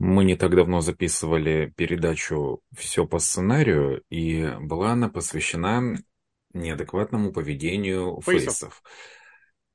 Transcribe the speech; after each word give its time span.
Мы 0.00 0.24
не 0.24 0.34
так 0.34 0.56
давно 0.56 0.80
записывали 0.80 1.74
передачу 1.76 2.62
«Все 2.74 3.06
по 3.06 3.18
сценарию», 3.18 4.02
и 4.08 4.50
была 4.58 4.92
она 4.92 5.10
посвящена 5.10 6.02
неадекватному 6.54 7.32
поведению 7.34 8.18
Фейсов. 8.24 8.54
фейсов. 8.54 8.82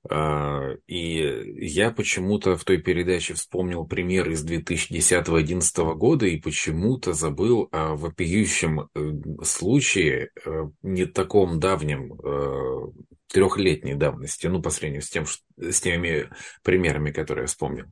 А, 0.09 0.71
И 0.87 1.65
я 1.65 1.91
почему-то 1.91 2.55
в 2.57 2.63
той 2.63 2.77
передаче 2.77 3.33
вспомнил 3.33 3.85
пример 3.85 4.29
из 4.29 4.45
2010-2011 4.45 5.95
года 5.95 6.25
и 6.25 6.39
почему-то 6.39 7.13
забыл 7.13 7.69
о 7.71 7.95
вопиющем 7.95 8.81
э, 8.93 9.11
случае, 9.43 10.29
э, 10.45 10.65
не 10.83 11.05
таком 11.05 11.59
давнем, 11.59 12.13
э, 12.13 12.91
трехлетней 13.27 13.95
давности, 13.95 14.47
ну, 14.47 14.61
по 14.61 14.69
сравнению 14.69 15.01
с, 15.01 15.09
тем, 15.09 15.25
с 15.57 15.81
теми 15.81 16.29
примерами, 16.63 17.11
которые 17.11 17.43
я 17.43 17.47
вспомнил. 17.47 17.85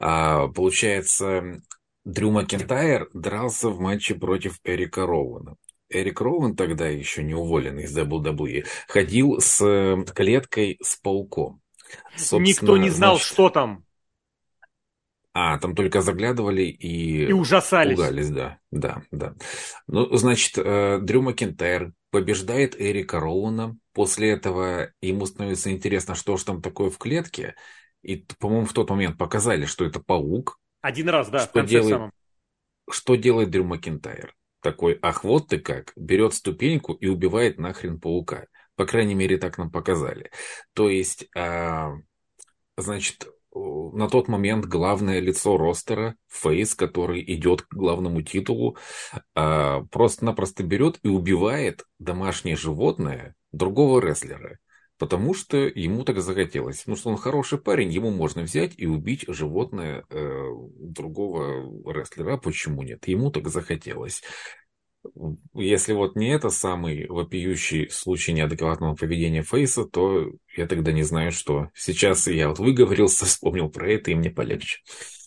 А, 0.00 0.48
Получается, 0.48 1.60
Дрю 2.04 2.30
Макентайр 2.30 3.08
дрался 3.14 3.70
в 3.70 3.80
матче 3.80 4.14
против 4.14 4.60
Эрика 4.64 5.06
Роуэна. 5.06 5.56
Эрик 5.94 6.20
Роуэн, 6.20 6.56
тогда 6.56 6.88
еще 6.88 7.22
не 7.22 7.34
уволенный 7.34 7.84
из 7.84 7.96
WWE, 7.96 8.66
ходил 8.88 9.40
с 9.40 9.60
э, 9.64 10.04
клеткой 10.14 10.78
с 10.82 10.96
пауком. 10.96 11.60
Никто 12.32 12.76
Собственно, 12.76 12.76
не 12.76 12.90
знал, 12.90 13.18
значит, 13.18 13.26
что 13.26 13.50
там, 13.50 13.84
А, 15.32 15.58
там 15.58 15.74
только 15.74 16.00
заглядывали 16.00 16.62
и 16.62 17.26
и 17.26 17.32
ужасались. 17.32 17.96
пугались, 17.96 18.30
да, 18.30 18.58
да, 18.70 19.02
да. 19.10 19.34
Ну, 19.88 20.16
значит, 20.16 20.56
э, 20.58 20.98
Дрю 21.00 21.22
Макентайр 21.22 21.92
побеждает 22.10 22.80
Эрика 22.80 23.18
Роуэна. 23.18 23.76
После 23.92 24.30
этого 24.30 24.90
ему 25.00 25.26
становится 25.26 25.72
интересно, 25.72 26.14
что 26.14 26.36
же 26.36 26.44
там 26.44 26.62
такое 26.62 26.90
в 26.90 26.98
клетке. 26.98 27.56
И, 28.02 28.16
по-моему, 28.38 28.66
в 28.66 28.72
тот 28.72 28.90
момент 28.90 29.18
показали, 29.18 29.66
что 29.66 29.84
это 29.84 29.98
паук. 30.00 30.60
Один 30.82 31.08
раз, 31.08 31.28
да, 31.30 31.38
в 31.38 31.42
Что 31.44 31.52
конце 31.54 31.70
делает 31.70 31.94
самом. 31.94 32.10
Что 32.88 33.14
делает 33.16 33.50
Дрю 33.50 33.64
Макентайр? 33.64 34.34
Такой, 34.64 34.98
ах, 35.02 35.24
вот 35.24 35.48
ты 35.48 35.58
как, 35.58 35.92
берет 35.94 36.32
ступеньку 36.32 36.94
и 36.94 37.06
убивает 37.06 37.58
нахрен 37.58 38.00
паука. 38.00 38.46
По 38.76 38.86
крайней 38.86 39.14
мере, 39.14 39.36
так 39.36 39.58
нам 39.58 39.70
показали. 39.70 40.30
То 40.72 40.88
есть, 40.88 41.26
а, 41.36 41.92
значит, 42.78 43.28
на 43.52 44.08
тот 44.08 44.26
момент 44.28 44.64
главное 44.64 45.20
лицо 45.20 45.58
ростера, 45.58 46.16
Фейс, 46.28 46.74
который 46.74 47.22
идет 47.34 47.60
к 47.60 47.74
главному 47.74 48.22
титулу, 48.22 48.78
а, 49.34 49.82
просто-напросто 49.90 50.62
берет 50.62 50.98
и 51.02 51.08
убивает 51.08 51.84
домашнее 51.98 52.56
животное 52.56 53.34
другого 53.52 54.00
рестлера. 54.00 54.60
Потому 55.04 55.34
что 55.34 55.58
ему 55.58 56.02
так 56.02 56.18
захотелось. 56.22 56.78
Потому 56.78 56.96
что 56.96 57.10
он 57.10 57.18
хороший 57.18 57.58
парень, 57.58 57.92
ему 57.92 58.10
можно 58.10 58.40
взять 58.40 58.72
и 58.78 58.86
убить 58.86 59.26
животное 59.28 60.02
э, 60.08 60.48
другого 60.78 61.92
рестлера. 61.92 62.32
А 62.32 62.38
почему 62.38 62.82
нет? 62.82 63.06
Ему 63.06 63.30
так 63.30 63.48
захотелось. 63.48 64.22
Если 65.52 65.92
вот 65.92 66.16
не 66.16 66.34
это 66.34 66.48
самый 66.48 67.06
вопиющий 67.06 67.90
случай 67.90 68.32
неадекватного 68.32 68.94
поведения 68.94 69.42
Фейса, 69.42 69.84
то 69.84 70.32
я 70.56 70.66
тогда 70.66 70.90
не 70.90 71.02
знаю, 71.02 71.32
что. 71.32 71.68
Сейчас 71.74 72.26
я 72.26 72.48
вот 72.48 72.58
выговорился, 72.58 73.24
вспомнил 73.26 73.68
про 73.68 73.92
это, 73.92 74.10
и 74.10 74.14
мне 74.14 74.30
полегче. 74.30 74.78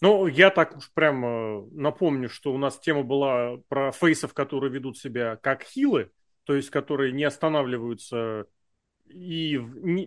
Ну, 0.02 0.25
я 0.25 0.50
так 0.50 0.75
уж 0.75 0.91
прям 0.91 1.23
э, 1.23 1.67
напомню, 1.73 2.30
что 2.30 2.52
у 2.52 2.58
нас 2.58 2.80
тема 2.80 3.03
была 3.03 3.58
про 3.69 3.91
фейсов, 3.91 4.34
которые 4.34 4.73
ведут 4.73 4.97
себя 4.97 5.36
как 5.36 5.62
хилы, 5.62 6.09
то 6.45 6.56
есть 6.56 6.72
которые 6.72 7.12
не 7.12 7.25
останавливаются 7.25 8.47
и, 9.09 9.59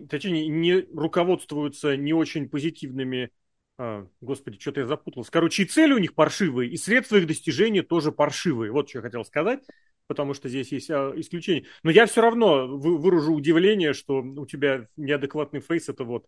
точнее, 0.09 0.47
не 0.47 0.85
руководствуются 0.93 1.95
не 1.97 2.13
очень 2.13 2.49
позитивными, 2.49 3.31
а, 3.77 4.07
господи, 4.21 4.59
что-то 4.59 4.81
я 4.81 4.87
запутался. 4.87 5.31
Короче, 5.31 5.63
и 5.63 5.65
цели 5.65 5.93
у 5.93 5.97
них 5.97 6.13
паршивые, 6.13 6.69
и 6.69 6.77
средства 6.77 7.17
их 7.17 7.27
достижения 7.27 7.83
тоже 7.83 8.11
паршивые. 8.11 8.71
Вот 8.71 8.89
что 8.89 8.99
я 8.99 9.03
хотел 9.03 9.25
сказать, 9.25 9.63
потому 10.07 10.33
что 10.33 10.49
здесь 10.49 10.71
есть 10.71 10.89
а, 10.91 11.13
исключение. 11.15 11.65
Но 11.83 11.91
я 11.91 12.05
все 12.05 12.21
равно 12.21 12.67
вы- 12.67 12.97
выражу 12.97 13.33
удивление, 13.33 13.93
что 13.93 14.21
у 14.21 14.45
тебя 14.45 14.87
неадекватный 14.97 15.61
фейс, 15.61 15.89
это 15.89 16.03
вот 16.03 16.25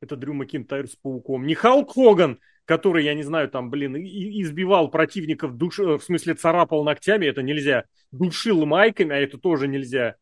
это 0.00 0.16
Дрю 0.16 0.32
Макинтайр 0.32 0.88
с 0.88 0.96
пауком. 0.96 1.46
Не 1.46 1.54
Халк 1.54 1.92
Хоган, 1.92 2.40
который, 2.64 3.04
я 3.04 3.14
не 3.14 3.22
знаю, 3.22 3.50
там, 3.50 3.70
блин, 3.70 3.96
избивал 3.96 4.90
противников, 4.90 5.56
душ... 5.56 5.78
э, 5.78 5.98
в 5.98 6.02
смысле 6.02 6.34
царапал 6.34 6.84
ногтями, 6.84 7.26
это 7.26 7.42
нельзя. 7.42 7.84
Душил 8.10 8.64
майками, 8.66 9.14
а 9.14 9.18
это 9.18 9.38
тоже 9.38 9.68
нельзя. 9.68 10.16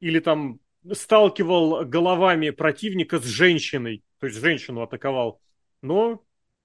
Или 0.00 0.18
там 0.18 0.58
сталкивал 0.92 1.84
головами 1.84 2.50
противника 2.50 3.18
с 3.18 3.24
женщиной, 3.24 4.02
то 4.18 4.26
есть 4.26 4.38
женщину 4.38 4.82
атаковал. 4.82 5.40
Но, 5.82 6.22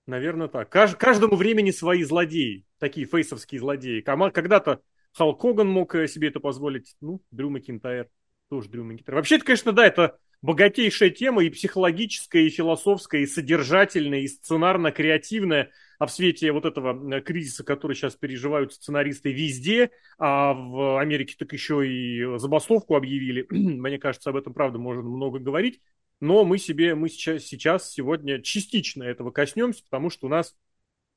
наверное, 0.07 0.47
так. 0.47 0.69
Каж- 0.69 0.95
Каждому 0.95 1.35
времени 1.35 1.71
свои 1.71 2.03
злодеи, 2.03 2.65
такие 2.79 3.05
фейсовские 3.05 3.59
злодеи. 3.59 4.01
Когда-то 4.01 4.81
Халк 5.13 5.41
Хоган 5.41 5.67
мог 5.67 5.95
э, 5.95 6.07
себе 6.07 6.27
это 6.27 6.39
позволить, 6.39 6.95
ну, 7.01 7.21
Дрю 7.31 7.49
Макинтайр, 7.49 8.09
тоже 8.49 8.69
Дрю 8.69 8.83
Макинтайр. 8.83 9.15
Вообще, 9.15 9.35
это, 9.35 9.45
конечно, 9.45 9.71
да, 9.71 9.85
это 9.85 10.17
богатейшая 10.41 11.09
тема 11.09 11.43
и 11.43 11.49
психологическая, 11.49 12.43
и 12.43 12.49
философская, 12.49 13.21
и 13.21 13.25
содержательная, 13.25 14.19
и 14.21 14.27
сценарно-креативная. 14.27 15.71
А 15.99 16.05
в 16.05 16.11
свете 16.11 16.51
вот 16.51 16.65
этого 16.65 17.15
э, 17.15 17.21
кризиса, 17.21 17.63
который 17.63 17.95
сейчас 17.95 18.15
переживают 18.15 18.73
сценаристы 18.73 19.31
везде, 19.31 19.91
а 20.17 20.53
в 20.53 20.99
Америке 20.99 21.35
так 21.37 21.51
еще 21.53 21.87
и 21.87 22.37
забастовку 22.37 22.95
объявили, 22.95 23.45
мне 23.49 23.97
кажется, 23.97 24.29
об 24.29 24.35
этом, 24.35 24.53
правда, 24.53 24.77
можно 24.77 25.03
много 25.03 25.39
говорить. 25.39 25.81
Но 26.21 26.45
мы 26.45 26.57
себе, 26.57 26.95
мы 26.95 27.09
сейчас, 27.09 27.43
сейчас, 27.43 27.91
сегодня 27.91 28.41
частично 28.41 29.03
этого 29.03 29.31
коснемся, 29.31 29.83
потому 29.83 30.09
что 30.09 30.27
у 30.27 30.29
нас 30.29 30.55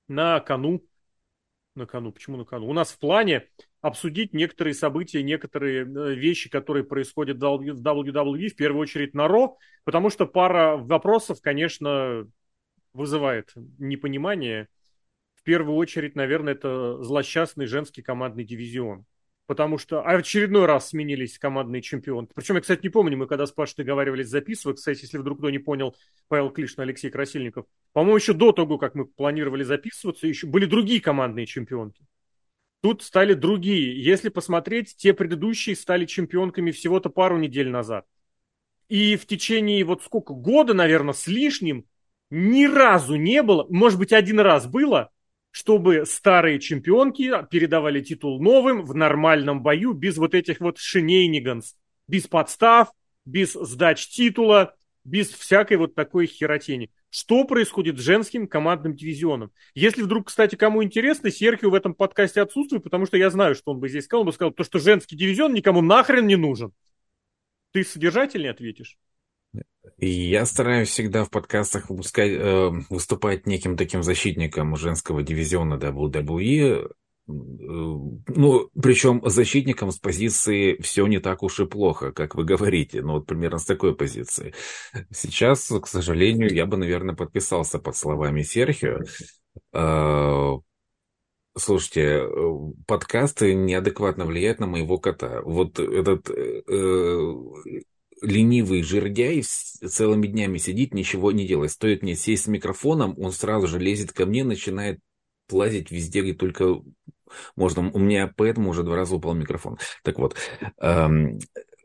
на 0.09 0.41
кону, 0.41 0.85
на 1.75 1.87
кону, 1.87 2.13
почему 2.13 2.37
на 2.37 2.45
кону? 2.45 2.69
У 2.69 2.73
нас 2.73 2.91
в 2.91 2.99
плане 2.99 3.49
обсудить 3.81 4.35
некоторые 4.35 4.75
события, 4.75 5.23
некоторые 5.23 5.83
э, 5.83 6.15
вещи, 6.15 6.51
которые 6.51 6.85
происходят 6.85 7.39
в 7.39 7.41
WWE, 7.41 8.49
в 8.49 8.57
первую 8.57 8.83
очередь 8.83 9.15
на 9.15 9.29
Ро, 9.29 9.57
потому 9.85 10.11
что 10.11 10.27
пара 10.27 10.77
вопросов, 10.77 11.41
конечно, 11.41 12.27
вызывает 12.99 13.53
непонимание. 13.79 14.69
В 15.35 15.43
первую 15.43 15.77
очередь, 15.77 16.17
наверное, 16.17 16.53
это 16.53 17.03
злосчастный 17.03 17.67
женский 17.67 18.03
командный 18.03 18.45
дивизион. 18.45 19.07
Потому 19.47 19.79
что 19.79 20.03
очередной 20.03 20.67
раз 20.67 20.91
сменились 20.91 21.39
командные 21.39 21.81
чемпионы. 21.81 22.29
Причем, 22.35 22.57
я, 22.57 22.61
кстати, 22.61 22.83
не 22.83 22.91
помню, 22.91 23.17
мы 23.17 23.27
когда 23.27 23.47
с 23.47 23.53
Пашей 23.53 23.77
договаривались 23.79 24.29
записывать, 24.29 24.77
кстати, 24.77 25.01
если 25.03 25.17
вдруг 25.17 25.39
кто 25.39 25.49
не 25.49 25.59
понял, 25.59 25.97
Павел 26.29 26.51
Клишин, 26.51 26.83
Алексей 26.83 27.09
Красильников, 27.09 27.65
по-моему, 27.95 28.17
еще 28.17 28.35
до 28.35 28.53
того, 28.53 28.77
как 28.77 28.95
мы 28.95 29.07
планировали 29.07 29.63
записываться, 29.63 30.27
еще 30.27 30.47
были 30.47 30.67
другие 30.67 31.01
командные 31.01 31.47
чемпионки. 31.47 32.05
Тут 32.83 33.03
стали 33.03 33.33
другие. 33.33 34.05
Если 34.05 34.29
посмотреть, 34.29 34.95
те 34.97 35.15
предыдущие 35.15 35.75
стали 35.77 36.05
чемпионками 36.05 36.71
всего-то 36.71 37.09
пару 37.09 37.39
недель 37.39 37.71
назад. 37.71 38.05
И 38.89 39.17
в 39.17 39.27
течение 39.27 39.85
вот 39.85 40.03
сколько, 40.03 40.33
года, 40.33 40.75
наверное, 40.75 41.15
с 41.15 41.27
лишним, 41.27 41.87
ни 42.31 42.67
разу 42.67 43.17
не 43.17 43.43
было, 43.43 43.67
может 43.71 43.99
быть, 43.99 44.13
один 44.13 44.41
раз 44.41 44.67
было, 44.67 45.11
чтобы 45.51 46.05
старые 46.07 46.61
чемпионки 46.61 47.33
передавали 47.51 48.01
титул 48.01 48.41
новым 48.41 48.85
в 48.85 48.95
нормальном 48.95 49.63
бою, 49.63 49.93
без 49.93 50.19
вот 50.19 50.35
этих 50.35 50.61
вот 50.61 50.79
шинейниганс, 50.79 51.77
без 52.07 52.27
подстав, 52.27 52.93
без 53.25 53.53
сдач 53.53 54.09
титула, 54.09 54.75
без 55.05 55.31
всякой 55.31 55.79
вот 55.79 55.95
такой 55.95 56.27
херотени. 56.27 56.91
Что 57.11 57.45
происходит 57.45 57.99
с 57.99 58.03
женским 58.03 58.47
командным 58.47 58.95
дивизионом? 58.95 59.51
Если 59.75 60.03
вдруг, 60.03 60.27
кстати, 60.27 60.57
кому 60.57 60.85
интересно, 60.85 61.31
Серхио 61.31 61.71
в 61.71 61.75
этом 61.75 61.95
подкасте 61.95 62.43
отсутствует, 62.43 62.85
потому 62.85 63.07
что 63.07 63.17
я 63.17 63.31
знаю, 63.31 63.55
что 63.55 63.73
он 63.73 63.81
бы 63.81 63.89
здесь 63.89 64.05
сказал. 64.05 64.21
Он 64.23 64.27
бы 64.27 64.33
сказал, 64.33 64.53
то, 64.53 64.65
что 64.65 64.79
женский 64.79 65.17
дивизион 65.17 65.55
никому 65.55 65.81
нахрен 65.81 66.27
не 66.27 66.37
нужен. 66.37 66.73
Ты 67.73 67.85
содержательнее 67.85 68.51
ответишь? 68.51 68.99
Я 70.01 70.47
стараюсь 70.47 70.91
всегда 70.91 71.25
в 71.25 71.31
подкастах 71.31 71.91
выпускать, 71.91 72.31
э, 72.33 72.71
выступать 72.89 73.47
неким 73.47 73.77
таким 73.77 74.03
защитником 74.03 74.77
женского 74.77 75.23
дивизиона 75.23 75.75
WWE. 75.75 76.85
Э, 76.85 76.89
Ну, 77.31 78.71
причем 78.81 79.21
защитником 79.25 79.91
с 79.93 79.99
позиции 79.99 80.81
все 80.81 81.07
не 81.07 81.19
так 81.19 81.43
уж 81.43 81.61
и 81.61 81.67
плохо, 81.67 82.13
как 82.13 82.35
вы 82.35 82.45
говорите. 82.45 83.03
Ну, 83.03 83.15
вот 83.15 83.27
примерно 83.27 83.59
с 83.59 83.65
такой 83.67 83.95
позиции. 83.95 84.55
Сейчас, 85.13 85.69
к 85.69 85.87
сожалению, 85.87 86.55
я 86.55 86.65
бы, 86.65 86.77
наверное, 86.77 87.15
подписался 87.15 87.79
под 87.79 87.97
словами 87.97 88.43
Серхио. 88.43 89.01
Э, 89.73 90.59
Слушайте, 91.57 92.03
э, 92.03 92.29
подкасты 92.87 93.53
неадекватно 93.55 94.27
влияют 94.27 94.61
на 94.61 94.67
моего 94.69 94.99
кота. 94.99 95.43
Вот 95.43 95.81
этот 95.81 96.31
э, 96.31 97.33
ленивый 98.23 98.83
жердяй 98.83 99.43
целыми 99.43 100.27
днями 100.27 100.59
сидит, 100.59 100.95
ничего 100.95 101.33
не 101.33 101.47
делает. 101.47 101.71
Стоит 101.71 102.03
мне 102.03 102.15
сесть 102.15 102.45
с 102.45 102.49
микрофоном, 102.49 103.15
он 103.19 103.33
сразу 103.33 103.67
же 103.67 103.79
лезет 103.79 104.13
ко 104.13 104.27
мне, 104.27 104.45
начинает 104.45 105.01
лазить 105.51 105.91
везде, 105.91 106.23
где 106.23 106.35
только 106.35 106.83
можно. 107.57 107.91
У 107.91 107.99
меня 107.99 108.33
поэтому 108.37 108.71
уже 108.71 108.83
два 108.83 108.97
раза 108.97 109.15
упал 109.17 109.35
микрофон. 109.35 109.79
Так 110.03 110.19
вот, 110.19 110.37
эм, 110.81 111.39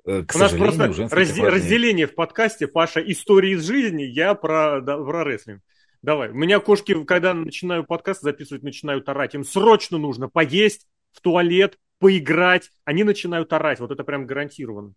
э, 0.05 0.23
к 0.23 0.35
У 0.35 0.39
нас 0.39 0.51
просто 0.53 0.85
разде- 0.85 1.47
разделение 1.47 2.07
в 2.07 2.15
подкасте, 2.15 2.67
Паша, 2.67 2.99
истории 2.99 3.53
из 3.53 3.65
жизни, 3.65 4.03
я 4.03 4.33
про, 4.35 4.81
да, 4.81 4.97
про 4.97 5.23
рестлинг. 5.23 5.61
Давай. 6.01 6.29
У 6.29 6.35
меня 6.35 6.59
кошки, 6.59 7.01
когда 7.05 7.33
начинаю 7.33 7.85
подкаст 7.85 8.21
записывать, 8.21 8.63
начинают 8.63 9.07
орать. 9.07 9.35
Им 9.35 9.45
срочно 9.45 9.97
нужно 9.97 10.27
поесть, 10.27 10.85
в 11.13 11.21
туалет, 11.21 11.77
поиграть. 11.99 12.71
Они 12.83 13.05
начинают 13.05 13.53
орать. 13.53 13.79
Вот 13.79 13.91
это 13.91 14.03
прям 14.03 14.25
гарантированно. 14.25 14.93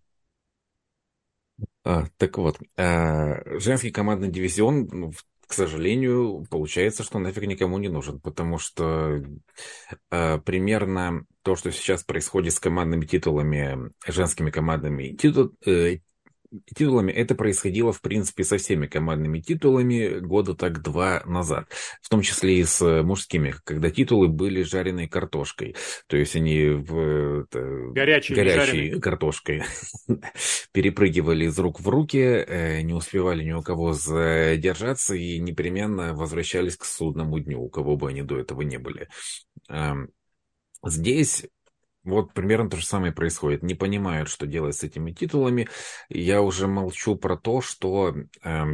А, 1.87 2.07
так 2.17 2.37
вот, 2.37 2.59
а, 2.77 3.41
женский 3.61 3.93
командный 3.93 4.29
дивизион, 4.29 4.89
ну, 4.91 5.13
к 5.47 5.53
сожалению, 5.53 6.45
получается, 6.51 7.05
что 7.05 7.21
нафиг 7.21 7.45
никому 7.45 7.79
не 7.79 7.87
нужен, 7.89 8.19
потому 8.19 8.59
что 8.59 9.23
а, 10.11 10.39
примерно 10.39 11.25
то, 11.43 11.55
что 11.55 11.71
сейчас 11.71 12.03
происходит 12.03 12.55
с 12.55 12.59
командными 12.59 13.05
титулами, 13.05 13.93
женскими 14.05 14.51
командными 14.51 15.15
титул, 15.15 15.53
э, 15.65 15.99
титулами, 16.75 17.13
это 17.13 17.35
происходило, 17.35 17.93
в 17.93 18.01
принципе, 18.01 18.45
со 18.45 18.59
всеми 18.59 18.87
командными 18.87 19.41
титулами 19.41 20.19
года 20.21 20.55
так 20.55 20.83
два 20.83 21.23
назад. 21.27 21.69
В 22.03 22.09
том 22.09 22.23
числе 22.23 22.61
и 22.61 22.65
с 22.65 23.03
мужскими, 23.03 23.55
когда 23.65 23.91
титулы 23.91 24.29
были 24.29 24.63
жареной 24.63 25.09
картошкой. 25.09 25.77
То 26.07 26.17
есть 26.17 26.37
они 26.37 26.69
в 26.69 27.43
это, 27.43 27.93
горячей, 27.93 28.35
горячей 28.35 29.01
картошкой 29.01 29.65
перепрыгивали 30.73 31.47
из 31.47 31.59
рук 31.59 31.81
в 31.81 31.89
руки, 31.89 32.19
э, 32.19 32.81
не 32.83 32.95
успевали 32.95 33.45
ни 33.45 33.53
у 33.53 33.63
кого 33.63 33.93
задержаться 33.93 35.15
и 35.15 35.39
непременно 35.39 36.15
возвращались 36.15 36.77
к 36.77 36.85
судному 36.85 37.39
дню, 37.39 37.63
у 37.63 37.69
кого 37.69 37.97
бы 37.97 38.09
они 38.09 38.23
до 38.23 38.39
этого 38.39 38.63
не 38.63 38.79
были. 38.79 39.09
Здесь 40.85 41.47
вот 42.07 42.33
примерно 42.33 42.71
то 42.71 42.77
же 42.77 42.87
самое 42.87 43.13
происходит. 43.13 43.63
Не 43.63 43.75
понимают, 43.75 44.29
что 44.29 44.47
делать 44.47 44.77
с 44.77 44.85
этими 44.85 45.13
титулами. 45.13 45.69
Я 46.09 46.41
уже 46.43 46.67
молчу 46.67 47.17
про 47.17 47.37
то, 47.37 47.61
что... 47.61 48.15
Э, 48.43 48.65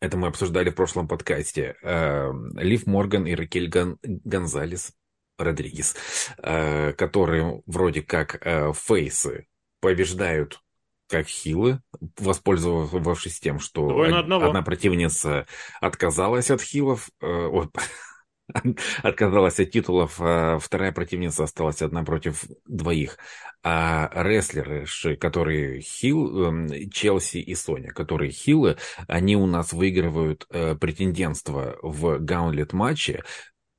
это 0.00 0.16
мы 0.16 0.28
обсуждали 0.28 0.70
в 0.70 0.74
прошлом 0.74 1.06
подкасте. 1.08 1.76
Э, 1.82 2.32
Лив 2.54 2.86
Морган 2.86 3.26
и 3.26 3.34
Ракель 3.34 3.68
Гон, 3.68 3.98
Гонзалес 4.02 4.92
Родригес, 5.38 5.96
э, 6.38 6.92
которые 6.92 7.62
вроде 7.66 8.02
как 8.02 8.38
э, 8.46 8.72
фейсы 8.72 9.46
побеждают 9.80 10.60
как 11.08 11.26
хилы, 11.26 11.82
воспользовавшись 12.16 13.38
тем, 13.38 13.58
что 13.58 14.00
одна 14.46 14.62
противница 14.62 15.46
отказалась 15.80 16.50
от 16.50 16.62
хилов, 16.62 17.10
э, 17.20 17.26
отказалась 19.02 19.60
от 19.60 19.70
титулов, 19.70 20.16
а 20.20 20.58
вторая 20.58 20.92
противница 20.92 21.44
осталась 21.44 21.82
одна 21.82 22.04
против 22.04 22.44
двоих. 22.66 23.18
А 23.62 24.10
рестлеры, 24.14 24.86
которые 25.20 25.80
хил, 25.80 26.46
эм, 26.46 26.90
Челси 26.90 27.38
и 27.38 27.54
Соня, 27.54 27.90
которые 27.90 28.32
хилы, 28.32 28.76
они 29.06 29.36
у 29.36 29.46
нас 29.46 29.72
выигрывают 29.72 30.46
э, 30.50 30.74
претендентство 30.74 31.78
в 31.82 32.18
гаунлет 32.18 32.72
матче, 32.72 33.22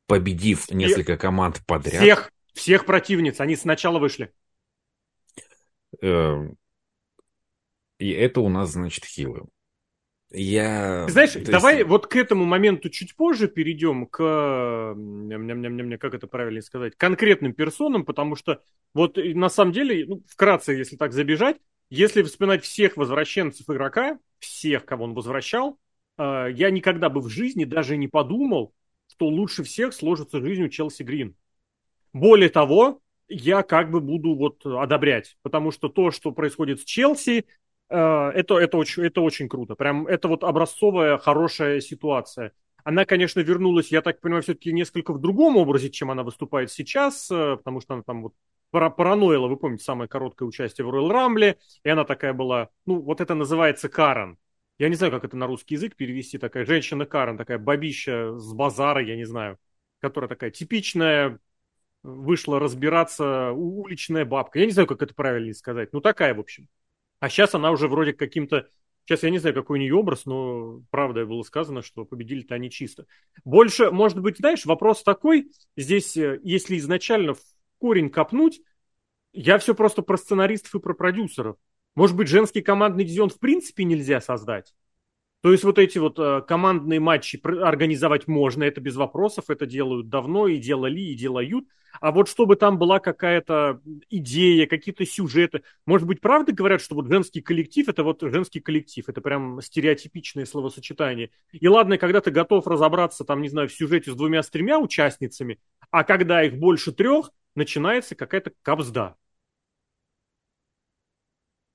победив 0.07 0.71
несколько 0.71 1.17
команд 1.17 1.61
подряд. 1.65 2.01
Всех, 2.01 2.31
всех 2.53 2.85
противниц, 2.85 3.39
они 3.41 3.55
сначала 3.55 3.99
вышли. 3.99 4.31
Эм, 6.01 6.55
и 7.99 8.11
это 8.11 8.41
у 8.41 8.49
нас, 8.49 8.71
значит, 8.71 9.05
хилы. 9.05 9.47
Я... 10.33 11.07
Знаешь, 11.09 11.35
есть... 11.35 11.49
давай 11.49 11.83
вот 11.83 12.07
к 12.07 12.15
этому 12.15 12.43
моменту 12.43 12.89
чуть 12.89 13.15
позже 13.15 13.47
перейдем 13.47 14.07
к, 14.07 14.17
как 15.99 16.13
это 16.15 16.25
правильно 16.25 16.61
сказать, 16.61 16.95
конкретным 16.97 17.53
персонам, 17.53 18.03
потому 18.03 18.35
что 18.35 18.59
вот 18.95 19.17
на 19.17 19.49
самом 19.49 19.73
деле, 19.73 20.05
ну, 20.07 20.23
вкратце, 20.27 20.73
если 20.73 20.95
так 20.95 21.13
забежать, 21.13 21.57
если 21.91 22.23
вспоминать 22.23 22.63
всех 22.63 22.97
возвращенцев 22.97 23.69
игрока, 23.69 24.17
всех, 24.39 24.85
кого 24.85 25.03
он 25.03 25.13
возвращал, 25.13 25.77
э, 26.17 26.47
я 26.51 26.71
никогда 26.71 27.09
бы 27.09 27.21
в 27.21 27.29
жизни 27.29 27.63
даже 27.65 27.95
не 27.95 28.07
подумал, 28.07 28.73
что 29.07 29.27
лучше 29.27 29.63
всех 29.63 29.93
сложится 29.93 30.41
жизнь 30.41 30.63
у 30.63 30.69
Челси 30.69 31.03
Грин. 31.03 31.35
Более 32.11 32.49
того, 32.49 33.01
я 33.27 33.61
как 33.61 33.91
бы 33.91 33.99
буду 33.99 34.33
вот 34.33 34.65
одобрять, 34.65 35.37
потому 35.43 35.69
что 35.69 35.89
то, 35.89 36.09
что 36.09 36.31
происходит 36.31 36.81
с 36.81 36.83
Челси, 36.83 37.45
это, 37.89 38.57
это, 38.57 38.77
очень, 38.77 39.03
это 39.03 39.21
очень 39.21 39.47
круто. 39.47 39.75
Прям 39.75 40.07
это 40.07 40.27
вот 40.27 40.43
образцовая, 40.43 41.17
хорошая 41.17 41.79
ситуация. 41.81 42.51
Она, 42.83 43.05
конечно, 43.05 43.39
вернулась, 43.39 43.91
я 43.91 44.01
так 44.01 44.19
понимаю, 44.19 44.43
все-таки 44.43 44.73
несколько 44.73 45.13
в 45.13 45.19
другом 45.19 45.55
образе, 45.57 45.89
чем 45.89 46.11
она 46.11 46.23
выступает 46.23 46.71
сейчас, 46.71 47.31
э, 47.31 47.55
потому 47.57 47.79
что 47.79 47.93
она 47.93 48.03
там 48.03 48.23
вот 48.23 48.33
параноила, 48.71 49.47
вы 49.47 49.55
помните, 49.55 49.83
самое 49.83 50.09
короткое 50.09 50.45
участие 50.45 50.85
в 50.85 50.89
Royal 50.89 51.09
Rumble, 51.11 51.57
и 51.83 51.89
она 51.89 52.03
такая 52.03 52.33
была, 52.33 52.69
ну, 52.85 52.99
вот 52.99 53.21
это 53.21 53.35
называется 53.35 53.87
Карен. 53.87 54.37
Я 54.79 54.89
не 54.89 54.95
знаю, 54.95 55.13
как 55.13 55.23
это 55.23 55.37
на 55.37 55.47
русский 55.47 55.75
язык 55.75 55.95
перевести, 55.95 56.37
такая 56.37 56.65
женщина 56.65 57.05
Карен, 57.05 57.37
такая 57.37 57.57
бабища 57.57 58.37
с 58.37 58.53
базара, 58.53 59.01
я 59.01 59.15
не 59.15 59.25
знаю, 59.25 59.59
которая 60.01 60.27
такая 60.27 60.51
типичная, 60.51 61.39
вышла 62.01 62.59
разбираться, 62.59 63.51
уличная 63.51 64.25
бабка. 64.25 64.59
Я 64.59 64.65
не 64.65 64.71
знаю, 64.71 64.87
как 64.87 65.01
это 65.01 65.13
правильно 65.13 65.53
сказать, 65.53 65.93
ну, 65.93 66.01
такая, 66.01 66.33
в 66.33 66.39
общем. 66.39 66.67
А 67.23 67.29
сейчас 67.29 67.55
она 67.55 67.71
уже 67.71 67.87
вроде 67.87 68.11
каким-то... 68.11 68.67
Сейчас 69.05 69.23
я 69.23 69.29
не 69.29 69.37
знаю, 69.37 69.55
какой 69.55 69.79
у 69.79 69.81
нее 69.81 69.95
образ, 69.95 70.25
но 70.25 70.81
правда 70.91 71.25
было 71.25 71.41
сказано, 71.43 71.81
что 71.81 72.03
победили-то 72.03 72.53
они 72.53 72.69
чисто. 72.69 73.05
Больше, 73.45 73.91
может 73.91 74.19
быть, 74.19 74.39
знаешь, 74.39 74.65
вопрос 74.65 75.03
такой, 75.03 75.49
здесь, 75.77 76.17
э, 76.17 76.41
если 76.43 76.77
изначально 76.79 77.35
в 77.35 77.39
корень 77.77 78.09
копнуть, 78.09 78.59
я 79.31 79.57
все 79.57 79.73
просто 79.73 80.01
про 80.01 80.17
сценаристов 80.17 80.75
и 80.75 80.79
про 80.81 80.93
продюсеров. 80.93 81.55
Может 81.95 82.17
быть, 82.17 82.27
женский 82.27 82.61
командный 82.61 83.05
дивизион 83.05 83.29
в 83.29 83.39
принципе 83.39 83.85
нельзя 83.85 84.19
создать? 84.19 84.73
То 85.43 85.51
есть 85.51 85.65
вот 85.65 85.77
эти 85.77 85.97
вот 85.97 86.17
э, 86.19 86.41
командные 86.47 87.01
матчи 87.01 87.37
организовать 87.45 88.29
можно, 88.29 88.63
это 88.63 88.79
без 88.79 88.95
вопросов, 88.95 89.49
это 89.49 89.65
делают 89.65 90.07
давно 90.07 90.47
и 90.47 90.57
делали, 90.57 91.01
и 91.01 91.15
делают. 91.15 91.65
А 91.99 92.13
вот 92.13 92.29
чтобы 92.29 92.55
там 92.55 92.77
была 92.77 92.99
какая-то 92.99 93.81
идея, 94.09 94.67
какие-то 94.67 95.05
сюжеты. 95.05 95.63
Может 95.85 96.07
быть, 96.07 96.21
правда 96.21 96.53
говорят, 96.53 96.79
что 96.79 96.95
вот 96.95 97.09
женский 97.09 97.41
коллектив, 97.41 97.89
это 97.89 98.05
вот 98.05 98.21
женский 98.21 98.61
коллектив, 98.61 99.03
это 99.09 99.19
прям 99.19 99.61
стереотипичное 99.61 100.45
словосочетание. 100.45 101.29
И 101.51 101.67
ладно, 101.67 101.97
когда 101.97 102.21
ты 102.21 102.31
готов 102.31 102.65
разобраться, 102.65 103.25
там, 103.25 103.41
не 103.41 103.49
знаю, 103.49 103.67
в 103.67 103.73
сюжете 103.73 104.11
с 104.11 104.15
двумя, 104.15 104.43
с 104.43 104.49
тремя 104.49 104.79
участницами, 104.79 105.59
а 105.91 106.05
когда 106.05 106.41
их 106.41 106.57
больше 106.57 106.93
трех, 106.93 107.31
начинается 107.53 108.15
какая-то 108.15 108.53
капзда. 108.61 109.17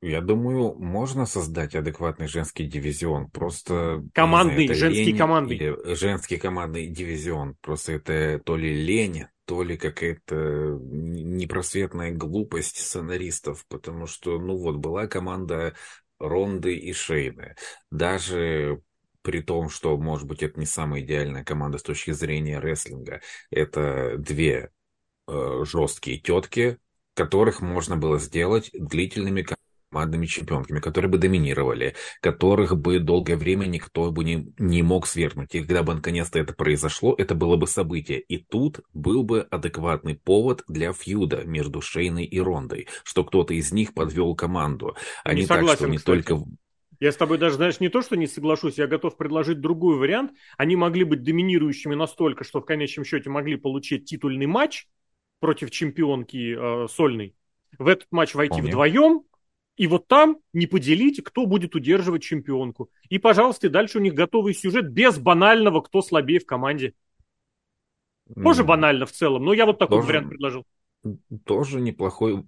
Я 0.01 0.21
думаю, 0.21 0.75
можно 0.79 1.27
создать 1.27 1.75
адекватный 1.75 2.29
женский 2.29 2.67
дивизион. 2.67 3.31
Просто... 3.31 4.05
Командный, 4.15 4.67
знаю, 4.67 4.79
женский 4.79 5.05
лень, 5.07 5.19
командный. 5.19 5.97
Женский 5.97 6.37
командный 6.37 6.87
дивизион. 6.87 7.57
Просто 7.61 7.93
это 7.93 8.41
то 8.45 8.57
ли 8.57 8.73
лень, 8.73 9.27
то 9.45 9.63
ли 9.65 9.77
какая-то 9.77 10.79
непросветная 10.81 12.13
глупость 12.13 12.79
сценаристов. 12.79 13.67
Потому 13.69 14.07
что, 14.07 14.39
ну 14.39 14.57
вот, 14.57 14.77
была 14.77 15.09
команда 15.09 15.75
Ронды 16.21 16.77
и 16.77 16.93
Шейны. 16.93 17.57
Даже 17.91 18.81
при 19.23 19.43
том, 19.43 19.69
что, 19.69 19.97
может 19.97 20.29
быть, 20.29 20.45
это 20.45 20.61
не 20.61 20.67
самая 20.67 21.03
идеальная 21.03 21.45
команда 21.45 21.79
с 21.79 21.83
точки 21.83 22.13
зрения 22.13 22.61
рестлинга. 22.61 23.21
Это 23.51 24.17
две 24.17 24.71
э, 25.27 25.65
жесткие 25.65 26.21
тетки, 26.21 26.79
которых 27.15 27.61
можно 27.61 27.97
было 27.97 28.21
сделать 28.21 28.71
длительными 28.73 29.43
командными 29.91 30.27
чемпионками, 30.27 30.81
которые 30.81 31.11
бы 31.11 31.19
доминировали, 31.19 31.95
которых 32.21 32.77
бы 32.77 32.99
долгое 32.99 33.37
время 33.37 33.67
никто 33.67 34.11
бы 34.11 34.25
не, 34.25 34.53
не 34.59 34.83
мог 34.83 35.07
свергнуть. 35.07 35.55
И 35.55 35.61
когда 35.61 35.83
бы 35.83 35.95
наконец-то 35.95 36.39
это 36.39 36.53
произошло, 36.53 37.15
это 37.17 37.35
было 37.35 37.57
бы 37.57 37.67
событие. 37.67 38.21
И 38.21 38.39
тут 38.39 38.81
был 38.93 39.23
бы 39.23 39.43
адекватный 39.51 40.15
повод 40.15 40.63
для 40.69 40.93
фьюда 40.93 41.45
между 41.45 41.81
Шейной 41.81 42.25
и 42.25 42.41
Рондой, 42.41 42.89
что 43.05 43.25
кто-то 43.25 43.55
из 43.55 43.73
них 43.73 43.95
подвел 43.95 44.35
команду, 44.35 44.97
а 45.25 45.35
не, 45.35 45.41
не 45.41 45.47
согласен, 45.47 45.69
так, 45.69 45.77
что 45.79 45.89
не 45.89 45.97
кстати. 45.99 46.23
только... 46.23 46.45
Я 47.01 47.13
с 47.13 47.17
тобой 47.17 47.39
даже, 47.39 47.57
знаешь, 47.57 47.79
не 47.79 47.89
то, 47.89 48.03
что 48.03 48.17
не 48.17 48.27
соглашусь, 48.27 48.77
я 48.77 48.89
готов 48.89 49.17
предложить 49.17 49.61
другой 49.61 49.97
вариант. 49.97 50.33
Они 50.57 50.75
могли 50.75 51.05
быть 51.05 51.23
доминирующими 51.23 51.95
настолько, 51.95 52.43
что 52.43 52.61
в 52.61 52.65
конечном 52.65 53.05
счете 53.05 53.31
могли 53.31 53.57
получить 53.57 54.07
титульный 54.07 54.47
матч 54.47 54.89
против 55.39 55.71
чемпионки 55.71 56.57
э, 56.59 56.89
сольной. 56.89 57.37
В 57.79 57.87
этот 57.87 58.09
матч 58.11 58.35
войти 58.35 58.55
Вполне. 58.55 58.71
вдвоем, 58.71 59.23
и 59.79 59.87
вот 59.87 60.09
там 60.09 60.39
не 60.53 60.67
поделите, 60.67 61.23
кто 61.23 61.47
будет 61.47 61.75
удерживать 61.77 62.23
чемпионку. 62.23 62.91
И, 63.09 63.19
пожалуйста, 63.19 63.71
дальше 63.71 63.99
у 63.99 64.01
них 64.03 64.13
готовый 64.13 64.53
сюжет 64.53 64.91
без 64.91 65.19
банального, 65.19 65.81
кто 65.81 66.03
слабее 66.03 66.41
в 66.41 66.47
команде. 66.47 66.95
Тоже 68.35 68.65
mm. 68.65 68.67
банально 68.67 69.07
в 69.07 69.13
целом, 69.13 69.45
но 69.45 69.55
я 69.55 69.65
вот 69.65 69.79
такой 69.79 69.99
Тоже... 69.99 70.09
вариант 70.09 70.29
предложил. 70.31 70.65
Тоже 71.47 71.81
неплохой 71.81 72.45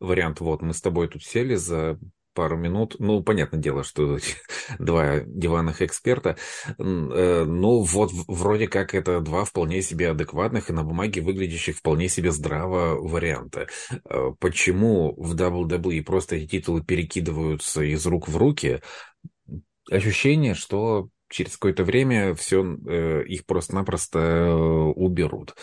вариант. 0.00 0.40
Вот, 0.40 0.60
мы 0.62 0.74
с 0.74 0.82
тобой 0.82 1.08
тут 1.08 1.22
сели 1.22 1.54
за 1.54 1.98
пару 2.38 2.56
минут. 2.56 2.94
Ну, 3.00 3.20
понятное 3.20 3.58
дело, 3.58 3.82
что 3.82 4.18
два 4.78 5.22
диванных 5.26 5.82
эксперта. 5.82 6.36
Э, 6.78 7.44
ну, 7.44 7.82
вот 7.82 8.12
вроде 8.28 8.68
как 8.68 8.94
это 8.94 9.20
два 9.20 9.44
вполне 9.44 9.82
себе 9.82 10.10
адекватных 10.10 10.70
и 10.70 10.72
на 10.72 10.84
бумаге 10.84 11.20
выглядящих 11.20 11.78
вполне 11.78 12.08
себе 12.08 12.30
здраво 12.30 12.94
варианта. 12.94 13.66
Э, 14.08 14.30
почему 14.38 15.14
в 15.16 15.34
WWE 15.34 16.04
просто 16.04 16.36
эти 16.36 16.46
титулы 16.46 16.84
перекидываются 16.84 17.82
из 17.82 18.06
рук 18.06 18.28
в 18.28 18.36
руки? 18.36 18.82
Ощущение, 19.90 20.54
что 20.54 21.08
через 21.28 21.56
какое-то 21.56 21.82
время 21.82 22.36
все 22.36 22.62
э, 22.62 23.24
их 23.24 23.46
просто-напросто 23.46 24.18
э, 24.20 24.52
уберут. 24.54 25.56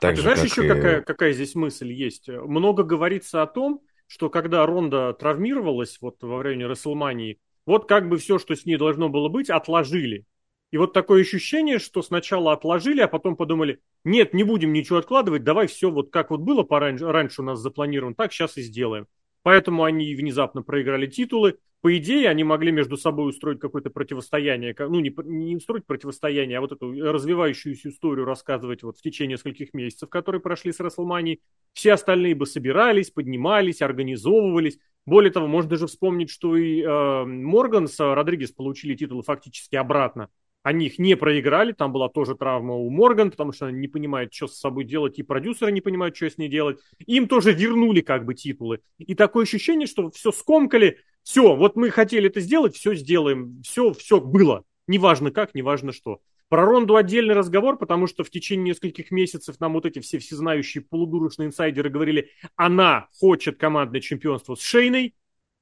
Так 0.00 0.12
а 0.12 0.14
ты 0.14 0.22
знаешь 0.22 0.38
как 0.38 0.48
еще 0.48 0.64
и... 0.64 0.68
какая, 0.68 1.00
какая 1.02 1.32
здесь 1.32 1.56
мысль 1.56 1.90
есть? 1.90 2.28
Много 2.28 2.84
говорится 2.84 3.42
о 3.42 3.48
том, 3.48 3.80
что 4.10 4.28
когда 4.28 4.66
Ронда 4.66 5.12
травмировалась 5.12 5.98
вот 6.00 6.20
во 6.24 6.38
время 6.38 6.66
Расселмании, 6.66 7.38
вот 7.64 7.86
как 7.88 8.08
бы 8.08 8.18
все, 8.18 8.40
что 8.40 8.56
с 8.56 8.66
ней 8.66 8.76
должно 8.76 9.08
было 9.08 9.28
быть, 9.28 9.50
отложили. 9.50 10.26
И 10.72 10.78
вот 10.78 10.92
такое 10.92 11.20
ощущение, 11.20 11.78
что 11.78 12.02
сначала 12.02 12.52
отложили, 12.52 13.00
а 13.02 13.06
потом 13.06 13.36
подумали, 13.36 13.80
нет, 14.02 14.34
не 14.34 14.42
будем 14.42 14.72
ничего 14.72 14.98
откладывать, 14.98 15.44
давай 15.44 15.68
все 15.68 15.92
вот 15.92 16.10
как 16.10 16.30
вот 16.30 16.40
было 16.40 16.64
пораньше, 16.64 17.06
раньше 17.06 17.42
у 17.42 17.44
нас 17.44 17.60
запланировано, 17.60 18.16
так 18.16 18.32
сейчас 18.32 18.56
и 18.56 18.62
сделаем. 18.62 19.06
Поэтому 19.42 19.84
они 19.84 20.14
внезапно 20.14 20.62
проиграли 20.62 21.06
титулы. 21.06 21.58
По 21.80 21.96
идее, 21.96 22.28
они 22.28 22.44
могли 22.44 22.72
между 22.72 22.98
собой 22.98 23.30
устроить 23.30 23.58
какое-то 23.58 23.88
противостояние, 23.88 24.76
ну, 24.78 25.00
не, 25.00 25.14
не 25.24 25.56
устроить 25.56 25.86
противостояние, 25.86 26.58
а 26.58 26.60
вот 26.60 26.72
эту 26.72 26.92
развивающуюся 26.92 27.88
историю 27.88 28.26
рассказывать 28.26 28.82
вот 28.82 28.98
в 28.98 29.02
течение 29.02 29.36
нескольких 29.36 29.72
месяцев, 29.72 30.10
которые 30.10 30.42
прошли 30.42 30.72
с 30.72 30.80
Расселманией. 30.80 31.40
Все 31.72 31.94
остальные 31.94 32.34
бы 32.34 32.44
собирались, 32.44 33.10
поднимались, 33.10 33.80
организовывались. 33.80 34.78
Более 35.06 35.32
того, 35.32 35.46
можно 35.46 35.70
даже 35.70 35.86
вспомнить, 35.86 36.28
что 36.28 36.54
и 36.56 36.82
э, 36.82 37.24
Морган 37.24 37.88
с 37.88 37.98
Родригес 37.98 38.52
получили 38.52 38.94
титулы 38.94 39.22
фактически 39.22 39.76
обратно. 39.76 40.28
Они 40.62 40.86
их 40.86 40.98
не 40.98 41.16
проиграли, 41.16 41.72
там 41.72 41.90
была 41.90 42.08
тоже 42.10 42.34
травма 42.34 42.74
у 42.74 42.90
Морган, 42.90 43.30
потому 43.30 43.52
что 43.52 43.66
она 43.66 43.78
не 43.78 43.88
понимает, 43.88 44.34
что 44.34 44.46
с 44.46 44.58
собой 44.58 44.84
делать, 44.84 45.18
и 45.18 45.22
продюсеры 45.22 45.72
не 45.72 45.80
понимают, 45.80 46.16
что 46.16 46.28
с 46.28 46.36
ней 46.36 46.48
делать. 46.48 46.78
Им 47.06 47.28
тоже 47.28 47.52
вернули 47.52 48.02
как 48.02 48.26
бы 48.26 48.34
титулы. 48.34 48.80
И 48.98 49.14
такое 49.14 49.44
ощущение, 49.44 49.86
что 49.86 50.10
все 50.10 50.32
скомкали, 50.32 50.98
все, 51.22 51.56
вот 51.56 51.76
мы 51.76 51.90
хотели 51.90 52.28
это 52.28 52.40
сделать, 52.40 52.76
все 52.76 52.94
сделаем, 52.94 53.62
все, 53.62 53.92
все 53.94 54.20
было. 54.20 54.64
Неважно 54.86 55.30
как, 55.30 55.54
неважно 55.54 55.92
что. 55.92 56.20
Про 56.50 56.66
Ронду 56.66 56.96
отдельный 56.96 57.34
разговор, 57.34 57.78
потому 57.78 58.08
что 58.08 58.24
в 58.24 58.30
течение 58.30 58.70
нескольких 58.70 59.12
месяцев 59.12 59.60
нам 59.60 59.74
вот 59.74 59.86
эти 59.86 60.00
все 60.00 60.18
всезнающие 60.18 60.82
полудурочные 60.82 61.46
инсайдеры 61.46 61.90
говорили, 61.90 62.30
она 62.56 63.06
хочет 63.18 63.56
командное 63.56 64.00
чемпионство 64.00 64.56
с 64.56 64.60
Шейной, 64.60 65.14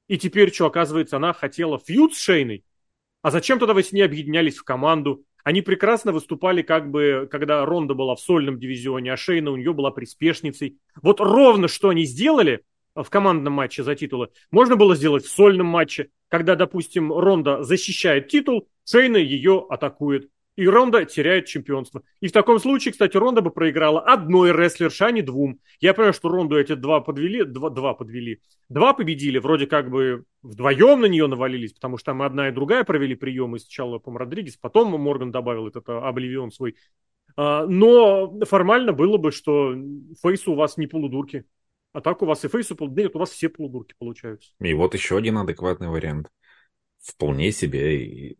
и 0.07 0.17
теперь 0.17 0.51
что, 0.51 0.65
оказывается, 0.65 1.17
она 1.17 1.33
хотела 1.33 1.77
фьюд 1.77 2.15
с 2.15 2.19
Шейной. 2.19 2.65
А 3.21 3.31
зачем 3.31 3.59
тогда 3.59 3.73
вы 3.73 3.83
с 3.83 3.91
ней 3.91 4.01
объединялись 4.01 4.57
в 4.57 4.63
команду? 4.63 5.23
Они 5.43 5.61
прекрасно 5.61 6.11
выступали, 6.11 6.61
как 6.61 6.89
бы, 6.91 7.27
когда 7.29 7.65
Ронда 7.65 7.93
была 7.93 8.15
в 8.15 8.19
сольном 8.19 8.59
дивизионе, 8.59 9.13
а 9.13 9.17
Шейна 9.17 9.51
у 9.51 9.55
нее 9.57 9.73
была 9.73 9.91
приспешницей. 9.91 10.77
Вот 11.01 11.19
ровно 11.19 11.67
что 11.67 11.89
они 11.89 12.05
сделали 12.05 12.63
в 12.95 13.09
командном 13.09 13.53
матче 13.53 13.83
за 13.83 13.95
титулы, 13.95 14.29
можно 14.51 14.75
было 14.75 14.95
сделать 14.95 15.25
в 15.25 15.31
сольном 15.31 15.67
матче, 15.67 16.09
когда, 16.27 16.55
допустим, 16.55 17.13
Ронда 17.13 17.63
защищает 17.63 18.27
титул, 18.27 18.67
Шейна 18.85 19.17
ее 19.17 19.65
атакует 19.69 20.29
и 20.59 20.67
Ронда 20.67 21.05
теряет 21.05 21.45
чемпионство. 21.45 22.03
И 22.19 22.27
в 22.27 22.33
таком 22.33 22.59
случае, 22.59 22.91
кстати, 22.91 23.15
Ронда 23.15 23.41
бы 23.41 23.49
проиграла 23.49 24.01
одной 24.01 24.51
рестлерше, 24.51 25.05
а 25.05 25.11
не 25.11 25.21
двум. 25.21 25.61
Я 25.79 25.93
понимаю, 25.93 26.11
что 26.11 26.27
Ронду 26.27 26.57
эти 26.57 26.75
два 26.75 26.99
подвели, 26.99 27.45
два, 27.45 27.69
два 27.69 27.93
подвели. 27.93 28.41
Два 28.67 28.93
победили, 28.93 29.37
вроде 29.37 29.67
как 29.67 29.89
бы 29.89 30.25
вдвоем 30.41 30.99
на 30.99 31.05
нее 31.05 31.27
навалились, 31.27 31.71
потому 31.71 31.97
что 31.97 32.07
там 32.07 32.23
одна 32.23 32.49
и 32.49 32.51
другая 32.51 32.83
провели 32.83 33.15
приемы. 33.15 33.57
Сначала, 33.59 33.99
по 33.99 34.11
Родригес, 34.11 34.57
потом 34.57 34.89
Морган 34.99 35.31
добавил 35.31 35.65
этот 35.65 35.87
Обливион 35.87 36.51
свой. 36.51 36.75
А, 37.37 37.65
но 37.65 38.37
формально 38.41 38.91
было 38.91 39.15
бы, 39.15 39.31
что 39.31 39.73
Фейсу 40.21 40.51
у 40.51 40.55
вас 40.55 40.75
не 40.75 40.87
полудурки. 40.87 41.45
А 41.93 42.01
так 42.01 42.21
у 42.21 42.25
вас 42.25 42.43
и 42.43 42.49
Фейсу 42.49 42.75
полудурки. 42.75 43.03
Нет, 43.03 43.15
у 43.15 43.19
вас 43.19 43.29
все 43.29 43.47
полудурки 43.47 43.95
получаются. 43.97 44.51
И 44.59 44.73
вот 44.73 44.93
еще 44.93 45.15
один 45.17 45.37
адекватный 45.37 45.87
вариант. 45.87 46.27
Вполне 47.01 47.53
себе 47.53 48.35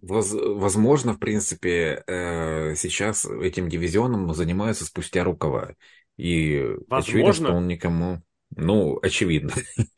возможно, 0.00 1.14
в 1.14 1.18
принципе, 1.18 2.02
э, 2.06 2.74
сейчас 2.76 3.26
этим 3.26 3.68
дивизионом 3.68 4.32
занимаются 4.34 4.84
спустя 4.84 5.24
рукава. 5.24 5.74
И 6.16 6.58
возможно. 6.88 6.96
очевидно, 6.98 7.32
что 7.32 7.52
он 7.52 7.68
никому... 7.68 8.22
Ну, 8.54 8.98
очевидно. 9.02 9.52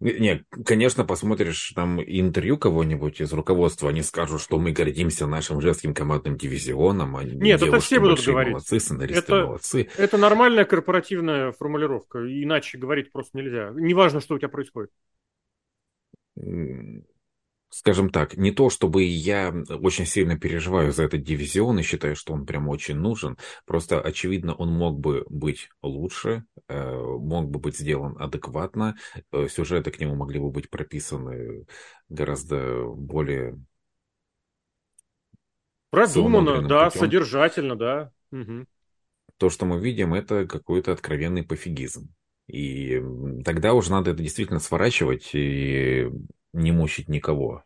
Не, 0.00 0.44
конечно, 0.66 1.04
посмотришь 1.04 1.72
там 1.74 2.02
интервью 2.02 2.58
кого-нибудь 2.58 3.20
из 3.20 3.32
руководства, 3.32 3.88
они 3.88 4.02
скажут, 4.02 4.42
что 4.42 4.58
мы 4.58 4.72
гордимся 4.72 5.26
нашим 5.26 5.60
женским 5.60 5.94
командным 5.94 6.36
дивизионом. 6.36 7.16
А 7.16 7.24
Нет, 7.24 7.62
это 7.62 7.80
все 7.80 8.00
будут 8.00 8.22
говорить. 8.22 8.52
Молодцы, 8.52 8.80
сценаристы 8.80 9.32
это, 9.32 9.46
молодцы. 9.46 9.88
Это 9.96 10.18
нормальная 10.18 10.64
корпоративная 10.64 11.52
формулировка, 11.52 12.18
иначе 12.18 12.76
говорить 12.76 13.12
просто 13.12 13.38
нельзя. 13.38 13.72
Неважно, 13.74 14.20
что 14.20 14.34
у 14.34 14.38
тебя 14.38 14.48
происходит 14.48 14.90
скажем 17.74 18.10
так, 18.10 18.36
не 18.36 18.52
то 18.52 18.70
чтобы 18.70 19.02
я 19.02 19.52
очень 19.68 20.06
сильно 20.06 20.38
переживаю 20.38 20.92
за 20.92 21.02
этот 21.02 21.24
дивизион 21.24 21.80
и 21.80 21.82
считаю, 21.82 22.14
что 22.14 22.32
он 22.32 22.46
прям 22.46 22.68
очень 22.68 22.94
нужен, 22.94 23.36
просто 23.66 24.00
очевидно 24.00 24.54
он 24.54 24.72
мог 24.72 25.00
бы 25.00 25.24
быть 25.28 25.70
лучше, 25.82 26.44
э, 26.68 26.94
мог 26.94 27.50
бы 27.50 27.58
быть 27.58 27.76
сделан 27.76 28.16
адекватно, 28.16 28.96
э, 29.32 29.48
сюжеты 29.48 29.90
к 29.90 29.98
нему 29.98 30.14
могли 30.14 30.38
бы 30.38 30.50
быть 30.50 30.70
прописаны 30.70 31.66
гораздо 32.08 32.84
более 32.84 33.58
Продумано, 35.90 36.62
да, 36.68 36.86
путем. 36.86 37.00
содержательно, 37.00 37.76
да. 37.76 38.12
Угу. 38.30 38.66
То, 39.36 39.50
что 39.50 39.66
мы 39.66 39.80
видим, 39.80 40.14
это 40.14 40.46
какой-то 40.46 40.92
откровенный 40.92 41.42
пофигизм. 41.42 42.08
И 42.46 43.02
тогда 43.44 43.74
уже 43.74 43.90
надо 43.90 44.12
это 44.12 44.22
действительно 44.22 44.60
сворачивать 44.60 45.30
и 45.34 46.08
не 46.54 46.72
мучить 46.72 47.08
никого. 47.08 47.63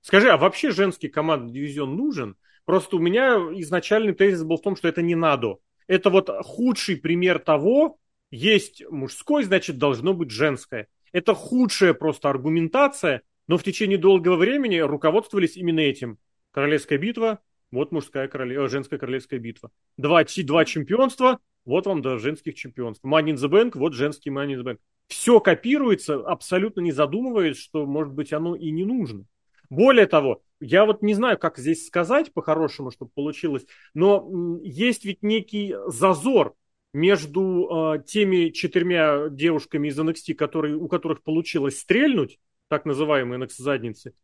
Скажи, 0.00 0.30
а 0.30 0.36
вообще 0.36 0.70
женский 0.70 1.08
командный 1.08 1.52
дивизион 1.52 1.96
нужен? 1.96 2.36
Просто 2.64 2.96
у 2.96 2.98
меня 2.98 3.36
изначальный 3.56 4.14
тезис 4.14 4.44
был 4.44 4.56
в 4.56 4.62
том, 4.62 4.76
что 4.76 4.88
это 4.88 5.02
не 5.02 5.14
надо. 5.14 5.56
Это 5.86 6.10
вот 6.10 6.28
худший 6.42 6.96
пример 6.96 7.38
того, 7.38 7.98
есть 8.30 8.82
мужской, 8.90 9.44
значит, 9.44 9.78
должно 9.78 10.12
быть 10.12 10.30
женское. 10.30 10.88
Это 11.12 11.34
худшая 11.34 11.94
просто 11.94 12.28
аргументация, 12.28 13.22
но 13.46 13.56
в 13.56 13.62
течение 13.62 13.96
долгого 13.96 14.36
времени 14.36 14.78
руководствовались 14.78 15.56
именно 15.56 15.80
этим. 15.80 16.18
Королевская 16.50 16.98
битва, 16.98 17.40
вот 17.70 17.92
мужская 17.92 18.28
королев... 18.28 18.66
Э, 18.66 18.68
женская 18.68 18.98
королевская 18.98 19.38
битва. 19.38 19.70
Два, 19.96 20.22
два 20.24 20.64
чемпионства, 20.66 21.38
вот 21.64 21.86
вам 21.86 22.02
до 22.02 22.18
женских 22.18 22.54
чемпионств. 22.54 23.02
Money 23.04 23.32
in 23.32 23.36
the 23.36 23.48
Bank, 23.48 23.72
вот 23.74 23.94
женский 23.94 24.28
Money 24.28 24.54
in 24.54 24.60
the 24.60 24.64
Bank 24.64 24.78
все 25.08 25.40
копируется, 25.40 26.16
абсолютно 26.16 26.80
не 26.80 26.92
задумываясь, 26.92 27.58
что, 27.58 27.86
может 27.86 28.12
быть, 28.12 28.32
оно 28.32 28.54
и 28.54 28.70
не 28.70 28.84
нужно. 28.84 29.24
Более 29.70 30.06
того, 30.06 30.42
я 30.60 30.84
вот 30.84 31.02
не 31.02 31.14
знаю, 31.14 31.38
как 31.38 31.58
здесь 31.58 31.86
сказать 31.86 32.32
по-хорошему, 32.32 32.90
чтобы 32.90 33.10
получилось, 33.14 33.66
но 33.94 34.58
есть 34.62 35.04
ведь 35.04 35.22
некий 35.22 35.74
зазор 35.86 36.54
между 36.92 37.94
э, 37.96 38.02
теми 38.04 38.48
четырьмя 38.50 39.28
девушками 39.30 39.88
из 39.88 39.98
NXT, 39.98 40.34
которые, 40.34 40.76
у 40.76 40.88
которых 40.88 41.22
получилось 41.22 41.78
стрельнуть, 41.78 42.38
так 42.68 42.86
называемые 42.86 43.40
NXT-задницы. 43.40 44.14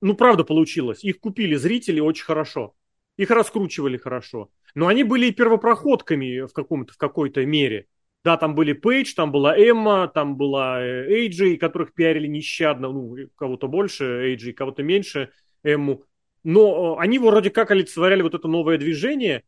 Ну, 0.00 0.14
правда 0.14 0.44
получилось. 0.44 1.04
Их 1.04 1.18
купили 1.20 1.54
зрители 1.56 2.00
очень 2.00 2.24
хорошо. 2.24 2.74
Их 3.16 3.30
раскручивали 3.30 3.96
хорошо. 3.96 4.50
Но 4.74 4.86
они 4.86 5.04
были 5.04 5.26
и 5.26 5.32
первопроходками 5.32 6.46
в, 6.46 6.52
каком-то, 6.52 6.92
в 6.92 6.96
какой-то 6.96 7.44
мере. 7.44 7.86
Да, 8.22 8.36
там 8.36 8.54
были 8.54 8.74
Пейдж, 8.74 9.14
там 9.14 9.32
была 9.32 9.56
Эмма, 9.56 10.06
там 10.08 10.36
была 10.36 10.82
э, 10.82 11.06
Эйджи, 11.08 11.56
которых 11.56 11.94
пиарили 11.94 12.26
нещадно, 12.26 12.92
ну, 12.92 13.16
кого-то 13.34 13.66
больше 13.66 14.04
Эйджи, 14.04 14.52
кого-то 14.52 14.82
меньше 14.82 15.30
Эмму. 15.62 16.04
Но 16.44 16.96
э, 16.96 17.02
они 17.02 17.18
вроде 17.18 17.48
как 17.50 17.70
олицетворяли 17.70 18.20
вот 18.20 18.34
это 18.34 18.46
новое 18.46 18.76
движение, 18.76 19.44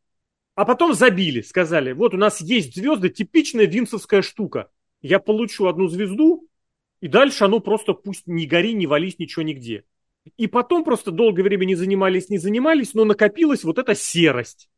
а 0.55 0.65
потом 0.65 0.95
забили, 0.95 1.43
сказали, 1.43 1.93
вот 1.93 2.15
у 2.15 2.17
нас 2.17 2.41
есть 2.41 2.75
звезды, 2.75 3.11
типичная 3.11 3.67
винсовская 3.67 4.23
штука. 4.23 4.71
Я 5.03 5.19
получу 5.19 5.67
одну 5.67 5.89
звезду, 5.89 6.49
и 7.01 7.09
дальше 7.09 7.45
оно 7.45 7.61
просто 7.61 7.93
пусть 7.93 8.27
не 8.27 8.47
гори, 8.47 8.73
не 8.73 8.87
вались 8.87 9.19
ничего 9.19 9.43
нигде. 9.43 9.85
И 10.37 10.47
потом 10.47 10.85
просто 10.85 11.11
долгое 11.11 11.43
время 11.43 11.65
не 11.65 11.75
занимались, 11.75 12.29
не 12.29 12.39
занимались, 12.39 12.95
но 12.95 13.05
накопилась 13.05 13.65
вот 13.65 13.79
эта 13.79 13.95
серость. 13.95 14.71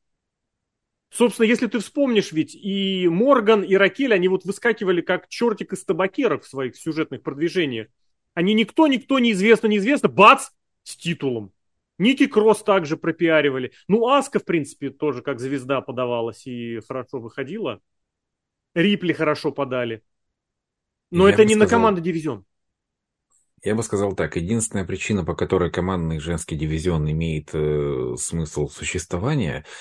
Собственно, 1.14 1.46
если 1.46 1.68
ты 1.68 1.78
вспомнишь, 1.78 2.32
ведь 2.32 2.56
и 2.56 3.06
Морган, 3.06 3.62
и 3.62 3.76
Ракель, 3.76 4.12
они 4.12 4.26
вот 4.26 4.44
выскакивали 4.44 5.00
как 5.00 5.28
чертик 5.28 5.72
из 5.72 5.84
табакерок 5.84 6.42
в 6.42 6.48
своих 6.48 6.74
сюжетных 6.74 7.22
продвижениях. 7.22 7.86
Они 8.34 8.52
никто, 8.52 8.88
никто, 8.88 9.20
неизвестно, 9.20 9.68
неизвестно, 9.68 10.08
бац, 10.08 10.48
с 10.82 10.96
титулом. 10.96 11.52
Ники 11.98 12.26
Кросс 12.26 12.64
также 12.64 12.96
пропиаривали. 12.96 13.70
Ну, 13.86 14.08
Аска, 14.08 14.40
в 14.40 14.44
принципе, 14.44 14.90
тоже 14.90 15.22
как 15.22 15.38
звезда 15.38 15.80
подавалась 15.82 16.48
и 16.48 16.80
хорошо 16.80 17.20
выходила. 17.20 17.80
Рипли 18.74 19.12
хорошо 19.12 19.52
подали. 19.52 20.02
Но 21.12 21.28
Я 21.28 21.34
это 21.34 21.44
не 21.44 21.54
сказал, 21.54 21.64
на 21.64 21.70
команду 21.70 22.00
дивизион. 22.00 22.44
Я 23.62 23.76
бы 23.76 23.84
сказал 23.84 24.16
так, 24.16 24.34
единственная 24.34 24.84
причина, 24.84 25.24
по 25.24 25.36
которой 25.36 25.70
командный 25.70 26.18
женский 26.18 26.56
дивизион 26.56 27.08
имеет 27.08 27.50
э, 27.52 28.16
смысл 28.18 28.66
существования– 28.66 29.64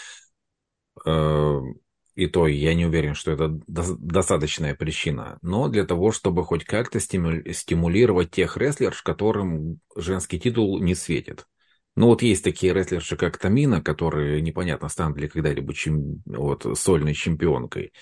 и 1.05 2.27
то 2.27 2.48
я 2.48 2.75
не 2.75 2.86
уверен, 2.86 3.15
что 3.15 3.31
это 3.31 3.60
достаточная 3.67 4.75
причина, 4.75 5.39
но 5.41 5.67
для 5.67 5.86
того, 5.86 6.12
чтобы 6.12 6.43
хоть 6.43 6.63
как-то 6.63 7.00
стимулировать 7.00 8.31
тех 8.31 8.55
рестлерш, 8.57 9.01
которым 9.01 9.79
женский 9.95 10.39
титул 10.39 10.79
не 10.79 10.93
светит. 10.93 11.48
Ну 11.95 12.07
вот 12.07 12.22
есть 12.22 12.43
такие 12.43 12.74
рестлерши, 12.74 13.17
как 13.17 13.38
Тамина, 13.38 13.81
которые 13.81 14.41
непонятно 14.41 14.89
станут 14.89 15.19
ли 15.19 15.27
когда-либо 15.27 15.74
чем... 15.74 16.24
вот, 16.25 16.65
сольной 16.77 17.13
чемпионкой. 17.13 17.93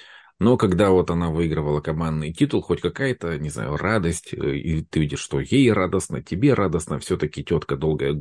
Но 0.42 0.58
когда 0.58 0.90
вот 0.90 1.12
она 1.12 1.30
выигрывала 1.30 1.82
командный 1.82 2.34
титул, 2.34 2.62
хоть 2.62 2.82
какая-то, 2.82 3.38
не 3.38 3.50
знаю, 3.50 3.78
радость, 3.78 4.34
э, 4.34 4.56
и 4.56 4.82
ты 4.82 5.02
видишь, 5.02 5.20
что 5.20 5.40
ей 5.40 5.72
радостно, 5.72 6.24
тебе 6.24 6.56
радостно, 6.56 6.98
все-таки 6.98 7.44
тетка 7.44 7.76
долгое, 7.76 8.20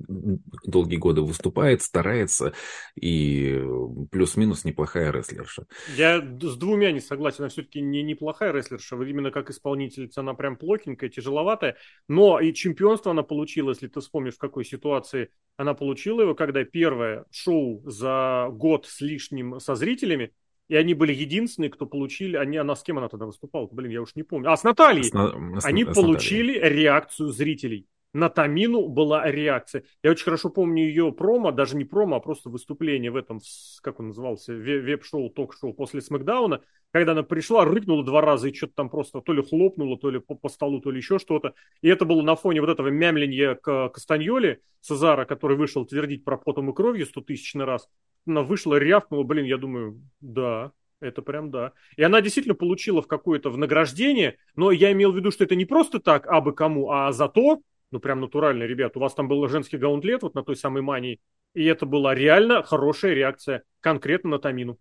долгие 0.67 0.97
годы 0.97 1.23
выступает, 1.23 1.81
старается, 1.81 2.53
и 2.95 3.65
плюс-минус 4.11 4.67
неплохая 4.67 5.11
рестлерша. 5.11 5.65
Я 5.97 6.21
с 6.21 6.57
двумя 6.59 6.93
не 6.93 7.01
согласен, 7.01 7.45
она 7.45 7.49
все-таки 7.49 7.81
не 7.81 8.03
неплохая 8.03 8.53
рестлерша, 8.53 8.97
именно 8.97 9.31
как 9.31 9.49
исполнительница 9.49 10.21
она 10.21 10.35
прям 10.35 10.57
плохенькая, 10.57 11.09
тяжеловатая, 11.09 11.79
но 12.07 12.39
и 12.39 12.53
чемпионство 12.53 13.13
она 13.13 13.23
получила, 13.23 13.71
если 13.71 13.89
ты 13.89 13.99
вспомнишь, 14.01 14.35
в 14.35 14.39
какой 14.39 14.67
ситуации 14.67 15.31
она 15.57 15.73
получила 15.73 16.21
его, 16.21 16.35
когда 16.35 16.65
первое 16.65 17.25
шоу 17.31 17.83
за 17.87 18.49
год 18.53 18.85
с 18.85 19.01
лишним 19.01 19.59
со 19.59 19.75
зрителями, 19.75 20.35
и 20.71 20.77
они 20.77 20.95
были 20.95 21.13
единственные, 21.13 21.69
кто 21.69 21.85
получили... 21.85 22.37
Они, 22.37 22.57
она 22.57 22.77
с 22.77 22.85
кем 22.85 22.99
она 22.99 23.09
тогда 23.09 23.27
выступала? 23.27 23.69
Блин, 23.73 23.91
я 23.91 24.03
уж 24.03 24.15
не 24.15 24.23
помню. 24.23 24.53
А, 24.53 24.57
с 24.57 24.63
Натальей. 24.63 25.03
С, 25.03 25.11
с, 25.11 25.65
они 25.65 25.85
с 25.85 25.93
получили 25.93 26.55
Натальей. 26.55 26.83
реакцию 26.83 27.29
зрителей. 27.31 27.89
На 28.13 28.29
Тамину 28.29 28.87
была 28.87 29.29
реакция. 29.29 29.83
Я 30.05 30.13
очень 30.13 30.25
хорошо 30.25 30.49
помню 30.49 30.85
ее 30.85 31.11
промо, 31.11 31.51
даже 31.51 31.77
не 31.77 31.85
промо, 31.85 32.17
а 32.17 32.21
просто 32.21 32.51
выступление 32.51 33.11
в 33.11 33.17
этом, 33.17 33.41
как 33.83 33.99
он 33.99 34.09
назывался, 34.09 34.53
веб-шоу, 34.53 35.29
ток-шоу 35.31 35.73
после 35.73 36.01
Смакдауна, 36.01 36.61
когда 36.93 37.13
она 37.13 37.25
пришла, 37.25 37.65
рыкнула 37.65 38.05
два 38.05 38.21
раза 38.21 38.49
и 38.49 38.55
что-то 38.55 38.75
там 38.77 38.91
просто 38.91 39.21
то 39.21 39.33
ли 39.33 39.43
хлопнула, 39.43 39.99
то 39.99 40.09
ли 40.09 40.21
по, 40.21 40.37
по 40.37 40.49
столу, 40.49 40.81
то 40.81 40.93
ли 40.93 40.99
еще 40.99 41.19
что-то. 41.19 41.55
И 41.83 41.89
это 41.89 42.05
было 42.05 42.23
на 42.23 42.37
фоне 42.37 42.61
вот 42.61 42.71
этого 42.71 42.89
мямленья 42.89 43.57
к 43.57 43.89
Кастаньоли, 43.89 44.61
Цезара, 44.81 45.25
который 45.25 45.57
вышел 45.57 45.85
твердить 45.85 46.25
про 46.25 46.37
потом 46.37 46.71
и 46.71 46.75
кровью 46.75 47.07
сто 47.07 47.21
тысячный 47.21 47.65
раз 47.65 47.89
она 48.27 48.43
вышла, 48.43 48.77
рявкнула, 48.77 49.25
блин, 49.25 49.45
я 49.45 49.57
думаю, 49.57 50.01
да, 50.21 50.73
это 51.01 51.23
прям 51.23 51.51
да. 51.51 51.73
И 51.97 52.03
она 52.03 52.21
действительно 52.21 52.55
получила 52.55 53.03
в 53.03 53.07
какое-то 53.07 53.51
в 53.51 53.59
награждение, 53.59 54.37
но 54.57 54.71
я 54.71 54.93
имел 54.93 55.13
в 55.13 55.17
виду, 55.17 55.31
что 55.31 55.45
это 55.45 55.57
не 55.57 55.65
просто 55.65 56.01
так, 56.01 56.27
а 56.27 56.41
бы 56.41 56.55
кому, 56.55 56.91
а 56.91 57.13
за 57.13 57.29
то, 57.29 57.61
ну 57.91 58.01
прям 58.01 58.21
натурально, 58.21 58.65
ребят, 58.65 58.97
у 58.97 59.01
вас 59.01 59.15
там 59.15 59.29
был 59.29 59.47
женский 59.49 59.79
гаунтлет 59.79 60.23
вот 60.23 60.35
на 60.35 60.43
той 60.43 60.57
самой 60.57 60.83
мании, 60.83 61.21
и 61.55 61.65
это 61.65 61.87
была 61.87 62.15
реально 62.15 62.63
хорошая 62.63 63.15
реакция 63.15 63.63
конкретно 63.81 64.31
на 64.31 64.39
Тамину. 64.39 64.79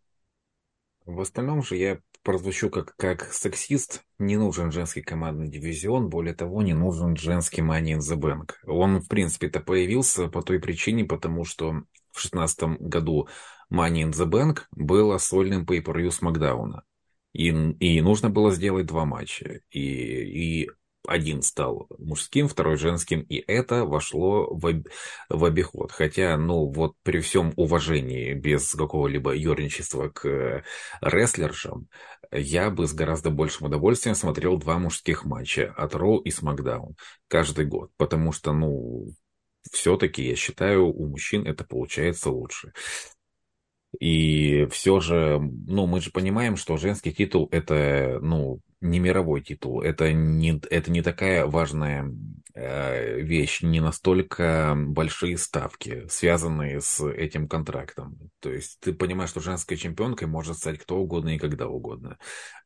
В 1.06 1.22
остальном 1.22 1.64
же 1.64 1.76
я 1.76 2.00
прозвучу 2.24 2.70
как, 2.70 2.96
как 2.96 3.34
сексист. 3.34 4.04
Не 4.20 4.38
нужен 4.38 4.72
женский 4.72 5.02
командный 5.02 5.48
дивизион, 5.48 6.10
более 6.10 6.36
того, 6.36 6.62
не 6.62 6.74
нужен 6.74 7.16
женский 7.16 7.62
Money 7.62 7.98
in 7.98 8.00
the 8.00 8.16
Bank. 8.16 8.52
Он, 8.68 9.00
в 9.00 9.08
принципе-то, 9.08 9.62
появился 9.62 10.28
по 10.28 10.44
той 10.44 10.60
причине, 10.60 11.06
потому 11.06 11.46
что 11.46 11.84
в 12.12 12.22
2016 12.22 12.82
году 12.82 13.28
Money 13.72 14.04
in 14.04 14.12
the 14.12 14.30
Bank 14.30 14.64
было 14.72 15.18
сольным 15.18 15.66
Смакдауна. 16.12 16.84
И, 17.34 17.50
и 17.50 18.02
нужно 18.02 18.30
было 18.30 18.52
сделать 18.52 18.88
два 18.88 19.06
матча. 19.06 19.62
И, 19.70 19.80
и 20.64 20.70
один 21.08 21.42
стал 21.42 21.88
мужским, 21.98 22.48
второй 22.48 22.78
женским, 22.78 23.22
и 23.22 23.44
это 23.48 23.86
вошло 23.86 24.48
в, 24.54 24.84
в 25.30 25.46
обиход. 25.46 25.92
Хотя, 25.92 26.38
ну, 26.38 26.72
вот 26.72 26.96
при 27.04 27.20
всем 27.20 27.54
уважении, 27.56 28.34
без 28.34 28.74
какого-либо 28.74 29.34
ерничества 29.34 30.10
к 30.10 30.64
рестлершам, 31.02 31.88
я 32.32 32.70
бы 32.70 32.88
с 32.88 32.94
гораздо 32.94 33.30
большим 33.30 33.68
удовольствием 33.68 34.16
смотрел 34.16 34.58
два 34.58 34.78
мужских 34.78 35.26
матча 35.26 35.74
от 35.78 35.96
Роу 35.96 36.20
и 36.20 36.32
Смакдаун 36.32 36.96
каждый 37.28 37.66
год. 37.66 37.92
Потому 37.98 38.32
что, 38.32 38.52
ну, 38.54 39.08
все-таки, 39.72 40.24
я 40.24 40.36
считаю, 40.36 40.88
у 40.88 41.08
мужчин 41.08 41.46
это 41.46 41.64
получается 41.64 42.30
лучше. 42.30 42.74
И 44.00 44.68
все 44.72 45.00
же, 45.00 45.40
ну, 45.40 45.88
мы 45.88 46.00
же 46.00 46.12
понимаем, 46.12 46.58
что 46.58 46.78
женский 46.78 47.12
титул 47.12 47.50
это, 47.52 48.20
ну, 48.22 48.62
не 48.82 49.00
мировой 49.00 49.42
титул. 49.42 49.82
Это 49.82 50.14
не, 50.14 50.62
это 50.70 50.92
не 50.92 51.02
такая 51.02 51.46
важная 51.48 52.06
э, 52.54 53.20
вещь, 53.20 53.62
не 53.62 53.82
настолько 53.82 54.76
большие 54.78 55.38
ставки, 55.38 56.06
связанные 56.08 56.82
с 56.82 57.06
этим 57.06 57.48
контрактом. 57.48 58.30
То 58.40 58.52
есть 58.52 58.80
ты 58.80 58.94
понимаешь, 58.94 59.32
что 59.32 59.42
женской 59.42 59.76
чемпионкой 59.76 60.28
может 60.28 60.58
стать 60.58 60.80
кто 60.80 60.98
угодно 60.98 61.36
и 61.36 61.40
когда 61.40 61.68
угодно. 61.68 62.18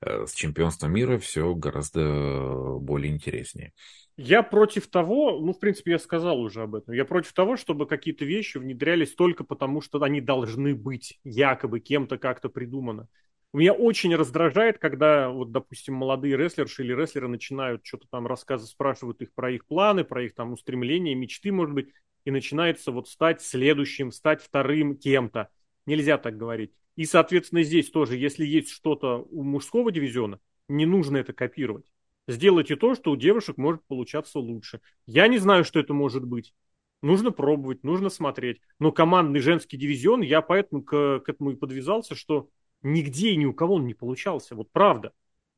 Э, 0.02 0.26
с 0.28 0.34
чемпионством 0.34 0.92
мира 0.94 1.18
все 1.20 1.56
гораздо 1.56 2.78
более 2.80 3.12
интереснее. 3.12 3.72
Я 4.16 4.44
против 4.44 4.88
того, 4.88 5.40
ну, 5.40 5.54
в 5.54 5.60
принципе, 5.60 5.92
я 5.92 6.00
сказал 6.00 6.40
уже 6.40 6.62
об 6.62 6.76
этом, 6.76 6.94
я 6.94 7.04
против 7.04 7.34
того, 7.34 7.58
чтобы 7.58 7.88
какие-то 7.88 8.26
вещи 8.26 8.58
внедрялись 8.60 9.16
только 9.16 9.44
потому, 9.44 9.82
что 9.82 10.02
они 10.04 10.22
должны 10.22 10.76
быть 10.76 11.20
якобы 11.24 11.80
кем-то 11.80 12.20
как-то 12.20 12.50
придумано. 12.50 13.08
Меня 13.54 13.74
очень 13.74 14.16
раздражает, 14.16 14.78
когда, 14.80 15.30
вот, 15.30 15.52
допустим, 15.52 15.96
молодые 15.96 16.38
рестлерши 16.38 16.84
или 16.84 16.94
рестлеры 16.94 17.28
начинают 17.28 17.86
что-то 17.86 18.08
там 18.10 18.28
рассказывать, 18.28 18.72
спрашивают 18.72 19.22
их 19.22 19.34
про 19.34 19.52
их 19.52 19.66
планы, 19.66 20.04
про 20.04 20.24
их 20.24 20.36
там 20.36 20.54
устремления, 20.54 21.16
мечты, 21.16 21.52
может 21.52 21.74
быть, 21.74 21.90
и 22.26 22.32
начинается 22.32 22.92
вот 22.92 23.08
стать 23.08 23.42
следующим, 23.42 24.12
стать 24.12 24.42
вторым 24.42 24.96
кем-то. 24.96 25.50
Нельзя 25.86 26.18
так 26.18 26.38
говорить. 26.38 26.72
И, 26.96 27.06
соответственно, 27.06 27.64
здесь 27.64 27.90
тоже, 27.90 28.18
если 28.18 28.46
есть 28.46 28.70
что-то 28.70 29.28
у 29.30 29.44
мужского 29.44 29.92
дивизиона, 29.92 30.40
не 30.68 30.86
нужно 30.86 31.18
это 31.18 31.34
копировать. 31.34 31.93
Сделайте 32.28 32.76
то, 32.76 32.96
что 32.96 33.12
у 33.12 33.16
девушек 33.16 33.58
может 33.58 33.84
получаться 33.86 34.40
лучше. 34.40 34.80
Я 35.06 35.28
не 35.28 35.38
знаю, 35.38 35.66
что 35.66 35.80
это 35.80 35.94
может 35.94 36.26
быть. 36.26 36.54
Нужно 37.02 37.32
пробовать, 37.32 37.84
нужно 37.84 38.10
смотреть. 38.10 38.62
Но 38.80 38.94
командный 38.94 39.42
женский 39.42 39.76
дивизион, 39.76 40.22
я 40.22 40.42
поэтому 40.42 40.84
к, 40.84 41.20
к 41.20 41.30
этому 41.30 41.52
и 41.52 41.56
подвязался, 41.56 42.16
что 42.16 42.50
нигде 42.82 43.32
и 43.32 43.36
ни 43.36 43.46
у 43.46 43.54
кого 43.54 43.76
он 43.76 43.86
не 43.86 43.94
получался. 43.94 44.56
Вот 44.56 44.72
правда. 44.72 45.12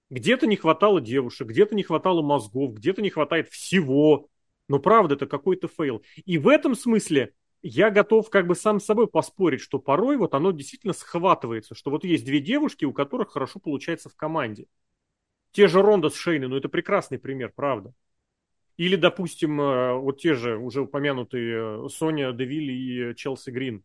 Где-то 0.10 0.48
не 0.48 0.56
хватало 0.56 1.02
девушек, 1.02 1.48
где-то 1.48 1.76
не 1.76 1.84
хватало 1.84 2.22
мозгов, 2.22 2.74
где-то 2.74 3.02
не 3.02 3.10
хватает 3.10 3.50
всего. 3.50 4.30
Но 4.68 4.80
правда, 4.80 5.16
это 5.16 5.28
какой-то 5.28 5.68
фейл. 5.68 6.04
И 6.26 6.38
в 6.40 6.48
этом 6.48 6.76
смысле 6.76 7.34
я 7.62 7.90
готов 7.92 8.30
как 8.30 8.48
бы 8.48 8.56
сам 8.56 8.80
с 8.80 8.86
собой 8.86 9.08
поспорить, 9.08 9.62
что 9.62 9.80
порой 9.80 10.18
вот 10.18 10.34
оно 10.34 10.52
действительно 10.52 10.94
схватывается, 10.94 11.76
что 11.76 11.92
вот 11.92 12.04
есть 12.04 12.26
две 12.26 12.40
девушки, 12.40 12.86
у 12.86 12.94
которых 12.94 13.32
хорошо 13.32 13.60
получается 13.60 14.10
в 14.10 14.16
команде. 14.16 14.68
Те 15.56 15.70
же 15.70 15.82
Ронда 15.82 16.10
с 16.10 16.18
Шейной, 16.18 16.50
ну 16.50 16.58
это 16.58 16.68
прекрасный 16.68 17.18
пример, 17.18 17.54
правда. 17.56 17.94
Или, 18.76 18.98
допустим, 18.98 19.62
э, 19.62 19.94
вот 19.94 20.20
те 20.20 20.34
же 20.34 20.58
уже 20.58 20.82
упомянутые 20.82 21.86
э, 21.86 21.88
Соня 21.88 22.34
Девиль 22.34 22.72
и 22.72 23.16
Челси 23.16 23.52
Грин. 23.52 23.82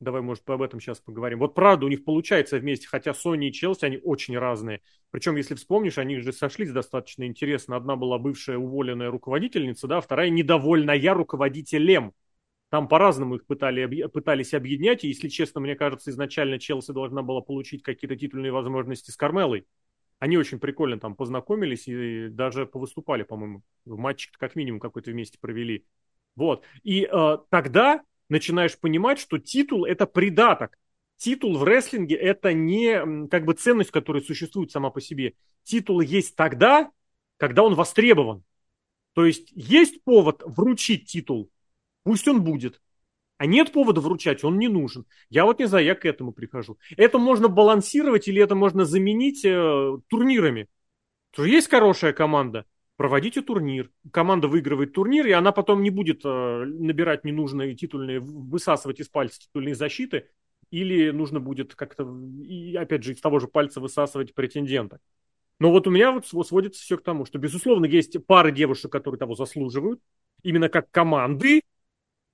Давай, 0.00 0.20
может, 0.20 0.50
об 0.50 0.62
этом 0.62 0.80
сейчас 0.80 0.98
поговорим. 0.98 1.38
Вот 1.38 1.54
правда, 1.54 1.86
у 1.86 1.88
них 1.88 2.04
получается 2.04 2.58
вместе, 2.58 2.88
хотя 2.88 3.14
Сони 3.14 3.50
и 3.50 3.52
Челси, 3.52 3.84
они 3.84 4.00
очень 4.02 4.36
разные. 4.36 4.80
Причем, 5.12 5.36
если 5.36 5.54
вспомнишь, 5.54 5.98
они 5.98 6.18
же 6.18 6.32
сошлись 6.32 6.72
достаточно 6.72 7.24
интересно. 7.24 7.76
Одна 7.76 7.94
была 7.94 8.18
бывшая 8.18 8.58
уволенная 8.58 9.12
руководительница, 9.12 9.86
да, 9.86 10.00
вторая 10.00 10.28
недовольная 10.30 11.14
руководителем. 11.14 12.14
Там 12.68 12.88
по-разному 12.88 13.36
их 13.36 13.46
пытали, 13.46 14.08
пытались 14.08 14.54
объединять, 14.54 15.04
и, 15.04 15.08
если 15.08 15.28
честно, 15.28 15.60
мне 15.60 15.76
кажется, 15.76 16.10
изначально 16.10 16.58
Челси 16.58 16.90
должна 16.90 17.22
была 17.22 17.42
получить 17.42 17.84
какие-то 17.84 18.16
титульные 18.16 18.50
возможности 18.50 19.12
с 19.12 19.16
Кармелой. 19.16 19.66
Они 20.18 20.38
очень 20.38 20.58
прикольно 20.58 20.98
там 20.98 21.14
познакомились 21.14 21.88
и 21.88 22.28
даже 22.28 22.66
повыступали, 22.66 23.22
по-моему, 23.22 23.62
в 23.84 23.98
матче 23.98 24.30
как 24.38 24.56
минимум 24.56 24.80
какой-то 24.80 25.10
вместе 25.10 25.38
провели. 25.38 25.84
Вот. 26.36 26.64
И 26.82 27.08
э, 27.10 27.38
тогда 27.50 28.02
начинаешь 28.28 28.78
понимать, 28.78 29.18
что 29.18 29.38
титул 29.38 29.84
это 29.84 30.06
придаток. 30.06 30.78
Титул 31.16 31.56
в 31.56 31.64
рестлинге 31.64 32.14
это 32.14 32.52
не 32.52 33.28
как 33.28 33.44
бы 33.44 33.54
ценность, 33.54 33.90
которая 33.90 34.22
существует 34.22 34.70
сама 34.70 34.90
по 34.90 35.00
себе. 35.00 35.34
Титул 35.64 36.00
есть 36.00 36.36
тогда, 36.36 36.90
когда 37.36 37.62
он 37.62 37.74
востребован. 37.74 38.44
То 39.14 39.24
есть 39.24 39.50
есть 39.52 40.02
повод 40.04 40.42
вручить 40.44 41.06
титул, 41.06 41.50
пусть 42.02 42.28
он 42.28 42.44
будет. 42.44 42.82
А 43.38 43.46
нет 43.46 43.72
повода 43.72 44.00
вручать, 44.00 44.44
он 44.44 44.58
не 44.58 44.68
нужен. 44.68 45.04
Я 45.28 45.44
вот 45.44 45.58
не 45.58 45.66
знаю, 45.66 45.84
я 45.84 45.94
к 45.94 46.06
этому 46.06 46.32
прихожу. 46.32 46.78
Это 46.96 47.18
можно 47.18 47.48
балансировать 47.48 48.28
или 48.28 48.42
это 48.42 48.54
можно 48.54 48.84
заменить 48.84 49.44
э, 49.44 49.98
турнирами. 50.08 50.68
Что 51.32 51.44
есть 51.44 51.68
хорошая 51.68 52.14
команда, 52.14 52.64
проводите 52.96 53.42
турнир. 53.42 53.90
Команда 54.10 54.48
выигрывает 54.48 54.94
турнир, 54.94 55.26
и 55.26 55.32
она 55.32 55.52
потом 55.52 55.82
не 55.82 55.90
будет 55.90 56.22
э, 56.24 56.64
набирать 56.64 57.24
ненужные 57.24 57.74
титульные, 57.74 58.20
высасывать 58.20 59.00
из 59.00 59.08
пальца 59.08 59.40
титульные 59.40 59.74
защиты, 59.74 60.28
или 60.70 61.10
нужно 61.10 61.38
будет 61.38 61.74
как-то, 61.74 62.10
и, 62.42 62.74
опять 62.74 63.04
же, 63.04 63.12
из 63.12 63.20
того 63.20 63.38
же 63.38 63.48
пальца 63.48 63.80
высасывать 63.80 64.34
претендента. 64.34 64.98
Но 65.58 65.70
вот 65.70 65.86
у 65.86 65.90
меня 65.90 66.12
вот 66.12 66.26
сводится 66.26 66.82
все 66.82 66.96
к 66.96 67.02
тому, 67.02 67.24
что, 67.24 67.38
безусловно, 67.38 67.86
есть 67.86 68.16
пары 68.26 68.52
девушек, 68.52 68.90
которые 68.92 69.18
того 69.18 69.34
заслуживают, 69.34 70.00
именно 70.42 70.68
как 70.68 70.90
команды, 70.90 71.62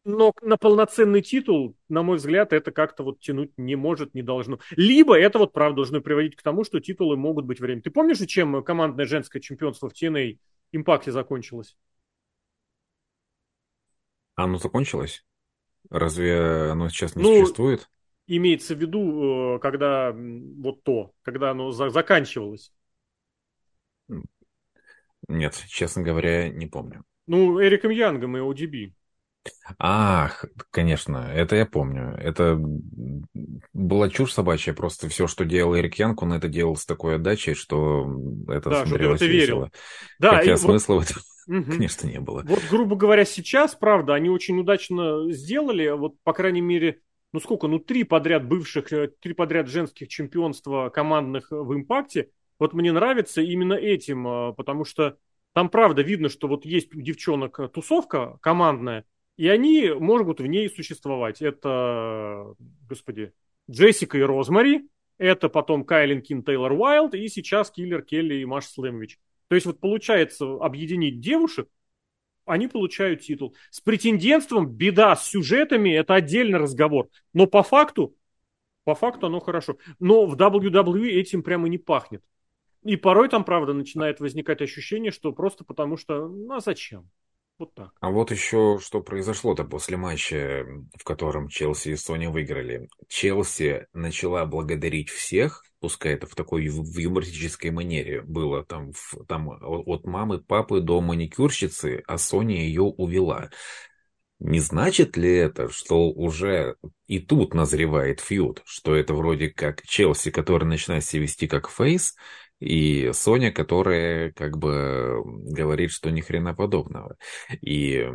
Но 0.04 0.32
на 0.42 0.56
полноценный 0.56 1.22
титул, 1.22 1.76
на 1.88 2.02
мой 2.02 2.16
взгляд, 2.16 2.52
это 2.52 2.72
как-то 2.72 3.04
вот 3.04 3.20
тянуть 3.20 3.52
не 3.56 3.76
может, 3.76 4.14
не 4.14 4.22
должно. 4.22 4.58
Либо 4.72 5.16
это 5.16 5.38
вот 5.38 5.52
правда 5.52 5.76
должно 5.76 6.00
приводить 6.00 6.34
к 6.34 6.42
тому, 6.42 6.64
что 6.64 6.80
титулы 6.80 7.16
могут 7.16 7.44
быть 7.44 7.60
время. 7.60 7.82
Ты 7.82 7.90
помнишь, 7.90 8.18
чем 8.26 8.64
командное 8.64 9.06
женское 9.06 9.40
чемпионство 9.40 9.88
в 9.88 9.92
TNA 9.92 10.38
Импакте 10.72 11.12
закончилось? 11.12 11.76
Оно 14.34 14.58
закончилось? 14.58 15.24
Разве 15.90 16.70
оно 16.70 16.88
сейчас 16.88 17.14
не 17.14 17.22
ну, 17.22 17.40
существует? 17.40 17.88
Имеется 18.26 18.74
в 18.74 18.78
виду, 18.78 19.56
э, 19.56 19.58
когда 19.60 20.12
вот 20.12 20.82
то, 20.82 21.12
когда 21.22 21.50
оно 21.50 21.70
за 21.70 21.90
заканчивалось. 21.90 22.72
Нет, 25.28 25.62
честно 25.68 26.02
говоря, 26.02 26.48
не 26.48 26.66
помню. 26.66 27.04
Ну, 27.26 27.62
Эриком 27.62 27.90
Янгом 27.90 28.36
и 28.36 28.40
ODB. 28.40 28.94
Ах, 29.78 30.44
конечно, 30.70 31.30
это 31.34 31.56
я 31.56 31.66
помню. 31.66 32.14
Это 32.16 32.60
была 33.72 34.08
чушь 34.08 34.32
собачья, 34.32 34.72
просто 34.72 35.08
все, 35.08 35.26
что 35.26 35.44
делал 35.44 35.76
Эрик 35.76 35.96
Янг, 35.96 36.22
он 36.22 36.32
это 36.32 36.48
делал 36.48 36.76
с 36.76 36.86
такой 36.86 37.16
отдачей, 37.16 37.54
что 37.54 38.06
это 38.48 38.70
да, 38.70 38.86
смотрелось 38.86 39.18
что 39.18 39.26
ты 39.26 39.32
весело. 39.32 39.64
Верил. 39.64 39.72
Да, 40.18 40.36
Хотя 40.36 40.52
и 40.52 40.56
смысла 40.56 40.94
вот... 40.94 41.04
в 41.06 41.10
этом 41.10 41.22
Угу. 41.48 41.72
Конечно, 41.72 42.06
не 42.06 42.20
было. 42.20 42.44
Вот, 42.46 42.62
грубо 42.70 42.94
говоря, 42.96 43.24
сейчас, 43.24 43.74
правда, 43.74 44.14
они 44.14 44.28
очень 44.28 44.60
удачно 44.60 45.30
сделали, 45.32 45.88
вот, 45.88 46.14
по 46.22 46.32
крайней 46.32 46.60
мере, 46.60 47.00
ну 47.32 47.40
сколько, 47.40 47.66
ну 47.66 47.78
три 47.78 48.04
подряд 48.04 48.46
бывших, 48.46 48.92
э, 48.92 49.10
три 49.20 49.34
подряд 49.34 49.68
женских 49.68 50.08
чемпионства 50.08 50.88
командных 50.90 51.50
в 51.50 51.74
импакте, 51.74 52.30
вот 52.58 52.74
мне 52.74 52.92
нравится 52.92 53.42
именно 53.42 53.74
этим, 53.74 54.26
э, 54.26 54.52
потому 54.54 54.84
что 54.84 55.16
там, 55.52 55.68
правда, 55.68 56.02
видно, 56.02 56.28
что 56.28 56.48
вот 56.48 56.64
есть 56.64 56.94
у 56.94 57.00
девчонок 57.00 57.58
тусовка 57.72 58.38
командная, 58.40 59.04
и 59.36 59.48
они 59.48 59.90
могут 59.90 60.40
в 60.40 60.46
ней 60.46 60.68
существовать. 60.68 61.42
Это, 61.42 62.54
господи, 62.88 63.32
Джессика 63.70 64.18
и 64.18 64.22
Розмари, 64.22 64.88
это 65.18 65.48
потом 65.48 65.84
Кайлин 65.84 66.22
Кин 66.22 66.42
Тейлор 66.42 66.72
Уайлд, 66.72 67.14
и 67.14 67.28
сейчас 67.28 67.70
Киллер 67.70 68.02
Келли 68.02 68.36
и 68.36 68.44
Маш 68.44 68.66
Слэмович. 68.66 69.18
То 69.48 69.54
есть 69.54 69.66
вот 69.66 69.80
получается 69.80 70.46
объединить 70.54 71.20
девушек, 71.20 71.68
они 72.44 72.68
получают 72.68 73.20
титул. 73.20 73.54
С 73.70 73.80
претендентством 73.80 74.68
беда, 74.68 75.14
с 75.14 75.28
сюжетами 75.28 75.90
это 75.90 76.14
отдельный 76.14 76.58
разговор. 76.58 77.08
Но 77.32 77.46
по 77.46 77.62
факту, 77.62 78.16
по 78.84 78.94
факту 78.94 79.26
оно 79.26 79.40
хорошо. 79.40 79.78
Но 80.00 80.26
в 80.26 80.34
WWE 80.34 81.08
этим 81.10 81.42
прямо 81.42 81.68
не 81.68 81.78
пахнет. 81.78 82.22
И 82.82 82.96
порой 82.96 83.28
там, 83.28 83.44
правда, 83.44 83.74
начинает 83.74 84.18
возникать 84.18 84.60
ощущение, 84.60 85.12
что 85.12 85.32
просто 85.32 85.64
потому 85.64 85.96
что, 85.96 86.26
ну 86.26 86.54
а 86.54 86.60
зачем? 86.60 87.08
Вот 87.62 87.74
так. 87.74 87.92
А 88.00 88.10
вот 88.10 88.32
еще 88.32 88.80
что 88.82 89.00
произошло-то 89.00 89.62
после 89.62 89.96
матча, 89.96 90.66
в 90.98 91.04
котором 91.04 91.46
Челси 91.46 91.90
и 91.90 91.96
Сони 91.96 92.26
выиграли. 92.26 92.88
Челси 93.06 93.86
начала 93.92 94.44
благодарить 94.46 95.10
всех, 95.10 95.62
пускай 95.78 96.14
это 96.14 96.26
в 96.26 96.34
такой 96.34 96.66
в 96.66 96.98
юмористической 96.98 97.70
манере 97.70 98.22
было, 98.22 98.64
там, 98.64 98.90
в, 98.92 99.24
там 99.28 99.48
от 99.48 100.04
мамы, 100.08 100.40
папы 100.40 100.80
до 100.80 101.00
маникюрщицы, 101.00 102.02
а 102.08 102.18
Соня 102.18 102.56
ее 102.56 102.82
увела. 102.82 103.50
Не 104.40 104.58
значит 104.58 105.16
ли 105.16 105.32
это, 105.32 105.68
что 105.68 106.10
уже 106.10 106.74
и 107.06 107.20
тут 107.20 107.54
назревает 107.54 108.18
фьюд, 108.18 108.60
что 108.64 108.96
это 108.96 109.14
вроде 109.14 109.50
как 109.50 109.82
Челси, 109.82 110.32
который 110.32 110.64
начинает 110.64 111.04
себя 111.04 111.22
вести 111.22 111.46
как 111.46 111.70
фейс, 111.70 112.16
и 112.62 113.10
Соня, 113.12 113.50
которая 113.50 114.30
как 114.32 114.56
бы 114.56 115.20
говорит, 115.24 115.90
что 115.90 116.10
ни 116.10 116.20
хрена 116.20 116.54
подобного. 116.54 117.16
И 117.60 118.06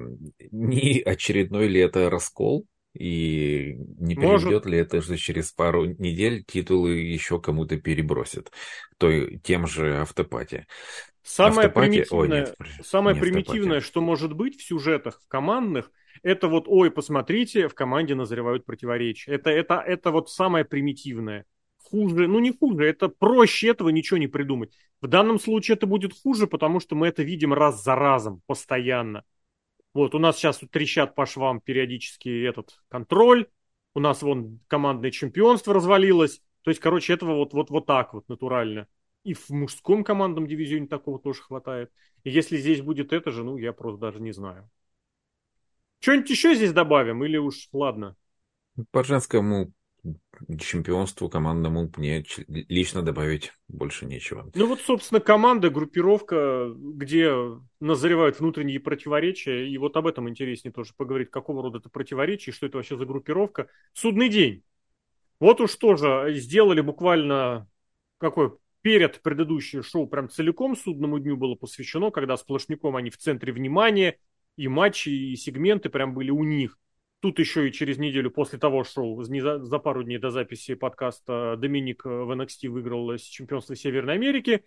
не 0.51 1.01
очередной 1.01 1.67
ли 1.67 1.81
это 1.81 2.09
раскол, 2.09 2.65
и 2.97 3.75
не 3.99 4.15
приведет 4.15 4.65
ли 4.65 4.77
это, 4.77 5.01
что 5.01 5.17
через 5.17 5.51
пару 5.51 5.85
недель 5.85 6.45
титулы 6.45 6.95
еще 6.95 7.41
кому-то 7.41 7.75
перебросят, 7.75 8.53
то 8.97 9.11
тем 9.43 9.67
же 9.67 9.97
автопате. 9.97 10.65
Самое 11.23 11.67
автопате... 11.67 11.89
примитивное, 11.89 12.43
О, 12.43 12.45
нет, 12.47 12.55
самое 12.85 13.15
не 13.15 13.21
примитивное 13.21 13.81
что 13.81 13.99
может 13.99 14.31
быть 14.31 14.57
в 14.57 14.65
сюжетах 14.65 15.19
в 15.21 15.27
командных, 15.27 15.91
это 16.23 16.47
вот, 16.47 16.63
ой, 16.67 16.89
посмотрите, 16.89 17.67
в 17.67 17.75
команде 17.75 18.15
назревают 18.15 18.65
противоречия. 18.65 19.33
Это, 19.33 19.49
это, 19.49 19.75
это 19.75 20.11
вот 20.11 20.29
самое 20.29 20.63
примитивное 20.63 21.45
хуже, 21.89 22.27
ну 22.27 22.39
не 22.39 22.51
хуже, 22.51 22.85
это 22.85 23.09
проще 23.09 23.69
этого 23.69 23.89
ничего 23.89 24.17
не 24.17 24.27
придумать. 24.27 24.77
В 25.01 25.07
данном 25.07 25.39
случае 25.39 25.75
это 25.75 25.87
будет 25.87 26.13
хуже, 26.13 26.47
потому 26.47 26.79
что 26.79 26.95
мы 26.95 27.07
это 27.07 27.23
видим 27.23 27.53
раз 27.53 27.83
за 27.83 27.95
разом, 27.95 28.41
постоянно. 28.45 29.23
Вот, 29.93 30.15
у 30.15 30.19
нас 30.19 30.37
сейчас 30.37 30.59
трещат 30.71 31.15
по 31.15 31.25
швам 31.25 31.59
периодически 31.61 32.45
этот 32.45 32.79
контроль, 32.87 33.47
у 33.93 33.99
нас 33.99 34.21
вон 34.21 34.59
командное 34.67 35.11
чемпионство 35.11 35.73
развалилось, 35.73 36.41
то 36.61 36.71
есть, 36.71 36.81
короче, 36.81 37.13
этого 37.13 37.35
вот, 37.35 37.53
вот, 37.53 37.69
вот 37.69 37.85
так 37.85 38.13
вот 38.13 38.27
натурально. 38.29 38.87
И 39.23 39.33
в 39.33 39.49
мужском 39.49 40.03
командном 40.03 40.47
дивизионе 40.47 40.87
такого 40.87 41.19
тоже 41.19 41.41
хватает. 41.41 41.91
И 42.23 42.29
если 42.29 42.57
здесь 42.57 42.81
будет 42.81 43.11
это 43.11 43.31
же, 43.31 43.43
ну, 43.43 43.57
я 43.57 43.73
просто 43.73 43.99
даже 43.99 44.21
не 44.21 44.31
знаю. 44.31 44.69
Что-нибудь 45.99 46.29
еще 46.29 46.55
здесь 46.55 46.73
добавим 46.73 47.23
или 47.23 47.37
уж 47.37 47.69
ладно? 47.71 48.15
По 48.91 49.03
женскому 49.03 49.73
чемпионству 50.59 51.29
командному 51.29 51.91
мне 51.97 52.23
лично 52.47 53.01
добавить 53.01 53.51
больше 53.67 54.05
нечего. 54.05 54.49
Ну 54.53 54.67
вот, 54.67 54.79
собственно, 54.81 55.19
команда, 55.19 55.69
группировка, 55.69 56.71
где 56.75 57.33
назревают 57.79 58.39
внутренние 58.39 58.79
противоречия, 58.79 59.67
и 59.67 59.77
вот 59.77 59.97
об 59.97 60.07
этом 60.07 60.29
интереснее 60.29 60.71
тоже 60.71 60.93
поговорить, 60.95 61.29
какого 61.29 61.63
рода 61.63 61.79
это 61.79 61.89
противоречие, 61.89 62.53
что 62.53 62.65
это 62.65 62.77
вообще 62.77 62.97
за 62.97 63.05
группировка. 63.05 63.67
Судный 63.93 64.29
день. 64.29 64.63
Вот 65.39 65.61
уж 65.61 65.75
тоже 65.75 66.33
сделали 66.35 66.81
буквально 66.81 67.67
какой 68.17 68.53
перед 68.81 69.21
предыдущее 69.21 69.83
шоу 69.83 70.07
прям 70.07 70.29
целиком 70.29 70.75
судному 70.75 71.19
дню 71.19 71.37
было 71.37 71.55
посвящено, 71.55 72.09
когда 72.09 72.37
сплошняком 72.37 72.95
они 72.95 73.09
в 73.09 73.17
центре 73.17 73.51
внимания, 73.53 74.17
и 74.55 74.67
матчи, 74.67 75.09
и 75.09 75.35
сегменты 75.35 75.89
прям 75.89 76.13
были 76.13 76.31
у 76.31 76.43
них. 76.43 76.79
Тут 77.19 77.39
еще 77.39 77.67
и 77.67 77.71
через 77.71 77.97
неделю 77.97 78.29
после 78.29 78.59
того 78.59 78.83
шоу, 78.83 79.23
за, 79.23 79.79
пару 79.79 80.03
дней 80.03 80.19
до 80.19 80.29
записи 80.29 80.75
подкаста, 80.75 81.55
Доминик 81.57 82.05
в 82.05 82.31
NXT 82.31 82.69
выиграл 82.69 83.17
чемпионство 83.17 83.75
Северной 83.75 84.13
Америки. 84.13 84.63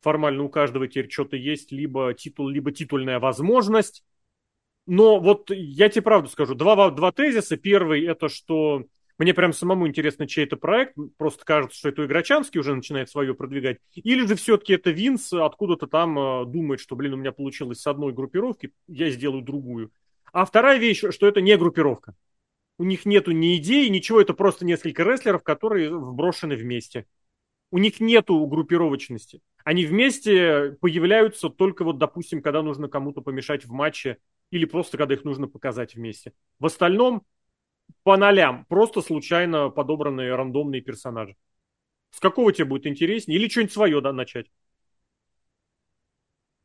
Формально 0.00 0.42
у 0.42 0.48
каждого 0.48 0.88
теперь 0.88 1.10
что-то 1.10 1.36
есть, 1.36 1.70
либо 1.70 2.14
титул, 2.14 2.48
либо 2.48 2.72
титульная 2.72 3.20
возможность. 3.20 4.04
Но 4.86 5.20
вот 5.20 5.50
я 5.50 5.88
тебе 5.90 6.02
правду 6.02 6.28
скажу, 6.28 6.54
два, 6.54 6.90
два 6.90 7.12
тезиса. 7.12 7.56
Первый 7.56 8.04
это, 8.04 8.28
что 8.28 8.84
мне 9.18 9.34
прям 9.34 9.52
самому 9.52 9.86
интересно, 9.86 10.26
чей 10.26 10.44
это 10.44 10.56
проект. 10.56 10.96
Просто 11.18 11.44
кажется, 11.44 11.78
что 11.78 11.90
это 11.90 12.04
Играчанский 12.04 12.58
уже 12.58 12.74
начинает 12.74 13.10
свое 13.10 13.34
продвигать. 13.34 13.78
Или 13.94 14.26
же 14.26 14.34
все-таки 14.34 14.72
это 14.72 14.90
Винс 14.90 15.32
откуда-то 15.32 15.86
там 15.86 16.18
э, 16.18 16.46
думает, 16.46 16.80
что, 16.80 16.96
блин, 16.96 17.14
у 17.14 17.16
меня 17.18 17.32
получилось 17.32 17.80
с 17.80 17.86
одной 17.86 18.12
группировки, 18.12 18.72
я 18.88 19.10
сделаю 19.10 19.42
другую. 19.42 19.92
А 20.32 20.44
вторая 20.44 20.78
вещь, 20.78 21.04
что 21.10 21.26
это 21.26 21.40
не 21.40 21.56
группировка. 21.56 22.14
У 22.78 22.84
них 22.84 23.04
нету 23.04 23.32
ни 23.32 23.56
идеи, 23.58 23.88
ничего, 23.88 24.20
это 24.20 24.34
просто 24.34 24.64
несколько 24.64 25.04
рестлеров, 25.04 25.42
которые 25.42 25.94
вброшены 25.94 26.56
вместе. 26.56 27.06
У 27.70 27.78
них 27.78 28.00
нету 28.00 28.44
группировочности. 28.46 29.40
Они 29.64 29.86
вместе 29.86 30.76
появляются 30.80 31.48
только 31.48 31.84
вот, 31.84 31.98
допустим, 31.98 32.42
когда 32.42 32.62
нужно 32.62 32.88
кому-то 32.88 33.20
помешать 33.20 33.64
в 33.64 33.72
матче 33.72 34.18
или 34.50 34.64
просто 34.64 34.98
когда 34.98 35.14
их 35.14 35.24
нужно 35.24 35.48
показать 35.48 35.94
вместе. 35.94 36.32
В 36.58 36.66
остальном 36.66 37.22
по 38.02 38.16
нолям, 38.16 38.64
просто 38.66 39.00
случайно 39.00 39.68
подобранные 39.68 40.34
рандомные 40.34 40.80
персонажи. 40.80 41.36
С 42.10 42.20
какого 42.20 42.52
тебе 42.52 42.66
будет 42.66 42.86
интереснее? 42.86 43.38
Или 43.38 43.48
что-нибудь 43.48 43.72
свое 43.72 44.00
да, 44.00 44.12
начать? 44.12 44.46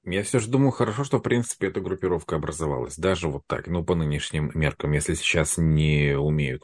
Я 0.09 0.23
все 0.23 0.39
же 0.39 0.47
думаю, 0.47 0.71
хорошо, 0.71 1.03
что, 1.03 1.17
в 1.17 1.21
принципе, 1.21 1.67
эта 1.67 1.81
группировка 1.81 2.37
образовалась. 2.37 2.95
Даже 2.95 3.27
вот 3.27 3.43
так, 3.45 3.67
ну, 3.67 3.83
по 3.83 3.93
нынешним 3.93 4.51
меркам, 4.53 4.93
если 4.93 5.15
сейчас 5.15 5.57
не 5.57 6.17
умеют 6.17 6.63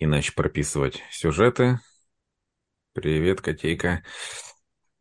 иначе 0.00 0.32
прописывать 0.34 1.00
сюжеты. 1.12 1.78
Привет, 2.92 3.40
котейка. 3.40 4.02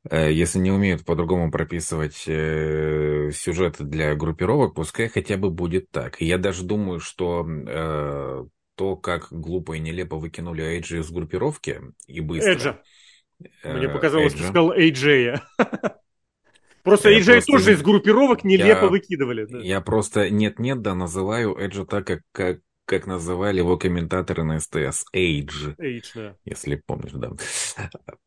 Э, 0.07 0.31
если 0.31 0.59
не 0.59 0.69
умеют 0.69 1.03
по-другому 1.03 1.49
прописывать 1.49 2.25
э, 2.27 3.31
сюжеты 3.33 3.85
для 3.85 4.13
группировок, 4.13 4.75
пускай 4.75 5.07
хотя 5.07 5.37
бы 5.37 5.49
будет 5.49 5.89
так. 5.89 6.21
я 6.21 6.37
даже 6.37 6.63
думаю, 6.63 6.99
что 6.99 7.43
э, 7.43 8.45
то, 8.75 8.95
как 8.97 9.29
глупо 9.31 9.73
и 9.73 9.79
нелепо 9.79 10.17
выкинули 10.17 10.63
Эйджи 10.63 10.99
из 10.99 11.09
группировки 11.09 11.81
и 12.05 12.19
быстро... 12.21 12.51
Эджа. 12.51 12.83
Мне 13.63 13.89
показалось, 13.89 14.33
Эджа. 14.33 14.43
ты 14.43 14.49
сказал 14.49 14.73
Эйджея. 14.73 15.41
Просто 16.83 17.09
я 17.09 17.17
Эйджей 17.17 17.41
тоже 17.41 17.73
из 17.73 17.81
группировок 17.81 18.43
нелепо 18.43 18.85
я, 18.85 18.87
выкидывали. 18.87 19.45
Да. 19.45 19.59
Я 19.59 19.81
просто 19.81 20.29
нет-нет, 20.29 20.81
да, 20.81 20.93
называю 20.93 21.55
Эджа 21.55 21.85
так, 21.85 22.05
как, 22.05 22.21
как, 22.33 22.59
как 22.85 23.07
называли 23.07 23.59
его 23.59 23.77
комментаторы 23.77 24.43
на 24.43 24.59
СТС. 24.59 25.05
Эйдж. 25.13 25.73
Эйдж, 25.77 26.11
да. 26.13 26.35
Если 26.43 26.75
помнишь, 26.75 27.13
да. 27.13 27.31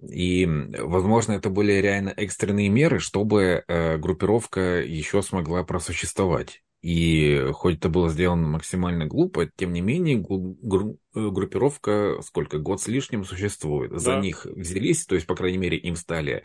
И, 0.01 0.47
возможно, 0.47 1.33
это 1.33 1.51
были 1.51 1.73
реально 1.73 2.11
экстренные 2.17 2.71
меры, 2.71 2.99
чтобы 2.99 3.63
э, 3.69 3.99
группировка 3.99 4.83
еще 4.83 5.23
смогла 5.23 5.63
просуществовать. 5.63 6.63
И 6.83 7.49
хоть 7.53 7.79
это 7.79 7.89
было 7.89 8.09
сделано 8.09 8.47
максимально 8.47 9.07
глупо, 9.07 9.51
тем 9.57 9.73
не 9.73 9.81
менее 9.81 10.19
гру- 10.19 10.99
группировка 11.13 12.21
сколько, 12.23 12.59
год 12.59 12.81
с 12.81 12.87
лишним 12.87 13.25
существует. 13.25 13.91
Да. 13.91 13.99
За 13.99 14.17
них 14.21 14.45
взялись, 14.45 15.05
то 15.07 15.15
есть, 15.15 15.27
по 15.27 15.35
крайней 15.35 15.59
мере, 15.59 15.79
им 15.79 15.97
стали 15.97 16.45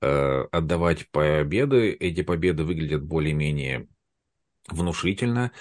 э, 0.00 0.44
отдавать 0.52 1.10
победы. 1.10 1.90
Эти 1.92 2.22
победы 2.22 2.64
выглядят 2.64 3.02
более-менее 3.02 3.88
внушительно. 4.68 5.52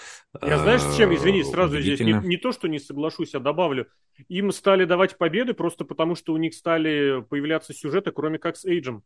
Я 0.41 0.59
знаешь, 0.59 0.81
с 0.81 0.97
чем, 0.97 1.15
извини, 1.15 1.43
сразу 1.43 1.79
здесь 1.79 1.99
не, 1.99 2.13
не 2.13 2.37
то, 2.37 2.51
что 2.51 2.67
не 2.67 2.79
соглашусь, 2.79 3.33
а 3.33 3.39
добавлю. 3.39 3.87
Им 4.27 4.51
стали 4.51 4.85
давать 4.85 5.17
победы 5.17 5.53
просто 5.53 5.85
потому, 5.85 6.15
что 6.15 6.33
у 6.33 6.37
них 6.37 6.53
стали 6.53 7.23
появляться 7.29 7.73
сюжеты, 7.73 8.11
кроме 8.11 8.37
как 8.37 8.57
с 8.57 8.65
Эйджем. 8.65 9.03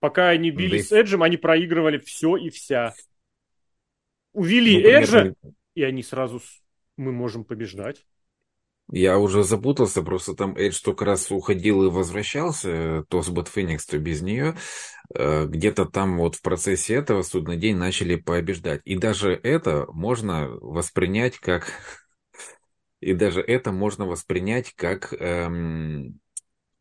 Пока 0.00 0.28
они 0.28 0.50
били 0.50 0.78
да. 0.78 0.82
с 0.82 0.92
Эджем, 0.92 1.22
они 1.22 1.36
проигрывали 1.36 1.98
все 1.98 2.36
и 2.36 2.50
вся. 2.50 2.94
Увели 4.36 4.82
ну, 4.82 4.88
Эджа, 4.90 5.34
и 5.74 5.82
они 5.82 6.02
сразу... 6.02 6.42
Мы 6.98 7.10
можем 7.10 7.42
побеждать. 7.42 8.04
Я 8.92 9.18
уже 9.18 9.44
запутался, 9.44 10.02
просто 10.02 10.34
там 10.34 10.54
Эдж 10.56 10.80
только 10.82 11.06
раз 11.06 11.30
уходил 11.30 11.84
и 11.84 11.90
возвращался, 11.90 13.04
то 13.08 13.22
с 13.22 13.30
Бэт 13.30 13.48
Феникс, 13.48 13.86
то 13.86 13.98
без 13.98 14.20
нее. 14.20 14.54
Э, 15.14 15.46
где-то 15.46 15.86
там 15.86 16.18
вот 16.18 16.34
в 16.34 16.42
процессе 16.42 16.94
этого 16.96 17.22
судный 17.22 17.56
день 17.56 17.76
начали 17.76 18.16
побеждать. 18.16 18.82
И 18.84 18.96
даже 18.96 19.32
это 19.32 19.86
можно 19.88 20.48
воспринять 20.48 21.38
как... 21.38 21.72
И 23.00 23.14
даже 23.14 23.40
это 23.40 23.72
можно 23.72 24.06
воспринять 24.06 24.74
как 24.74 25.14
эм, 25.18 26.20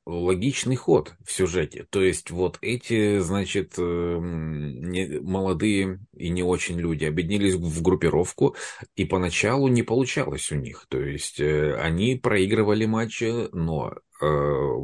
логичный 0.05 0.75
ход 0.75 1.15
в 1.25 1.31
сюжете. 1.31 1.85
То 1.89 2.01
есть 2.01 2.29
вот 2.29 2.57
эти, 2.61 3.19
значит, 3.19 3.73
эм, 3.77 4.81
не, 4.89 5.19
молодые 5.19 5.99
и 6.15 6.29
не 6.29 6.43
очень 6.43 6.79
люди 6.79 7.05
объединились 7.05 7.55
в 7.55 7.81
группировку, 7.81 8.55
и 8.95 9.05
поначалу 9.05 9.67
не 9.67 9.83
получалось 9.83 10.51
у 10.51 10.55
них. 10.55 10.85
То 10.89 10.99
есть 10.99 11.39
э, 11.39 11.75
они 11.75 12.15
проигрывали 12.15 12.85
матчи, 12.85 13.49
но 13.51 13.95
э, 14.21 14.75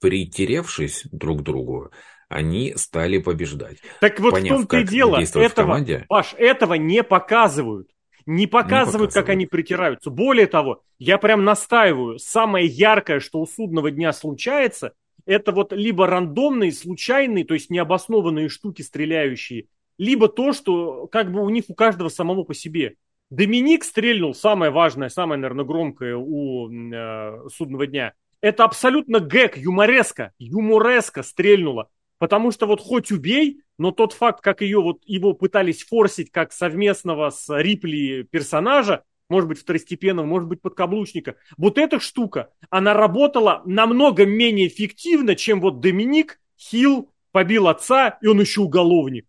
притеревшись 0.00 1.04
друг 1.10 1.40
к 1.40 1.42
другу, 1.42 1.90
они 2.28 2.74
стали 2.76 3.18
побеждать. 3.18 3.78
Так 4.00 4.20
вот 4.20 4.30
Поняв, 4.30 4.52
в 4.52 4.56
том-то 4.60 4.78
и 4.78 4.84
дело, 4.84 5.20
этого, 5.20 5.84
Паш, 6.08 6.34
этого 6.38 6.74
не 6.74 7.02
показывают 7.02 7.88
не 8.26 8.46
показывают, 8.46 9.14
не 9.14 9.20
как 9.20 9.28
они 9.28 9.46
притираются. 9.46 10.10
Более 10.10 10.46
того, 10.46 10.82
я 10.98 11.18
прям 11.18 11.44
настаиваю, 11.44 12.18
самое 12.18 12.66
яркое, 12.66 13.20
что 13.20 13.40
у 13.40 13.46
судного 13.46 13.90
дня 13.90 14.12
случается, 14.12 14.92
это 15.26 15.52
вот 15.52 15.72
либо 15.72 16.06
рандомные, 16.06 16.72
случайные, 16.72 17.44
то 17.44 17.54
есть 17.54 17.70
необоснованные 17.70 18.48
штуки 18.48 18.82
стреляющие, 18.82 19.66
либо 19.98 20.28
то, 20.28 20.52
что 20.52 21.06
как 21.06 21.30
бы 21.30 21.42
у 21.42 21.48
них 21.48 21.64
у 21.68 21.74
каждого 21.74 22.08
самого 22.08 22.42
по 22.42 22.54
себе. 22.54 22.96
Доминик 23.30 23.84
стрельнул, 23.84 24.34
самое 24.34 24.70
важное, 24.70 25.08
самое, 25.08 25.40
наверное, 25.40 25.64
громкое 25.64 26.16
у 26.16 26.70
э, 26.70 27.48
судного 27.54 27.86
дня. 27.86 28.12
Это 28.42 28.64
абсолютно 28.64 29.20
гэг, 29.20 29.56
юмореска, 29.56 30.32
юмореска 30.38 31.22
стрельнула. 31.22 31.88
Потому 32.18 32.50
что 32.50 32.66
вот 32.66 32.80
хоть 32.80 33.10
убей, 33.10 33.62
но 33.78 33.90
тот 33.90 34.12
факт, 34.12 34.40
как 34.40 34.60
ее 34.60 34.80
вот 34.80 35.02
его 35.04 35.32
пытались 35.32 35.84
форсить 35.84 36.30
как 36.30 36.52
совместного 36.52 37.30
с 37.30 37.48
Рипли 37.48 38.26
персонажа, 38.30 39.04
может 39.28 39.48
быть, 39.48 39.60
второстепенного, 39.60 40.26
может 40.26 40.48
быть, 40.48 40.60
подкаблучника. 40.60 41.36
Вот 41.56 41.78
эта 41.78 41.98
штука, 42.00 42.50
она 42.70 42.92
работала 42.92 43.62
намного 43.64 44.26
менее 44.26 44.68
эффективно, 44.68 45.34
чем 45.34 45.60
вот 45.60 45.80
Доминик 45.80 46.38
Хилл 46.58 47.10
побил 47.32 47.68
отца, 47.68 48.18
и 48.20 48.26
он 48.26 48.40
еще 48.40 48.60
уголовник. 48.60 49.26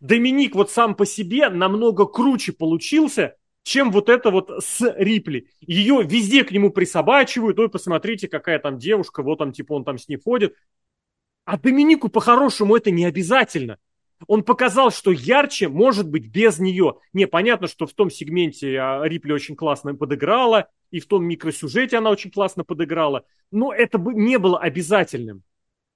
Доминик 0.00 0.54
вот 0.54 0.70
сам 0.70 0.94
по 0.94 1.06
себе 1.06 1.48
намного 1.48 2.04
круче 2.04 2.52
получился, 2.52 3.36
чем 3.62 3.90
вот 3.90 4.08
это 4.08 4.30
вот 4.30 4.50
с 4.62 4.94
Рипли. 4.96 5.48
Ее 5.60 6.02
везде 6.04 6.44
к 6.44 6.52
нему 6.52 6.70
присобачивают, 6.70 7.58
ой, 7.58 7.68
посмотрите, 7.68 8.28
какая 8.28 8.58
там 8.58 8.78
девушка, 8.78 9.22
вот 9.22 9.38
там, 9.38 9.52
типа, 9.52 9.72
он 9.72 9.84
там 9.84 9.98
с 9.98 10.08
ней 10.08 10.18
ходит. 10.18 10.54
А 11.46 11.56
Доминику 11.56 12.08
по-хорошему 12.08 12.76
это 12.76 12.90
не 12.90 13.04
обязательно. 13.04 13.78
Он 14.26 14.42
показал, 14.42 14.90
что 14.90 15.12
ярче 15.12 15.68
может 15.68 16.10
быть 16.10 16.26
без 16.26 16.58
нее. 16.58 16.96
Не, 17.12 17.26
понятно, 17.26 17.68
что 17.68 17.86
в 17.86 17.92
том 17.92 18.10
сегменте 18.10 18.76
а, 18.78 19.04
Рипли 19.04 19.32
очень 19.32 19.54
классно 19.54 19.94
подыграла, 19.94 20.68
и 20.90 20.98
в 20.98 21.06
том 21.06 21.24
микросюжете 21.24 21.98
она 21.98 22.10
очень 22.10 22.32
классно 22.32 22.64
подыграла, 22.64 23.24
но 23.52 23.72
это 23.72 23.96
бы 23.96 24.12
не 24.12 24.38
было 24.38 24.58
обязательным. 24.58 25.44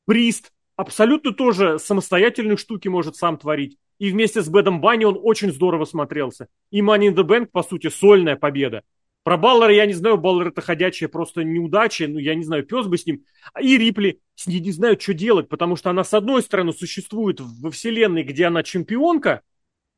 Прист 0.06 0.52
абсолютно 0.76 1.32
тоже 1.32 1.80
самостоятельные 1.80 2.56
штуки 2.56 2.86
может 2.86 3.16
сам 3.16 3.36
творить. 3.36 3.76
И 3.98 4.10
вместе 4.10 4.42
с 4.42 4.48
Бэдом 4.48 4.80
Банни 4.80 5.04
он 5.04 5.18
очень 5.20 5.52
здорово 5.52 5.84
смотрелся. 5.84 6.46
И 6.70 6.80
Money 6.80 7.08
in 7.08 7.14
the 7.14 7.26
Bank, 7.26 7.46
по 7.46 7.62
сути, 7.64 7.88
сольная 7.88 8.36
победа. 8.36 8.84
Про 9.22 9.36
Баллера 9.36 9.72
я 9.72 9.84
не 9.86 9.92
знаю, 9.92 10.16
Баллер 10.16 10.48
это 10.48 10.62
ходячая 10.62 11.08
просто 11.08 11.44
неудача, 11.44 12.08
ну 12.08 12.18
я 12.18 12.34
не 12.34 12.44
знаю, 12.44 12.64
пес 12.64 12.86
бы 12.86 12.96
с 12.96 13.04
ним. 13.04 13.24
И 13.60 13.76
Рипли, 13.76 14.20
с 14.34 14.46
ней 14.46 14.60
не 14.60 14.72
знаю, 14.72 14.98
что 14.98 15.12
делать, 15.12 15.48
потому 15.48 15.76
что 15.76 15.90
она 15.90 16.04
с 16.04 16.14
одной 16.14 16.42
стороны 16.42 16.72
существует 16.72 17.40
во 17.40 17.70
вселенной, 17.70 18.22
где 18.22 18.46
она 18.46 18.62
чемпионка, 18.62 19.42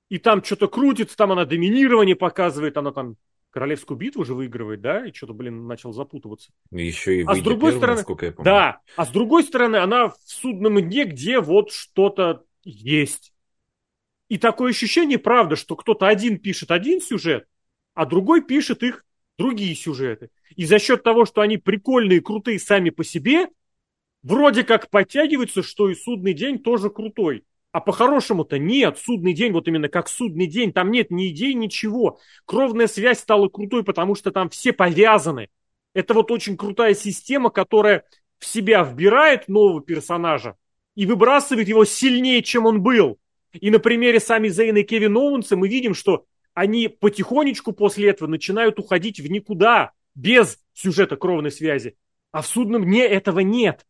и 0.09 0.19
там 0.19 0.43
что-то 0.43 0.67
крутится, 0.67 1.17
там 1.17 1.33
она 1.33 1.45
доминирование 1.45 2.17
показывает, 2.17 2.77
она 2.77 2.91
там 2.91 3.17
королевскую 3.51 3.97
битву 3.97 4.25
же 4.25 4.35
выигрывает, 4.35 4.81
да, 4.81 5.07
и 5.07 5.13
что-то, 5.13 5.35
блин, 5.35 5.67
начал 5.67 5.93
запутываться. 5.93 6.51
Еще 6.71 7.21
и 7.21 7.25
а 7.25 7.37
с 7.37 7.41
другой 7.41 7.73
первым, 7.73 7.99
стороны, 7.99 8.35
я 8.39 8.45
да, 8.45 8.81
а 8.97 9.07
с 9.07 9.11
другой 9.11 9.45
стороны, 9.45 9.77
она 9.77 10.09
в 10.09 10.17
судном 10.25 10.81
дне, 10.81 11.05
где 11.05 11.39
вот 11.39 11.71
что-то 11.71 12.45
есть. 12.65 13.33
И 14.29 14.39
такое 14.39 14.71
ощущение, 14.71 15.19
правда, 15.19 15.57
что 15.57 15.77
кто-то 15.77 16.09
один 16.09 16.39
пишет 16.39 16.71
один 16.71 17.01
сюжет, 17.01 17.47
а 17.95 18.07
другой 18.07 18.43
пишет 18.43 18.83
их 18.83 19.05
другие 19.39 19.75
сюжеты. 19.75 20.31
И 20.57 20.65
за 20.65 20.79
счет 20.79 21.03
того, 21.03 21.25
что 21.25 21.41
они 21.41 21.59
прикольные 21.59 22.21
крутые 22.21 22.59
сами 22.59 22.91
по 22.91 23.05
себе, 23.05 23.49
вроде 24.23 24.65
как 24.65 24.91
подтягивается, 24.91 25.63
что 25.63 25.91
и 25.91 25.95
судный 25.95 26.35
день 26.35 26.59
тоже 26.59 26.91
крутой. 26.91 27.45
А 27.73 27.81
по-хорошему-то 27.81 28.59
нет, 28.59 28.99
судный 28.99 29.33
день, 29.33 29.53
вот 29.53 29.67
именно 29.67 29.89
как 29.89 30.09
судный 30.09 30.47
день, 30.47 30.73
там 30.73 30.91
нет 30.91 31.11
ни 31.11 31.29
идей, 31.29 31.55
ничего. 31.55 32.19
Кровная 32.45 32.87
связь 32.87 33.21
стала 33.21 33.49
крутой, 33.49 33.83
потому 33.83 34.15
что 34.15 34.31
там 34.31 34.51
все 34.51 34.75
повязаны. 34.75 35.49
Это 35.95 36.13
вот 36.13 36.31
очень 36.31 36.57
крутая 36.57 36.95
система, 36.95 37.49
которая 37.51 38.05
в 38.39 38.45
себя 38.47 38.83
вбирает 38.83 39.49
нового 39.49 39.81
персонажа 39.81 40.57
и 40.95 41.07
выбрасывает 41.07 41.69
его 41.69 41.87
сильнее, 41.87 42.43
чем 42.43 42.67
он 42.67 42.83
был. 42.83 43.19
И 43.53 43.71
на 43.71 43.79
примере 43.79 44.21
сами 44.21 44.49
Зейна 44.49 44.79
и 44.79 44.83
Кевина 44.83 45.21
Оуэнса 45.21 45.57
мы 45.57 45.69
видим, 45.69 45.95
что 45.95 46.27
они 46.55 46.89
потихонечку 46.89 47.73
после 47.73 48.11
этого 48.11 48.29
начинают 48.29 48.79
уходить 48.79 49.21
в 49.21 49.27
никуда, 49.31 49.93
без 50.15 50.59
сюжета 50.75 51.17
кровной 51.17 51.51
связи. 51.51 51.97
А 52.33 52.43
в 52.43 52.47
судном 52.47 52.85
дне 52.85 53.05
этого 53.07 53.41
нет. 53.41 53.87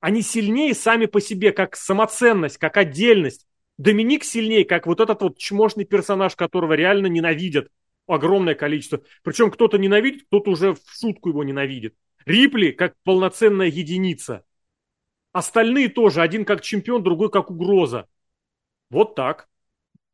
Они 0.00 0.22
сильнее 0.22 0.74
сами 0.74 1.06
по 1.06 1.20
себе, 1.20 1.52
как 1.52 1.76
самоценность, 1.76 2.58
как 2.58 2.76
отдельность. 2.76 3.46
Доминик 3.78 4.24
сильнее, 4.24 4.64
как 4.64 4.86
вот 4.86 5.00
этот 5.00 5.22
вот 5.22 5.38
чмошный 5.38 5.84
персонаж, 5.84 6.36
которого 6.36 6.74
реально 6.74 7.06
ненавидят 7.06 7.68
огромное 8.06 8.54
количество. 8.54 9.02
Причем 9.22 9.50
кто-то 9.50 9.78
ненавидит, 9.78 10.24
кто-то 10.24 10.50
уже 10.50 10.74
в 10.74 10.80
шутку 10.86 11.30
его 11.30 11.44
ненавидит. 11.44 11.94
Рипли 12.24 12.70
как 12.72 12.94
полноценная 13.04 13.68
единица. 13.68 14.44
Остальные 15.32 15.88
тоже, 15.88 16.20
один 16.20 16.44
как 16.44 16.62
чемпион, 16.62 17.02
другой 17.02 17.30
как 17.30 17.50
угроза. 17.50 18.08
Вот 18.90 19.14
так. 19.14 19.48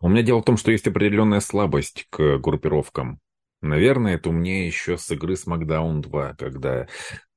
У 0.01 0.09
меня 0.09 0.23
дело 0.23 0.41
в 0.41 0.45
том, 0.45 0.57
что 0.57 0.71
есть 0.71 0.87
определенная 0.87 1.41
слабость 1.41 2.07
к 2.11 2.39
группировкам. 2.39 3.21
Наверное, 3.61 4.15
это 4.15 4.29
у 4.29 4.33
меня 4.33 4.65
еще 4.65 4.97
с 4.97 5.11
игры 5.11 5.35
SmackDown 5.35 6.01
2, 6.01 6.35
когда 6.35 6.87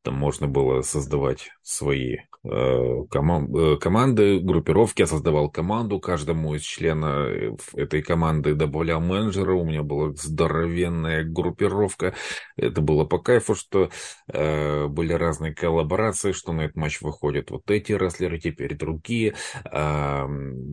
там 0.04 0.16
можно 0.16 0.48
было 0.48 0.82
создавать 0.82 1.50
свои 1.62 2.18
Э, 2.44 3.04
коман 3.12 3.56
э, 3.56 3.78
команды, 3.78 4.40
группировки. 4.40 5.02
Я 5.02 5.08
создавал 5.08 5.52
команду, 5.52 6.00
каждому 6.00 6.56
из 6.56 6.64
членов 6.64 7.76
этой 7.76 8.02
команды 8.02 8.56
добавлял 8.56 9.00
менеджера. 9.00 9.54
У 9.54 9.64
меня 9.64 9.84
была 9.84 10.12
здоровенная 10.14 11.24
группировка. 11.24 12.16
Это 12.56 12.82
было 12.82 13.06
по 13.06 13.20
кайфу, 13.20 13.54
что 13.54 13.92
э, 14.28 14.88
были 14.88 15.14
разные 15.14 15.54
коллаборации, 15.54 16.32
что 16.32 16.52
на 16.52 16.62
этот 16.62 16.78
матч 16.78 17.02
выходят 17.02 17.52
вот 17.52 17.70
эти 17.70 17.92
рестлеры, 17.92 18.40
теперь 18.40 18.76
другие. 18.76 19.36
Э, 19.72 20.26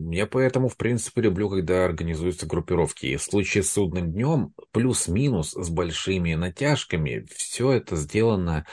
я 0.09 0.25
поэтому, 0.25 0.69
в 0.69 0.77
принципе, 0.77 1.21
люблю, 1.21 1.51
когда 1.51 1.85
организуются 1.85 2.47
группировки. 2.47 3.05
И 3.05 3.15
в 3.15 3.21
случае 3.21 3.61
с 3.61 3.69
судным 3.69 4.11
днем, 4.11 4.53
плюс-минус, 4.71 5.51
с 5.51 5.69
большими 5.69 6.33
натяжками, 6.33 7.27
все 7.29 7.73
это 7.73 7.95
сделано 7.95 8.65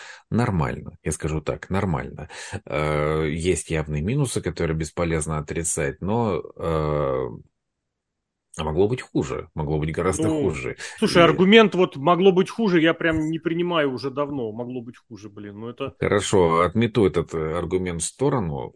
нормально. 0.47 0.99
Я 1.03 1.13
скажу 1.13 1.41
так, 1.41 1.71
нормально. 1.71 2.29
Э, 2.65 3.29
есть 3.29 3.71
явные 3.71 4.03
минусы, 4.03 4.41
которые 4.41 4.77
бесполезно 4.77 5.39
отрицать, 5.39 6.01
но 6.01 6.41
э, 6.57 7.29
могло 8.63 8.89
быть 8.89 9.03
хуже, 9.03 9.49
могло 9.55 9.79
быть 9.79 9.93
гораздо 9.93 10.29
ну, 10.29 10.43
хуже. 10.43 10.77
Слушай, 10.99 11.19
и... 11.23 11.25
аргумент 11.25 11.75
вот 11.75 11.97
могло 11.97 12.33
быть 12.33 12.51
хуже, 12.51 12.81
я 12.81 12.95
прям 12.95 13.31
не 13.31 13.39
принимаю 13.39 13.93
уже 13.93 14.11
давно, 14.11 14.53
могло 14.53 14.81
быть 14.83 14.97
хуже, 14.97 15.29
блин, 15.29 15.61
ну 15.61 15.69
это... 15.69 15.95
Хорошо, 15.99 16.61
отмету 16.63 17.07
этот 17.07 17.35
э, 17.35 17.59
аргумент 17.59 18.03
в 18.03 18.05
сторону. 18.05 18.75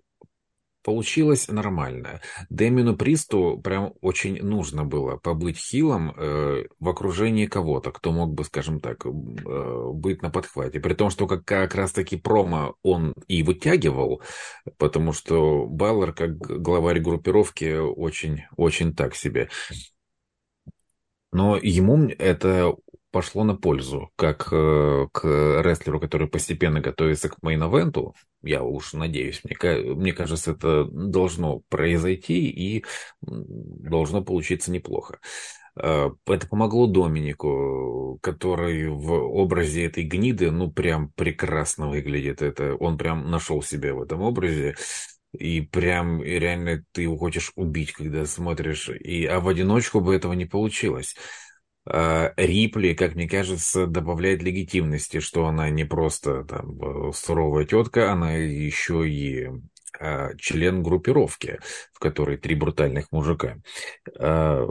Получилось 0.90 1.46
нормально. 1.46 2.20
Дэмину 2.48 2.96
Присту 2.96 3.60
прям 3.62 3.92
очень 4.00 4.42
нужно 4.42 4.84
было 4.84 5.18
побыть 5.18 5.56
хилом 5.56 6.12
э, 6.16 6.64
в 6.80 6.88
окружении 6.88 7.46
кого-то, 7.46 7.92
кто 7.92 8.10
мог 8.10 8.34
бы, 8.34 8.42
скажем 8.42 8.80
так, 8.80 9.06
э, 9.06 9.10
быть 9.94 10.20
на 10.20 10.30
подхвате. 10.30 10.80
При 10.80 10.94
том, 10.94 11.10
что 11.10 11.28
как, 11.28 11.44
как 11.44 11.76
раз-таки 11.76 12.16
промо 12.16 12.74
он 12.82 13.14
и 13.28 13.44
вытягивал, 13.44 14.20
потому 14.78 15.12
что 15.12 15.66
Баллар, 15.66 16.12
как 16.12 16.36
главарь 16.38 16.98
группировки, 16.98 17.76
очень, 17.78 18.40
очень 18.56 18.92
так 18.92 19.14
себе. 19.14 19.48
Но 21.30 21.56
ему 21.56 22.08
это 22.18 22.74
пошло 23.10 23.44
на 23.44 23.54
пользу, 23.54 24.10
как 24.16 24.48
э, 24.52 25.06
к 25.12 25.24
рестлеру, 25.62 26.00
который 26.00 26.28
постепенно 26.28 26.80
готовится 26.80 27.28
к 27.28 27.38
мейн-эвенту. 27.42 28.14
Я 28.42 28.62
уж 28.62 28.92
надеюсь, 28.94 29.42
мне, 29.44 29.56
мне 29.94 30.12
кажется, 30.12 30.52
это 30.52 30.84
должно 30.84 31.60
произойти 31.68 32.48
и 32.48 32.84
должно 33.20 34.22
получиться 34.22 34.70
неплохо. 34.70 35.18
Э, 35.76 36.10
это 36.26 36.46
помогло 36.46 36.86
Доминику, 36.86 38.18
который 38.22 38.88
в 38.88 39.12
образе 39.12 39.84
этой 39.86 40.04
гниды, 40.04 40.50
ну, 40.50 40.70
прям 40.70 41.10
прекрасно 41.10 41.88
выглядит. 41.88 42.42
Это, 42.42 42.74
он 42.74 42.98
прям 42.98 43.30
нашел 43.30 43.62
себя 43.62 43.94
в 43.94 44.02
этом 44.02 44.22
образе. 44.22 44.76
И 45.32 45.60
прям 45.60 46.22
и 46.24 46.30
реально 46.40 46.84
ты 46.92 47.02
его 47.02 47.16
хочешь 47.16 47.52
убить, 47.54 47.92
когда 47.92 48.26
смотришь. 48.26 48.88
И, 48.88 49.24
а 49.26 49.38
в 49.40 49.48
одиночку 49.48 50.00
бы 50.00 50.14
этого 50.14 50.32
не 50.32 50.44
получилось. 50.44 51.14
А, 51.92 52.32
Рипли, 52.36 52.94
как 52.94 53.14
мне 53.16 53.28
кажется, 53.28 53.86
добавляет 53.86 54.42
легитимности, 54.42 55.18
что 55.20 55.46
она 55.46 55.70
не 55.70 55.84
просто 55.84 56.44
там 56.44 57.12
суровая 57.12 57.64
тетка, 57.64 58.12
она 58.12 58.32
еще 58.32 59.08
и 59.08 59.50
а, 59.98 60.34
член 60.36 60.82
группировки, 60.82 61.58
в 61.92 61.98
которой 61.98 62.36
три 62.36 62.54
брутальных 62.54 63.10
мужика. 63.10 63.56
А, 64.18 64.68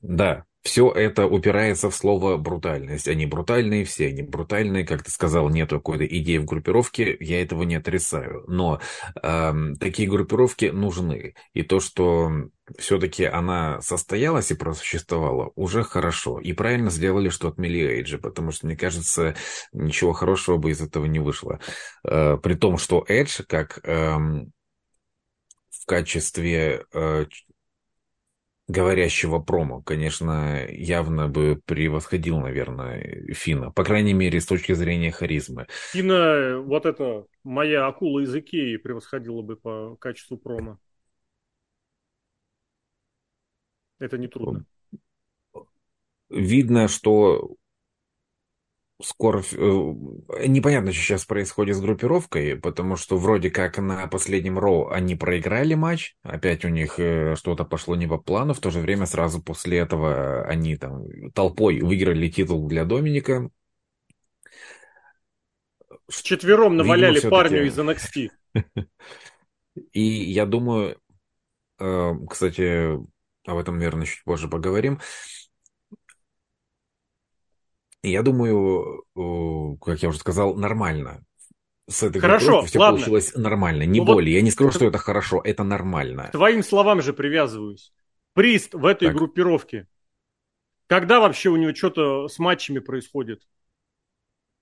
да, 0.00 0.44
все 0.66 0.90
это 0.90 1.26
упирается 1.26 1.90
в 1.90 1.94
слово 1.94 2.36
брутальность. 2.36 3.06
Они 3.06 3.24
брутальные, 3.24 3.84
все 3.84 4.08
они 4.08 4.22
брутальные. 4.22 4.84
Как 4.84 5.04
ты 5.04 5.12
сказал, 5.12 5.48
нет 5.48 5.70
какой-то 5.70 6.04
идеи 6.04 6.38
в 6.38 6.44
группировке, 6.44 7.16
я 7.20 7.40
этого 7.40 7.62
не 7.62 7.76
отрицаю. 7.76 8.42
Но 8.48 8.80
э, 9.22 9.52
такие 9.78 10.08
группировки 10.08 10.64
нужны. 10.66 11.34
И 11.52 11.62
то, 11.62 11.78
что 11.78 12.32
все-таки 12.78 13.24
она 13.24 13.80
состоялась 13.80 14.50
и 14.50 14.56
просуществовала, 14.56 15.52
уже 15.54 15.84
хорошо. 15.84 16.40
И 16.40 16.52
правильно 16.52 16.90
сделали, 16.90 17.28
что 17.28 17.46
отмели 17.46 17.78
Эйджи, 17.78 18.18
потому 18.18 18.50
что, 18.50 18.66
мне 18.66 18.76
кажется, 18.76 19.36
ничего 19.72 20.12
хорошего 20.12 20.56
бы 20.56 20.72
из 20.72 20.80
этого 20.80 21.04
не 21.04 21.20
вышло. 21.20 21.60
Э, 22.02 22.38
при 22.42 22.54
том, 22.54 22.76
что 22.76 23.04
Эдж, 23.06 23.40
как... 23.46 23.78
Э, 23.84 24.16
в 25.86 25.88
качестве 25.88 26.84
э, 26.92 27.26
говорящего 28.68 29.38
промо, 29.38 29.82
конечно, 29.82 30.66
явно 30.68 31.28
бы 31.28 31.60
превосходил, 31.64 32.40
наверное, 32.40 33.24
Фина. 33.32 33.70
По 33.70 33.84
крайней 33.84 34.12
мере, 34.12 34.40
с 34.40 34.46
точки 34.46 34.72
зрения 34.72 35.10
харизмы. 35.12 35.66
Фина, 35.92 36.58
вот 36.60 36.86
это, 36.86 37.26
моя 37.44 37.86
акула 37.86 38.20
из 38.20 38.34
Икеи 38.34 38.76
превосходила 38.76 39.42
бы 39.42 39.56
по 39.56 39.96
качеству 39.96 40.36
промо. 40.36 40.78
Это 43.98 44.18
не 44.18 44.26
трудно. 44.28 44.64
Видно, 46.28 46.88
что 46.88 47.56
скоро... 49.02 49.42
Э, 49.52 50.46
непонятно, 50.46 50.92
что 50.92 51.02
сейчас 51.02 51.24
происходит 51.24 51.76
с 51.76 51.80
группировкой, 51.80 52.56
потому 52.56 52.96
что 52.96 53.16
вроде 53.16 53.50
как 53.50 53.78
на 53.78 54.06
последнем 54.06 54.58
Роу 54.58 54.88
они 54.88 55.14
проиграли 55.14 55.74
матч, 55.74 56.16
опять 56.22 56.64
у 56.64 56.68
них 56.68 56.98
э, 56.98 57.36
что-то 57.36 57.64
пошло 57.64 57.96
не 57.96 58.06
по 58.06 58.18
плану, 58.18 58.54
в 58.54 58.60
то 58.60 58.70
же 58.70 58.80
время 58.80 59.06
сразу 59.06 59.42
после 59.42 59.78
этого 59.78 60.44
они 60.46 60.76
там 60.76 61.30
толпой 61.32 61.80
выиграли 61.80 62.28
титул 62.28 62.66
для 62.66 62.84
Доминика. 62.84 63.50
С 66.08 66.22
четвером 66.22 66.76
наваляли 66.76 67.16
Видимо, 67.16 67.30
парню 67.30 67.66
из 67.66 67.78
NXT. 67.78 68.30
И 69.92 70.00
я 70.02 70.46
думаю, 70.46 70.98
э, 71.78 72.12
кстати, 72.28 72.94
об 73.46 73.58
этом, 73.58 73.76
наверное, 73.76 74.06
чуть 74.06 74.24
позже 74.24 74.48
поговорим. 74.48 75.00
Я 78.08 78.22
думаю, 78.22 79.04
как 79.80 80.02
я 80.02 80.08
уже 80.08 80.18
сказал, 80.18 80.54
нормально. 80.54 81.24
С 81.88 82.02
этой 82.02 82.20
хорошо, 82.20 82.62
все 82.62 82.78
ладно. 82.78 82.98
получилось 82.98 83.34
нормально, 83.36 83.84
не 83.84 84.00
ну, 84.00 84.06
более. 84.06 84.34
Вот... 84.34 84.38
Я 84.38 84.42
не 84.42 84.50
скажу, 84.50 84.72
что 84.72 84.86
это 84.86 84.98
хорошо, 84.98 85.40
это 85.44 85.62
нормально. 85.62 86.28
К 86.28 86.32
твоим 86.32 86.62
словам 86.62 87.00
же 87.00 87.12
привязываюсь. 87.12 87.92
Прист 88.34 88.74
в 88.74 88.84
этой 88.84 89.08
так. 89.08 89.16
группировке. 89.16 89.86
Когда 90.88 91.20
вообще 91.20 91.48
у 91.48 91.56
него 91.56 91.74
что-то 91.74 92.28
с 92.28 92.38
матчами 92.38 92.80
происходит? 92.80 93.42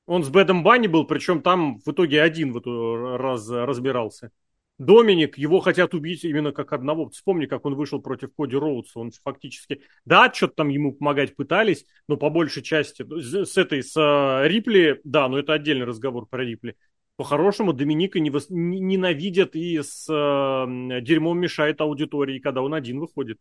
Он 0.06 0.22
с 0.22 0.28
Бэдом 0.28 0.62
Банни 0.62 0.86
был, 0.86 1.06
причем 1.06 1.40
там 1.40 1.78
в 1.78 1.88
итоге 1.90 2.22
один 2.22 2.52
в 2.52 2.58
эту 2.58 3.16
раз 3.16 3.48
разбирался. 3.48 4.30
Доминик, 4.78 5.38
его 5.38 5.60
хотят 5.60 5.94
убить 5.94 6.24
именно 6.24 6.50
как 6.50 6.72
одного. 6.72 7.08
Вспомни, 7.08 7.46
как 7.46 7.64
он 7.64 7.76
вышел 7.76 8.02
против 8.02 8.34
Коди 8.36 8.56
Роудса. 8.56 8.98
Он 8.98 9.12
фактически, 9.22 9.82
да, 10.04 10.32
что-то 10.32 10.54
там 10.56 10.68
ему 10.68 10.92
помогать 10.92 11.36
пытались, 11.36 11.86
но 12.08 12.16
по 12.16 12.28
большей 12.28 12.62
части 12.62 13.04
с 13.20 13.56
этой, 13.56 13.84
с 13.84 13.96
э, 13.96 14.48
Рипли, 14.48 15.00
да, 15.04 15.28
но 15.28 15.38
это 15.38 15.52
отдельный 15.52 15.86
разговор 15.86 16.26
про 16.26 16.44
Рипли. 16.44 16.76
По-хорошему, 17.16 17.72
Доминика 17.72 18.18
не 18.18 18.30
вос... 18.30 18.46
ненавидят 18.50 19.54
и 19.54 19.80
с 19.80 20.06
э, 20.08 21.00
дерьмом 21.02 21.38
мешает 21.38 21.80
аудитории, 21.80 22.40
когда 22.40 22.60
он 22.60 22.74
один 22.74 22.98
выходит. 22.98 23.38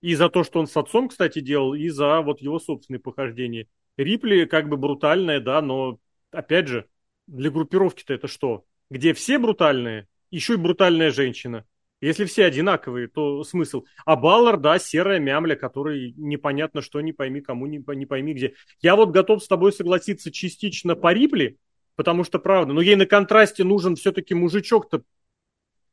И 0.00 0.16
за 0.16 0.28
то, 0.28 0.42
что 0.42 0.58
он 0.58 0.66
с 0.66 0.76
отцом, 0.76 1.08
кстати, 1.08 1.38
делал, 1.38 1.74
и 1.74 1.88
за 1.90 2.20
вот 2.22 2.40
его 2.40 2.58
собственные 2.58 2.98
похождения. 2.98 3.68
Рипли 3.96 4.46
как 4.46 4.68
бы 4.68 4.76
брутальная, 4.76 5.38
да, 5.38 5.62
но, 5.62 6.00
опять 6.32 6.66
же, 6.66 6.88
для 7.28 7.52
группировки-то 7.52 8.12
это 8.12 8.26
что? 8.26 8.64
Где 8.90 9.14
все 9.14 9.38
брутальные, 9.38 10.08
еще 10.32 10.54
и 10.54 10.56
брутальная 10.56 11.10
женщина. 11.10 11.64
Если 12.00 12.24
все 12.24 12.46
одинаковые, 12.46 13.06
то 13.06 13.44
смысл. 13.44 13.84
А 14.04 14.16
Баллар, 14.16 14.56
да, 14.56 14.80
серая 14.80 15.20
мямля, 15.20 15.54
который 15.54 16.12
непонятно 16.16 16.82
что, 16.82 17.00
не 17.00 17.12
пойми 17.12 17.40
кому, 17.40 17.66
не, 17.66 17.82
не 17.94 18.06
пойми 18.06 18.34
где. 18.34 18.54
Я 18.80 18.96
вот 18.96 19.10
готов 19.10 19.40
с 19.42 19.46
тобой 19.46 19.72
согласиться 19.72 20.32
частично 20.32 20.96
по 20.96 21.12
Рипли, 21.12 21.58
потому 21.94 22.24
что 22.24 22.40
правда, 22.40 22.72
но 22.72 22.80
ей 22.80 22.96
на 22.96 23.06
контрасте 23.06 23.62
нужен 23.62 23.94
все-таки 23.94 24.34
мужичок-то, 24.34 25.04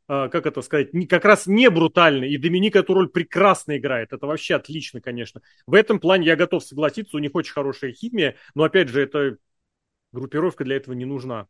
а, 0.07 0.29
как 0.29 0.47
это 0.47 0.63
сказать, 0.63 0.95
не, 0.95 1.05
как 1.05 1.25
раз 1.25 1.45
не 1.45 1.69
брутальный, 1.69 2.31
и 2.31 2.37
Доминик 2.37 2.75
эту 2.75 2.95
роль 2.95 3.09
прекрасно 3.09 3.77
играет, 3.77 4.11
это 4.11 4.25
вообще 4.25 4.55
отлично, 4.55 5.01
конечно. 5.01 5.43
В 5.67 5.75
этом 5.75 5.99
плане 5.99 6.25
я 6.25 6.35
готов 6.35 6.63
согласиться, 6.63 7.17
у 7.17 7.19
них 7.19 7.35
очень 7.35 7.53
хорошая 7.53 7.93
химия, 7.93 8.35
но 8.55 8.63
опять 8.63 8.89
же, 8.89 8.99
это 8.99 9.37
группировка 10.11 10.63
для 10.63 10.77
этого 10.77 10.95
не 10.95 11.05
нужна. 11.05 11.47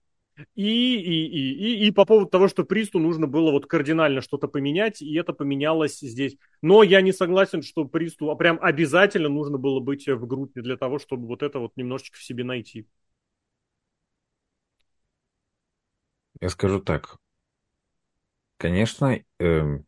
И, 0.56 0.96
и, 0.96 1.26
и, 1.28 1.84
и, 1.84 1.88
и 1.88 1.92
по 1.92 2.06
поводу 2.06 2.30
того, 2.30 2.48
что 2.48 2.64
Присту 2.64 3.00
нужно 3.00 3.28
было 3.28 3.52
вот 3.52 3.66
кардинально 3.66 4.22
что-то 4.22 4.48
поменять, 4.48 5.02
и 5.02 5.16
это 5.16 5.34
поменялось 5.34 6.00
здесь. 6.00 6.38
Но 6.62 6.84
я 6.84 7.02
не 7.02 7.12
согласен, 7.12 7.62
что 7.62 7.86
Присту 7.86 8.36
прям 8.36 8.60
обязательно 8.62 9.30
нужно 9.30 9.58
было 9.58 9.80
быть 9.80 10.08
в 10.08 10.26
группе 10.28 10.62
для 10.62 10.78
того, 10.78 11.00
чтобы 11.00 11.28
вот 11.28 11.44
это 11.44 11.60
вот 11.60 11.76
немножечко 11.76 12.18
в 12.18 12.24
себе 12.24 12.44
найти. 12.44 12.88
Я 16.42 16.50
скажу 16.50 16.80
так. 16.80 17.18
Конечно, 18.58 19.20
э, 19.40 19.80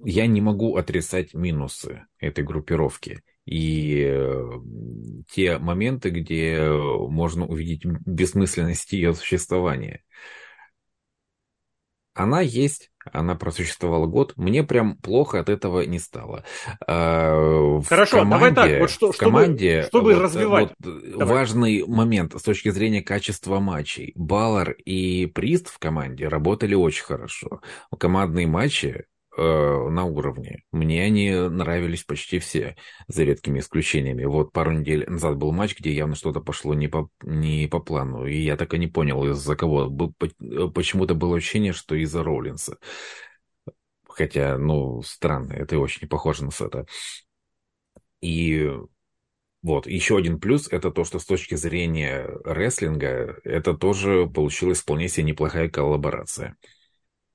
я 0.00 0.26
не 0.26 0.40
могу 0.40 0.76
отрицать 0.76 1.34
минусы 1.34 2.06
этой 2.18 2.44
группировки 2.44 3.22
и 3.46 4.20
те 5.30 5.58
моменты, 5.58 6.10
где 6.10 6.66
можно 6.68 7.46
увидеть 7.46 7.84
бессмысленность 7.84 8.92
ее 8.92 9.14
существования. 9.14 10.02
Она 12.16 12.40
есть, 12.40 12.92
она 13.12 13.34
просуществовала 13.34 14.06
год. 14.06 14.34
Мне 14.36 14.62
прям 14.62 14.96
плохо 14.98 15.40
от 15.40 15.48
этого 15.48 15.80
не 15.80 15.98
стало. 15.98 16.44
А, 16.86 17.80
Хорошо, 17.82 18.18
команде, 18.18 18.54
давай 18.54 18.70
так. 18.70 18.80
Вот 18.80 18.90
что, 18.90 19.10
в 19.10 19.16
команде, 19.16 19.82
чтобы, 19.88 20.12
чтобы 20.12 20.14
вот, 20.14 20.22
развивать. 20.22 20.72
Вот 20.78 21.24
важный 21.26 21.84
момент 21.84 22.38
с 22.38 22.42
точки 22.42 22.70
зрения 22.70 23.02
качества 23.02 23.58
матчей. 23.58 24.12
Баллар 24.14 24.70
и 24.70 25.26
Прист 25.26 25.68
в 25.68 25.78
команде 25.80 26.28
работали 26.28 26.76
очень 26.76 27.02
хорошо. 27.02 27.60
Командные 27.98 28.46
матчи 28.46 29.06
э, 29.36 29.88
на 29.88 30.04
уровне. 30.04 30.62
Мне 30.72 31.02
они 31.02 31.30
нравились 31.32 32.04
почти 32.04 32.38
все, 32.38 32.76
за 33.08 33.24
редкими 33.24 33.60
исключениями. 33.60 34.24
Вот 34.24 34.52
пару 34.52 34.72
недель 34.72 35.04
назад 35.08 35.36
был 35.36 35.52
матч, 35.52 35.78
где 35.78 35.92
явно 35.92 36.14
что-то 36.14 36.40
пошло 36.40 36.74
не 36.74 36.88
по, 36.88 37.08
не 37.22 37.66
по 37.68 37.80
плану, 37.80 38.26
и 38.26 38.36
я 38.36 38.56
так 38.56 38.74
и 38.74 38.78
не 38.78 38.86
понял, 38.86 39.24
из-за 39.30 39.56
кого. 39.56 39.88
Был, 39.88 40.14
почему-то 40.72 41.14
было 41.14 41.36
ощущение, 41.36 41.72
что 41.72 41.94
из-за 41.94 42.22
Роллинса. 42.22 42.78
Хотя, 44.08 44.58
ну, 44.58 45.02
странно, 45.02 45.52
это 45.54 45.78
очень 45.78 46.02
не 46.02 46.08
похоже 46.08 46.44
на 46.44 46.50
Сета. 46.52 46.86
И 48.20 48.70
вот, 49.64 49.86
еще 49.86 50.18
один 50.18 50.38
плюс, 50.38 50.68
это 50.68 50.90
то, 50.90 51.04
что 51.04 51.18
с 51.18 51.24
точки 51.24 51.54
зрения 51.54 52.28
рестлинга, 52.44 53.40
это 53.44 53.72
тоже 53.72 54.26
получилась 54.26 54.80
вполне 54.80 55.08
себе 55.08 55.24
неплохая 55.24 55.70
коллаборация. 55.70 56.56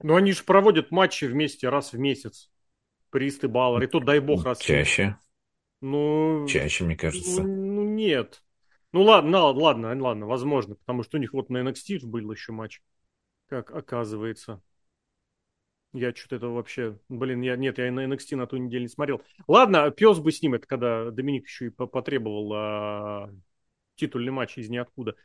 Ну, 0.01 0.15
они 0.15 0.31
же 0.31 0.43
проводят 0.43 0.91
матчи 0.91 1.25
вместе 1.25 1.69
раз 1.69 1.93
в 1.93 1.99
месяц. 1.99 2.49
Присты, 3.09 3.47
Баллар. 3.47 3.83
И 3.83 3.87
то, 3.87 3.99
дай 3.99 4.19
бог, 4.19 4.45
раз 4.45 4.59
Чаще. 4.59 5.17
Ну... 5.81 6.45
Чаще, 6.47 6.83
мне 6.83 6.95
кажется. 6.95 7.43
Ну, 7.43 7.73
ну 7.73 7.83
нет. 7.83 8.43
Ну 8.91 9.03
ладно, 9.03 9.47
ладно, 9.47 10.01
ладно, 10.01 10.25
возможно. 10.25 10.75
Потому 10.75 11.03
что 11.03 11.17
у 11.17 11.19
них 11.19 11.33
вот 11.33 11.49
на 11.49 11.57
NXT 11.57 12.05
был 12.05 12.31
еще 12.31 12.51
матч. 12.51 12.81
Как 13.47 13.71
оказывается. 13.71 14.61
Я 15.93 16.13
что-то 16.13 16.35
это 16.35 16.47
вообще... 16.47 16.99
Блин, 17.09 17.41
я, 17.41 17.55
нет, 17.55 17.79
я 17.79 17.91
на 17.91 18.05
NXT 18.05 18.35
на 18.35 18.45
ту 18.45 18.57
неделю 18.57 18.83
не 18.83 18.87
смотрел. 18.87 19.23
Ладно, 19.47 19.89
пес 19.89 20.19
бы 20.19 20.31
с 20.31 20.41
ним, 20.41 20.53
это 20.53 20.67
когда 20.67 21.09
Доминик 21.09 21.47
еще 21.47 21.67
и 21.67 21.69
потребовал 21.69 22.53
а, 22.53 23.29
титульный 23.95 24.31
матч 24.31 24.57
из 24.57 24.69
ниоткуда. 24.69 25.15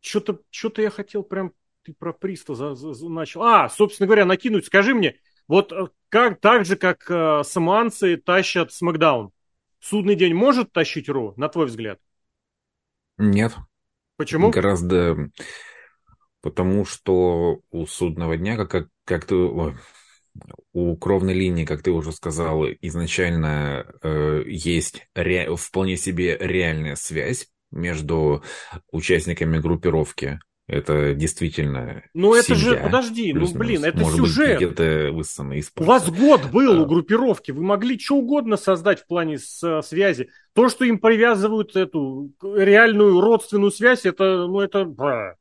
Что-то 0.00 0.40
что 0.50 0.82
я 0.82 0.90
хотел 0.90 1.22
прям... 1.22 1.52
Ты 1.88 1.94
про 1.94 2.12
Приста 2.12 2.54
за, 2.54 2.74
за, 2.74 2.92
за, 2.92 3.08
начал. 3.08 3.42
А, 3.42 3.70
собственно 3.70 4.06
говоря, 4.06 4.26
накинуть. 4.26 4.66
Скажи 4.66 4.94
мне, 4.94 5.14
вот 5.46 5.72
э, 5.72 5.86
как, 6.10 6.38
так 6.38 6.66
же, 6.66 6.76
как 6.76 7.10
э, 7.10 7.42
саманцы 7.44 8.18
тащат 8.18 8.74
Смакдаун, 8.74 9.30
судный 9.80 10.14
день 10.14 10.34
может 10.34 10.70
тащить 10.70 11.08
Ро, 11.08 11.32
на 11.38 11.48
твой 11.48 11.64
взгляд? 11.64 11.98
Нет. 13.16 13.56
Почему? 14.18 14.50
Гораздо... 14.50 15.30
Потому 16.42 16.84
что 16.84 17.62
у 17.70 17.86
судного 17.86 18.36
дня, 18.36 18.58
как, 18.58 18.70
как, 18.70 18.88
как 19.06 19.24
ты... 19.24 19.34
Ой, 19.34 19.74
у 20.74 20.94
кровной 20.98 21.32
линии, 21.32 21.64
как 21.64 21.82
ты 21.82 21.90
уже 21.90 22.12
сказал, 22.12 22.66
изначально 22.82 23.86
э, 24.02 24.42
есть 24.44 25.08
ре... 25.14 25.56
вполне 25.56 25.96
себе 25.96 26.36
реальная 26.38 26.96
связь 26.96 27.48
между 27.70 28.42
участниками 28.92 29.56
группировки. 29.56 30.38
Это 30.68 31.14
действительно 31.14 32.04
Ну 32.12 32.34
это 32.34 32.54
же, 32.54 32.76
подожди, 32.76 33.32
ну 33.32 33.50
блин, 33.54 33.86
это 33.86 34.00
Может 34.00 34.18
сюжет. 34.18 34.58
Быть, 34.60 34.68
где-то 34.68 35.12
высосано 35.12 35.54
из 35.54 35.72
У 35.74 35.82
вас 35.82 36.10
год 36.10 36.50
был 36.52 36.78
а... 36.78 36.82
у 36.82 36.86
группировки, 36.86 37.52
вы 37.52 37.62
могли 37.62 37.98
что 37.98 38.16
угодно 38.16 38.58
создать 38.58 39.00
в 39.00 39.06
плане 39.06 39.38
с, 39.38 39.80
связи. 39.80 40.28
То, 40.52 40.68
что 40.68 40.84
им 40.84 40.98
привязывают 40.98 41.74
эту 41.74 42.30
реальную 42.42 43.18
родственную 43.18 43.70
связь, 43.70 44.04
это, 44.04 44.46
ну 44.46 44.60
это... 44.60 45.34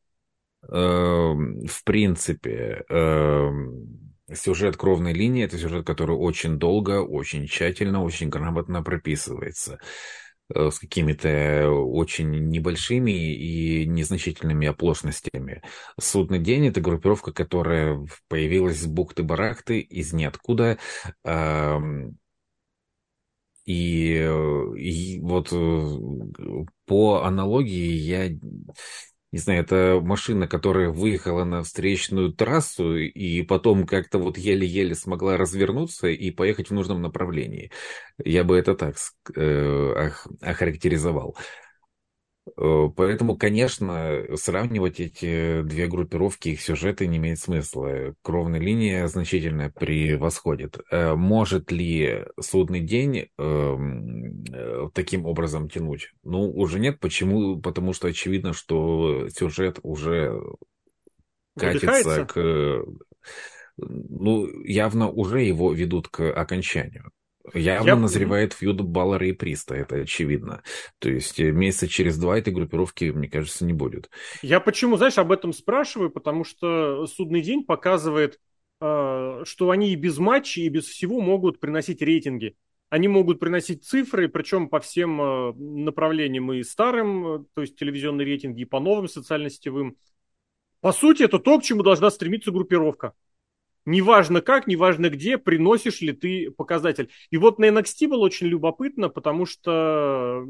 Эм, 0.70 1.66
в 1.68 1.84
принципе, 1.84 2.86
эм, 2.90 4.08
Сюжет 4.34 4.76
кровной 4.76 5.14
линии– 5.14 5.44
это 5.46 5.58
сюжет, 5.58 5.86
который 5.86 6.18
очень 6.18 6.58
долго, 6.58 7.02
очень 7.02 7.48
тщательно, 7.48 8.04
очень 8.04 8.28
грамотно 8.28 8.84
прописывается 8.84 9.80
с 10.50 10.80
какими-то 10.80 11.70
очень 11.70 12.50
небольшими 12.50 13.12
и 13.12 13.86
незначительными 13.86 14.68
оплошностями. 14.68 15.62
Судный 16.00 16.39
день– 16.39 16.68
это 16.70 16.82
группировка, 16.82 17.34
которая 17.34 18.06
появилась 18.28 18.80
с 18.80 18.86
бухты-барахты 18.86 19.80
из 19.80 20.14
ниоткуда. 20.14 20.78
И, 23.66 24.14
и 24.78 25.20
вот 25.20 25.50
э, 25.52 25.98
по 26.86 27.24
аналогии 27.24 27.91
я 27.91 28.30
не 29.32 29.40
знаю, 29.40 29.62
это 29.62 30.00
машина, 30.02 30.48
которая 30.48 30.90
выехала 30.90 31.44
на 31.44 31.64
встречную 31.64 32.32
трассу 32.32 32.96
и 32.96 33.42
потом 33.44 33.86
как-то 33.86 34.20
вот 34.20 34.38
еле-еле 34.38 34.96
смогла 34.96 35.36
развернуться 35.36 36.08
и 36.08 36.32
поехать 36.32 36.70
в 36.70 36.74
нужном 36.74 37.02
направлении. 37.02 37.72
Я 38.24 38.44
бы 38.46 38.58
это 38.58 38.74
так 38.76 38.96
э, 39.36 40.12
охарактеризовал. 40.42 41.36
Э, 42.56 42.89
поэтому, 42.95 43.36
конечно, 43.36 44.24
сравнивать 44.36 45.00
эти 45.00 45.62
две 45.64 45.88
группировки, 45.88 46.50
их 46.50 46.62
сюжеты 46.62 47.08
не 47.08 47.18
имеет 47.18 47.39
смысла. 47.39 48.14
Кровная 48.22 48.60
линия 48.60 49.08
значительно 49.08 49.70
превосходит. 49.70 50.80
Э, 50.91 51.16
может 51.16 51.72
ли 51.72 52.26
судный 52.39 52.82
день 52.82 53.28
эм, 53.38 54.43
э, 54.52 54.89
таким 54.93 55.26
образом 55.26 55.70
тянуть? 55.70 56.12
Ну, 56.24 56.50
уже 56.50 56.80
нет. 56.80 57.00
Почему? 57.00 57.60
Потому 57.60 57.93
что 57.93 58.08
очевидно, 58.08 58.54
что 58.54 59.28
сюжет 59.30 59.80
уже 59.84 60.39
катится 61.58 62.26
к... 62.26 62.86
Ну, 63.80 64.48
явно 64.64 65.10
уже 65.10 65.43
его 65.43 65.72
ведут 65.72 66.08
к 66.08 66.32
окончанию. 66.32 67.12
Явно 67.54 67.88
я... 67.88 67.95
назревает 67.95 68.54
фьюд 68.54 68.82
Баллара 68.82 69.28
и 69.28 69.32
Приста, 69.32 69.76
это 69.76 69.98
очевидно. 69.98 70.64
То 71.00 71.10
есть 71.10 71.39
э, 71.39 71.52
месяца 71.52 71.88
через 71.88 72.18
два 72.18 72.38
этой 72.38 72.54
группировки, 72.54 73.06
мне 73.06 73.30
кажется, 73.30 73.66
не 73.66 73.74
будет. 73.74 74.10
Я 74.41 74.60
почему, 74.60 74.98
знаешь, 74.98 75.18
об 75.18 75.32
этом 75.32 75.54
спрашиваю, 75.54 76.10
потому 76.10 76.43
что 76.43 77.06
судный 77.08 77.41
день 77.41 77.64
показывает, 77.64 78.39
э, 78.82 79.43
что 79.45 79.70
они 79.70 79.91
и 79.91 79.95
без 79.95 80.18
матчей, 80.18 80.66
и 80.66 80.70
без 80.70 80.86
всего 80.86 81.22
могут 81.22 81.60
приносить 81.60 82.02
рейтинги. 82.02 82.56
Они 82.89 83.08
могут 83.08 83.39
приносить 83.39 83.86
цифры, 83.86 84.30
причем 84.30 84.70
по 84.70 84.80
всем 84.80 85.22
э, 85.22 85.54
направлениям 85.54 86.52
и 86.54 86.64
старым, 86.64 87.48
то 87.54 87.62
есть 87.62 87.78
телевизионные 87.78 88.26
рейтинги, 88.26 88.62
и 88.62 88.66
по 88.66 88.80
новым 88.80 89.08
социально-сетевым. 89.08 89.98
По 90.82 90.91
сути, 90.91 91.24
это 91.24 91.39
то, 91.39 91.60
к 91.60 91.64
чему 91.64 91.84
должна 91.84 92.10
стремиться 92.12 92.52
группировка 92.52 93.14
неважно 93.88 94.42
как, 94.42 94.68
неважно 94.68 95.10
где, 95.10 95.38
приносишь 95.38 96.02
ли 96.02 96.12
ты 96.12 96.52
показатель. 96.52 97.10
И 97.32 97.38
вот 97.38 97.58
на 97.58 97.66
NXT 97.70 98.08
было 98.08 98.26
очень 98.26 98.48
любопытно, 98.48 99.10
потому 99.10 99.46
что 99.46 100.46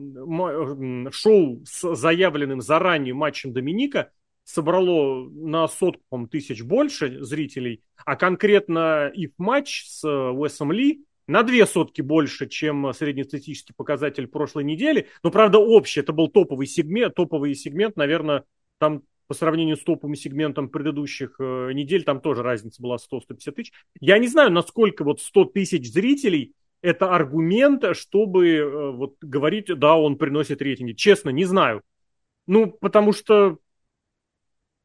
шоу 1.11 1.63
с 1.65 1.95
заявленным 1.95 2.61
заранее 2.61 3.13
матчем 3.13 3.53
Доминика 3.53 4.11
собрало 4.43 5.29
на 5.29 5.67
сотку 5.67 6.27
тысяч 6.27 6.63
больше 6.63 7.23
зрителей, 7.23 7.81
а 8.05 8.15
конкретно 8.15 9.11
их 9.13 9.31
матч 9.37 9.85
с 9.85 10.03
Уэсом 10.05 10.71
Ли 10.71 11.05
на 11.27 11.43
две 11.43 11.65
сотки 11.65 12.01
больше, 12.01 12.47
чем 12.47 12.91
среднестатистический 12.93 13.73
показатель 13.73 14.27
прошлой 14.27 14.63
недели. 14.63 15.07
Но, 15.23 15.29
правда, 15.29 15.59
общий, 15.59 15.99
это 15.99 16.13
был 16.13 16.29
топовый 16.29 16.65
сегмент, 16.65 17.15
топовый 17.15 17.53
сегмент, 17.53 17.97
наверное, 17.97 18.45
там 18.79 19.03
по 19.27 19.33
сравнению 19.33 19.77
с 19.77 19.83
топовым 19.83 20.15
сегментом 20.15 20.69
предыдущих 20.69 21.35
э, 21.39 21.71
недель, 21.73 22.03
там 22.03 22.21
тоже 22.21 22.43
разница 22.43 22.81
была 22.81 22.97
100-150 22.97 23.51
тысяч. 23.51 23.73
Я 23.99 24.17
не 24.17 24.27
знаю, 24.27 24.51
насколько 24.51 25.03
вот 25.03 25.21
100 25.21 25.45
тысяч 25.45 25.91
зрителей 25.91 26.53
это 26.81 27.13
аргумент, 27.13 27.83
чтобы 27.95 28.47
э, 28.47 28.91
вот 28.91 29.15
говорить, 29.21 29.67
да, 29.67 29.95
он 29.95 30.17
приносит 30.17 30.61
рейтинги. 30.61 30.93
Честно, 30.93 31.29
не 31.29 31.45
знаю. 31.45 31.81
Ну, 32.45 32.71
потому 32.71 33.13
что... 33.13 33.57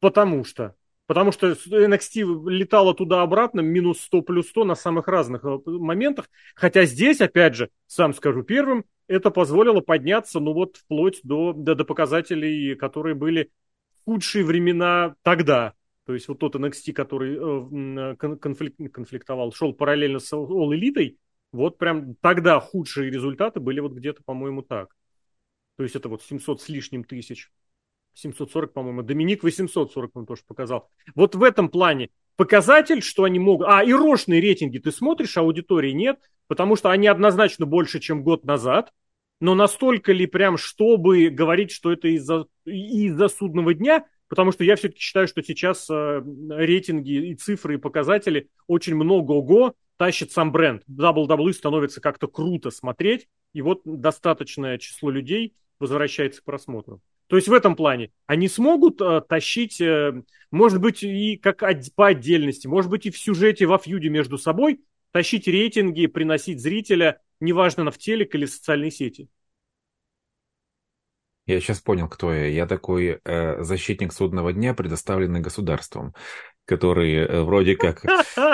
Потому 0.00 0.44
что. 0.44 0.74
Потому 1.06 1.30
что 1.30 1.52
NXT 1.52 2.48
летала 2.48 2.94
туда-обратно, 2.94 3.60
минус 3.60 4.00
100 4.00 4.22
плюс 4.22 4.48
100 4.48 4.64
на 4.64 4.74
самых 4.74 5.06
разных 5.06 5.44
э, 5.44 5.58
моментах. 5.66 6.28
Хотя 6.56 6.84
здесь, 6.84 7.20
опять 7.20 7.54
же, 7.54 7.70
сам 7.86 8.14
скажу 8.14 8.42
первым, 8.42 8.84
это 9.06 9.30
позволило 9.30 9.80
подняться, 9.80 10.40
ну 10.40 10.54
вот, 10.54 10.78
вплоть 10.78 11.20
до, 11.22 11.52
до, 11.52 11.74
до 11.74 11.84
показателей, 11.84 12.74
которые 12.76 13.14
были 13.14 13.50
худшие 14.04 14.44
времена 14.44 15.14
тогда. 15.22 15.74
То 16.04 16.14
есть 16.14 16.28
вот 16.28 16.38
тот 16.38 16.56
NXT, 16.56 16.92
который 16.92 17.36
э, 17.36 18.36
конфликт, 18.36 18.76
конфликтовал, 18.92 19.52
шел 19.52 19.72
параллельно 19.72 20.18
с 20.18 20.32
All 20.32 20.70
Elite, 20.70 21.16
вот 21.52 21.78
прям 21.78 22.14
тогда 22.16 22.58
худшие 22.60 23.10
результаты 23.10 23.60
были 23.60 23.80
вот 23.80 23.92
где-то, 23.92 24.22
по-моему, 24.24 24.62
так. 24.62 24.96
То 25.76 25.82
есть 25.82 25.94
это 25.96 26.08
вот 26.08 26.22
700 26.22 26.60
с 26.60 26.68
лишним 26.68 27.04
тысяч. 27.04 27.50
740, 28.14 28.72
по-моему. 28.72 29.02
Доминик 29.02 29.42
840 29.42 30.10
он 30.14 30.26
тоже 30.26 30.42
показал. 30.46 30.90
Вот 31.14 31.34
в 31.34 31.42
этом 31.42 31.68
плане 31.68 32.10
показатель, 32.36 33.02
что 33.02 33.24
они 33.24 33.38
могут... 33.38 33.66
А, 33.68 33.82
и 33.82 33.92
рошные 33.92 34.40
рейтинги 34.40 34.78
ты 34.78 34.92
смотришь, 34.92 35.36
аудитории 35.36 35.92
нет, 35.92 36.18
потому 36.46 36.76
что 36.76 36.90
они 36.90 37.06
однозначно 37.06 37.64
больше, 37.64 38.00
чем 38.00 38.22
год 38.22 38.44
назад 38.44 38.92
но 39.42 39.56
настолько 39.56 40.12
ли 40.12 40.26
прям, 40.26 40.56
чтобы 40.56 41.28
говорить, 41.28 41.72
что 41.72 41.90
это 41.92 42.06
из-за 42.06 42.46
из 42.64 43.18
судного 43.32 43.74
дня, 43.74 44.06
потому 44.28 44.52
что 44.52 44.62
я 44.62 44.76
все-таки 44.76 45.00
считаю, 45.00 45.26
что 45.26 45.42
сейчас 45.42 45.90
э, 45.90 46.22
рейтинги 46.50 47.30
и 47.30 47.34
цифры 47.34 47.74
и 47.74 47.78
показатели 47.78 48.50
очень 48.68 48.94
много 48.94 49.32
ого 49.32 49.74
тащит 49.96 50.30
сам 50.30 50.52
бренд. 50.52 50.84
WWE 50.88 51.52
становится 51.54 52.00
как-то 52.00 52.28
круто 52.28 52.70
смотреть, 52.70 53.26
и 53.52 53.62
вот 53.62 53.80
достаточное 53.84 54.78
число 54.78 55.10
людей 55.10 55.56
возвращается 55.80 56.40
к 56.40 56.44
просмотру. 56.44 57.00
То 57.26 57.34
есть 57.34 57.48
в 57.48 57.52
этом 57.52 57.74
плане 57.74 58.12
они 58.26 58.46
смогут 58.46 59.00
э, 59.00 59.22
тащить, 59.28 59.80
э, 59.80 60.22
может 60.52 60.80
быть, 60.80 61.02
и 61.02 61.36
как 61.36 61.64
по 61.96 62.06
отдельности, 62.06 62.68
может 62.68 62.92
быть, 62.92 63.06
и 63.06 63.10
в 63.10 63.18
сюжете, 63.18 63.66
во 63.66 63.78
фьюде 63.78 64.08
между 64.08 64.38
собой, 64.38 64.78
тащить 65.10 65.48
рейтинги, 65.48 66.06
приносить 66.06 66.60
зрителя 66.60 67.18
неважно, 67.42 67.90
в 67.90 67.98
телек 67.98 68.34
или 68.34 68.46
в 68.46 68.50
социальные 68.50 68.90
сети. 68.90 69.28
Я 71.44 71.60
сейчас 71.60 71.80
понял, 71.80 72.08
кто 72.08 72.32
я. 72.32 72.46
Я 72.46 72.66
такой 72.66 73.20
э, 73.24 73.62
защитник 73.62 74.12
судного 74.12 74.52
дня, 74.52 74.74
предоставленный 74.74 75.40
государством, 75.40 76.14
который 76.64 77.14
э, 77.14 77.42
вроде 77.42 77.76
как 77.76 78.02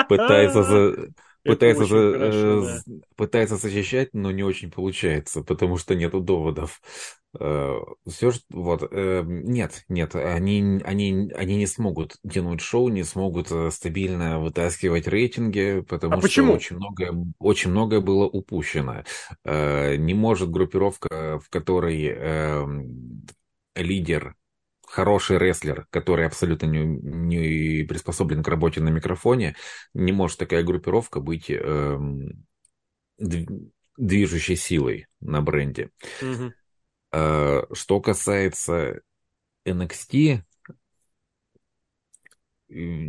пытается 0.09 0.63
за, 0.63 1.09
пытается, 1.43 1.85
за, 1.85 2.13
хорошо, 2.13 2.65
э, 2.65 2.79
да. 2.85 2.93
пытается 3.15 3.57
защищать, 3.57 4.09
но 4.13 4.31
не 4.31 4.43
очень 4.43 4.71
получается, 4.71 5.43
потому 5.43 5.77
что 5.77 5.93
нету 5.93 6.19
доводов. 6.19 6.81
Э, 7.39 7.77
Все, 8.07 8.31
что, 8.31 8.43
вот, 8.49 8.87
э, 8.91 9.23
нет, 9.25 9.83
нет, 9.87 10.15
они, 10.15 10.81
они, 10.83 11.31
они 11.35 11.55
не 11.57 11.67
смогут 11.67 12.17
тянуть 12.29 12.61
шоу, 12.61 12.89
не 12.89 13.03
смогут 13.03 13.51
э, 13.51 13.69
стабильно 13.71 14.39
вытаскивать 14.39 15.07
рейтинги, 15.07 15.81
потому 15.87 16.15
А 16.15 16.17
что 16.21 16.43
почему? 16.43 16.53
очень 16.53 16.77
многое, 16.77 17.13
очень 17.39 17.71
многое 17.71 18.01
было 18.01 18.25
упущено. 18.25 19.03
Не 19.45 20.13
может 20.13 20.49
группировка, 20.49 21.39
в 21.39 21.49
которой 21.49 22.03
эм, 22.05 23.25
лидер 23.75 24.35
хороший 24.87 25.37
рестлер, 25.37 25.85
который 25.91 26.25
абсолютно 26.25 26.65
не, 26.65 26.79
не 26.85 27.83
приспособлен 27.85 28.43
к 28.43 28.47
работе 28.47 28.81
на 28.81 28.89
микрофоне, 28.89 29.55
не 29.93 30.11
может 30.11 30.39
такая 30.39 30.63
группировка 30.63 31.19
быть 31.19 31.49
эм, 31.49 32.45
дв- 33.21 33.71
движущей 33.97 34.55
силой 34.55 35.07
на 35.21 35.41
бренде. 35.41 35.91
Мгм. 36.21 36.53
Э, 37.11 37.63
Что 37.73 38.01
касается 38.01 39.01
NXT, 39.65 40.43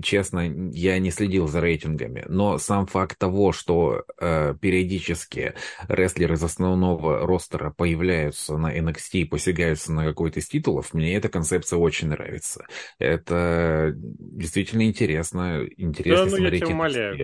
честно, 0.02 0.40
я 0.72 0.98
не 0.98 1.10
следил 1.10 1.46
за 1.46 1.60
рейтингами, 1.60 2.24
но 2.28 2.56
сам 2.56 2.86
факт 2.86 3.18
того, 3.18 3.52
что 3.52 4.04
э, 4.18 4.54
периодически 4.58 5.54
рестлеры 5.86 6.34
из 6.34 6.42
основного 6.42 7.26
ростера 7.26 7.70
появляются 7.70 8.56
на 8.56 8.74
NXT 8.74 9.20
и 9.20 9.24
посягаются 9.26 9.92
на 9.92 10.04
какой-то 10.06 10.40
из 10.40 10.48
титулов, 10.48 10.94
мне 10.94 11.14
эта 11.14 11.28
концепция 11.28 11.78
очень 11.78 12.08
нравится. 12.08 12.66
Это 12.98 13.92
действительно 13.96 14.82
интересно, 14.86 15.66
Да, 15.98 16.24
интересно 16.24 16.26
ну 16.26 16.36
я 16.36 16.50
смотреть 16.50 16.62
тебя 16.62 16.70
умоляю. 16.70 17.22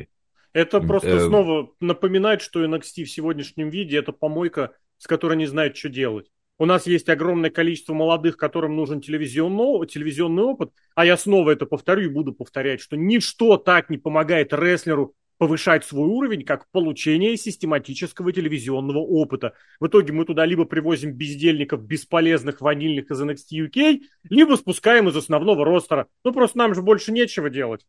Это 0.53 0.81
просто 0.81 1.19
Э, 1.19 1.21
снова 1.21 1.73
напоминает, 1.81 2.41
что 2.43 2.65
NXT 2.65 3.05
в 3.05 3.11
сегодняшнем 3.11 3.71
виде 3.71 3.97
это 3.99 4.13
помойка, 4.13 4.77
с 4.99 5.07
которой 5.07 5.37
не 5.37 5.47
знает, 5.47 5.77
что 5.77 5.89
делать. 5.89 6.31
У 6.59 6.65
нас 6.65 6.87
есть 6.87 7.09
огромное 7.09 7.51
количество 7.51 7.93
молодых, 7.93 8.37
которым 8.37 8.77
нужен 8.77 9.03
телевизионный, 9.03 9.87
телевизионный 9.87 10.43
опыт, 10.43 10.73
а 10.95 11.05
я 11.05 11.17
снова 11.19 11.51
это 11.51 11.67
повторю 11.67 12.05
и 12.05 12.13
буду 12.13 12.33
повторять, 12.33 12.81
что 12.81 12.97
ничто 12.97 13.59
так 13.59 13.91
не 13.91 13.99
помогает 13.99 14.55
рестлеру 14.55 15.15
повышать 15.39 15.85
свой 15.85 16.09
уровень, 16.09 16.45
как 16.45 16.67
получение 16.71 17.37
систематического 17.37 18.33
телевизионного 18.33 18.99
опыта. 18.99 19.53
В 19.81 19.87
итоге 19.87 20.15
мы 20.15 20.25
туда 20.25 20.47
либо 20.47 20.65
привозим 20.65 21.13
бездельников 21.13 21.85
бесполезных 21.85 22.63
ванильных 22.63 23.11
из 23.11 23.21
NXT 23.21 23.69
UK, 23.69 24.01
либо 24.31 24.55
спускаем 24.55 25.09
из 25.09 25.17
основного 25.17 25.65
ростера. 25.65 26.07
Ну 26.25 26.33
просто 26.33 26.57
нам 26.57 26.75
же 26.75 26.81
больше 26.81 27.13
нечего 27.13 27.51
делать. 27.51 27.87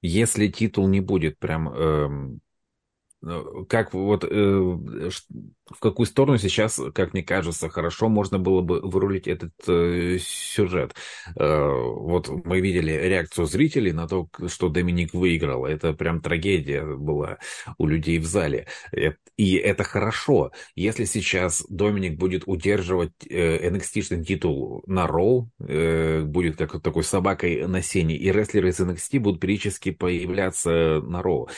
Если 0.00 0.48
титул 0.48 0.88
не 0.88 1.00
будет 1.00 1.38
прям 1.38 1.68
эм, 1.68 2.40
как 3.68 3.94
вот 3.94 4.24
э, 4.24 4.28
в 4.30 5.78
какую 5.80 6.06
сторону 6.06 6.38
сейчас, 6.38 6.80
как 6.94 7.12
мне 7.12 7.22
кажется, 7.22 7.68
хорошо 7.68 8.08
можно 8.08 8.38
было 8.38 8.60
бы 8.60 8.80
вырулить 8.80 9.28
этот 9.28 9.52
э, 9.68 10.18
сюжет. 10.20 10.94
Э, 11.36 11.68
вот 11.68 12.28
мы 12.28 12.60
видели 12.60 12.92
реакцию 12.92 13.46
зрителей 13.46 13.92
на 13.92 14.06
то, 14.08 14.28
что 14.48 14.68
Доминик 14.68 15.14
выиграл. 15.14 15.64
Это 15.64 15.92
прям 15.94 16.20
трагедия 16.20 16.84
была 16.84 17.38
у 17.78 17.86
людей 17.86 18.18
в 18.18 18.26
зале. 18.26 18.66
Э, 18.92 19.12
И 19.36 19.54
это 19.56 19.84
хорошо. 19.84 20.52
Если 20.74 21.04
сейчас 21.04 21.64
Доминик 21.68 22.18
будет 22.18 22.42
удерживать 22.46 23.12
э, 23.28 23.68
NXT-шный 23.70 24.24
титул 24.24 24.82
на 24.86 25.06
Роу, 25.06 25.48
э, 25.60 26.22
будет 26.22 26.56
как 26.56 26.82
такой 26.82 27.04
собакой 27.04 27.66
на 27.66 27.82
сене, 27.82 28.16
и 28.16 28.30
рестлеры 28.30 28.70
из 28.70 28.80
NXT 28.80 29.20
будут 29.20 29.40
периодически 29.40 29.90
появляться 29.90 31.00
на 31.02 31.22
Роу, 31.22 31.48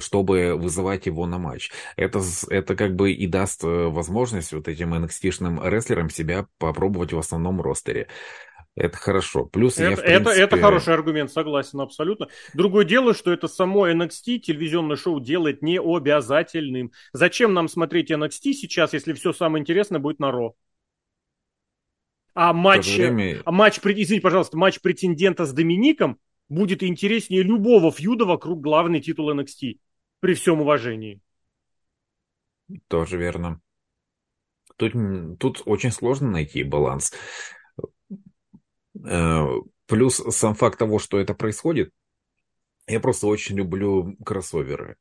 чтобы 0.00 0.54
вызывать 0.56 0.93
его 1.06 1.26
на 1.26 1.38
матч. 1.38 1.70
Это, 1.96 2.20
это 2.50 2.76
как 2.76 2.94
бы 2.94 3.12
и 3.12 3.26
даст 3.26 3.64
э, 3.64 3.66
возможность 3.66 4.52
вот 4.52 4.68
этим 4.68 4.94
NXT-шным 4.94 5.68
рестлерам 5.68 6.10
себя 6.10 6.46
попробовать 6.58 7.12
в 7.12 7.18
основном 7.18 7.60
ростере. 7.60 8.08
Это 8.76 8.96
хорошо. 8.96 9.44
Плюс 9.44 9.78
я, 9.78 9.92
Это, 9.92 10.02
в 10.02 10.04
это, 10.04 10.10
это 10.10 10.30
принципе... 10.30 10.60
хороший 10.60 10.94
аргумент, 10.94 11.30
согласен 11.30 11.80
абсолютно. 11.80 12.28
Другое 12.54 12.84
дело, 12.84 13.14
что 13.14 13.32
это 13.32 13.46
само 13.46 13.88
NXT 13.88 14.38
телевизионное 14.38 14.96
шоу 14.96 15.20
делает 15.20 15.62
не 15.62 15.80
обязательным. 15.80 16.90
Зачем 17.12 17.54
нам 17.54 17.68
смотреть 17.68 18.10
NXT 18.10 18.52
сейчас, 18.52 18.92
если 18.92 19.12
все 19.12 19.32
самое 19.32 19.62
интересное 19.62 20.00
будет 20.00 20.18
на 20.18 20.32
Ро? 20.32 20.56
А 22.34 22.52
матч, 22.52 22.96
время 22.96 23.42
а 23.44 23.52
матч, 23.52 23.78
извините, 23.78 24.20
пожалуйста, 24.20 24.56
матч 24.56 24.80
претендента 24.80 25.44
с 25.46 25.52
Домиником 25.52 26.18
будет 26.48 26.82
интереснее 26.82 27.42
любого 27.42 27.92
фьюда 27.92 28.24
вокруг 28.24 28.60
главный 28.60 29.00
титул 29.00 29.32
NXT. 29.32 29.78
При 30.24 30.32
всем 30.32 30.62
уважении. 30.62 31.20
тоже 32.88 33.18
верно. 33.18 33.60
Тут, 34.76 34.94
тут 35.38 35.60
очень 35.66 35.90
сложно 35.90 36.30
найти 36.30 36.62
баланс. 36.62 37.12
Э, 39.06 39.44
Плюс 39.84 40.22
сам 40.30 40.54
факт 40.54 40.78
того, 40.78 40.98
что 40.98 41.18
это 41.18 41.34
происходит, 41.34 41.90
я 42.86 43.00
просто 43.00 43.26
очень 43.26 43.56
люблю 43.56 44.16
кроссоверы. 44.24 44.96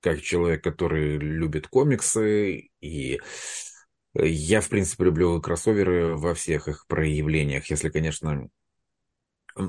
Как 0.00 0.22
человек, 0.22 0.64
который 0.64 1.18
любит 1.18 1.68
комиксы, 1.68 2.70
и 2.80 3.20
я, 4.14 4.60
в 4.62 4.68
принципе, 4.70 5.04
люблю 5.04 5.38
кроссоверы 5.42 6.16
во 6.16 6.32
всех 6.32 6.68
их 6.68 6.86
проявлениях. 6.86 7.66
Если, 7.66 7.90
конечно, 7.90 8.48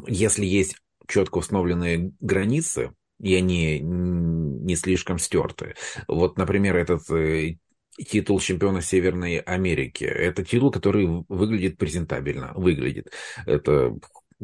если 0.08 0.46
есть 0.46 0.78
четко 1.10 1.40
установленные 1.40 2.14
границы, 2.22 2.96
и 3.24 3.36
они 3.36 3.80
не 3.80 4.76
слишком 4.76 5.18
стерты. 5.18 5.76
Вот, 6.08 6.38
например, 6.38 6.76
этот 6.76 7.10
э, 7.10 7.56
титул 7.98 8.40
чемпиона 8.40 8.82
Северной 8.82 9.38
Америки. 9.40 10.04
Это 10.04 10.44
титул, 10.44 10.72
который 10.72 11.08
выглядит 11.30 11.78
презентабельно. 11.78 12.52
Выглядит. 12.56 13.12
Это 13.46 13.96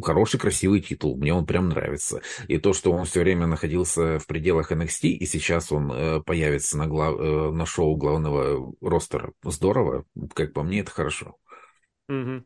хороший, 0.02 0.40
красивый 0.40 0.82
титул. 0.82 1.18
Мне 1.18 1.34
он 1.34 1.46
прям 1.46 1.70
нравится. 1.70 2.22
И 2.48 2.58
то, 2.58 2.74
что 2.74 2.92
он 2.92 3.06
все 3.06 3.22
время 3.22 3.48
находился 3.48 4.20
в 4.20 4.28
пределах 4.28 4.72
NXT, 4.72 5.10
и 5.10 5.26
сейчас 5.26 5.72
он 5.72 5.92
э, 5.92 6.22
появится 6.22 6.78
на, 6.78 6.88
глав- 6.88 7.20
э, 7.20 7.52
на 7.52 7.66
шоу 7.66 7.96
главного 7.98 8.74
ростера, 8.82 9.34
здорово. 9.44 10.06
Как 10.34 10.54
по 10.54 10.64
мне, 10.64 10.80
это 10.82 10.92
хорошо. 10.92 11.36
Мгм. 12.08 12.46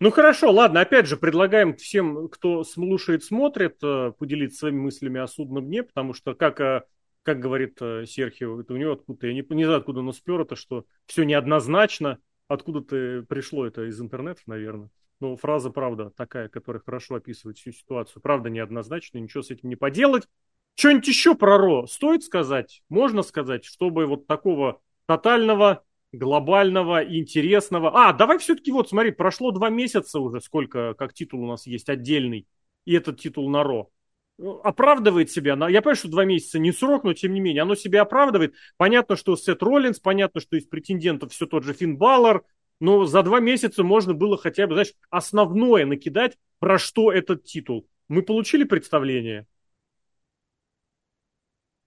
Ну 0.00 0.12
хорошо, 0.12 0.52
ладно, 0.52 0.80
опять 0.80 1.06
же, 1.06 1.16
предлагаем 1.16 1.74
всем, 1.74 2.28
кто 2.28 2.62
слушает, 2.62 3.24
смотрит, 3.24 3.78
э, 3.82 4.12
поделиться 4.16 4.60
своими 4.60 4.78
мыслями 4.78 5.20
о 5.20 5.26
судном 5.26 5.66
дне, 5.66 5.82
потому 5.82 6.14
что, 6.14 6.34
как, 6.34 6.60
э, 6.60 6.84
как 7.24 7.40
говорит 7.40 7.78
э, 7.80 8.04
Серхио, 8.06 8.60
это 8.60 8.74
у 8.74 8.76
него 8.76 8.92
откуда-то, 8.92 9.26
я 9.26 9.34
не, 9.34 9.44
не 9.50 9.64
знаю, 9.64 9.80
откуда 9.80 9.98
он 9.98 10.12
спер 10.12 10.42
это, 10.42 10.54
что 10.54 10.84
все 11.06 11.24
неоднозначно, 11.24 12.18
откуда-то 12.46 13.24
пришло 13.28 13.66
это 13.66 13.86
из 13.86 14.00
интернета, 14.00 14.42
наверное. 14.46 14.88
Но 15.18 15.36
фраза, 15.36 15.70
правда, 15.70 16.10
такая, 16.10 16.48
которая 16.48 16.80
хорошо 16.80 17.16
описывает 17.16 17.58
всю 17.58 17.72
ситуацию. 17.72 18.22
Правда, 18.22 18.50
неоднозначно, 18.50 19.18
ничего 19.18 19.42
с 19.42 19.50
этим 19.50 19.68
не 19.68 19.74
поделать. 19.74 20.28
Что-нибудь 20.76 21.08
еще 21.08 21.34
про 21.34 21.58
Ро 21.58 21.88
стоит 21.88 22.22
сказать? 22.22 22.82
Можно 22.88 23.22
сказать, 23.22 23.64
чтобы 23.64 24.06
вот 24.06 24.28
такого 24.28 24.80
тотального 25.06 25.82
глобального, 26.12 27.04
интересного. 27.04 27.90
А, 27.94 28.12
давай 28.12 28.38
все-таки 28.38 28.72
вот, 28.72 28.88
смотри, 28.88 29.10
прошло 29.10 29.50
два 29.50 29.68
месяца 29.68 30.20
уже, 30.20 30.40
сколько, 30.40 30.94
как 30.94 31.12
титул 31.12 31.44
у 31.44 31.48
нас 31.48 31.66
есть 31.66 31.88
отдельный, 31.88 32.46
и 32.84 32.94
этот 32.94 33.20
титул 33.20 33.50
на 33.50 33.62
Ро. 33.62 33.90
Ну, 34.38 34.60
Оправдывает 34.62 35.30
себя. 35.30 35.52
Я 35.68 35.82
понимаю, 35.82 35.96
что 35.96 36.08
два 36.08 36.24
месяца 36.24 36.58
не 36.58 36.72
срок, 36.72 37.04
но 37.04 37.12
тем 37.12 37.34
не 37.34 37.40
менее, 37.40 37.62
оно 37.62 37.74
себя 37.74 38.02
оправдывает. 38.02 38.54
Понятно, 38.76 39.16
что 39.16 39.36
Сет 39.36 39.62
Роллинс, 39.62 39.98
понятно, 39.98 40.40
что 40.40 40.56
из 40.56 40.64
претендентов 40.64 41.32
все 41.32 41.46
тот 41.46 41.64
же 41.64 41.74
Финн 41.74 41.96
Баллар, 41.96 42.44
но 42.80 43.04
за 43.04 43.22
два 43.22 43.40
месяца 43.40 43.82
можно 43.82 44.14
было 44.14 44.38
хотя 44.38 44.66
бы, 44.66 44.74
знаешь, 44.74 44.94
основное 45.10 45.84
накидать, 45.84 46.38
про 46.60 46.78
что 46.78 47.12
этот 47.12 47.44
титул. 47.44 47.88
Мы 48.06 48.22
получили 48.22 48.64
представление? 48.64 49.46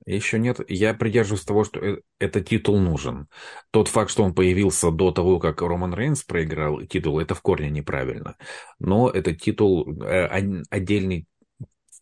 Еще 0.05 0.39
нет. 0.39 0.59
Я 0.67 0.93
придерживаюсь 0.93 1.43
того, 1.43 1.63
что 1.63 1.79
э- 1.79 2.01
этот 2.19 2.49
титул 2.49 2.79
нужен. 2.79 3.27
Тот 3.71 3.87
факт, 3.87 4.09
что 4.09 4.23
он 4.23 4.33
появился 4.33 4.91
до 4.91 5.11
того, 5.11 5.39
как 5.39 5.61
Роман 5.61 5.93
Рейнс 5.93 6.23
проиграл 6.23 6.81
титул, 6.81 7.19
это 7.19 7.35
в 7.35 7.41
корне 7.41 7.69
неправильно. 7.69 8.35
Но 8.79 9.09
этот 9.09 9.41
титул 9.41 10.01
э, 10.03 10.25
отдельный 10.69 11.27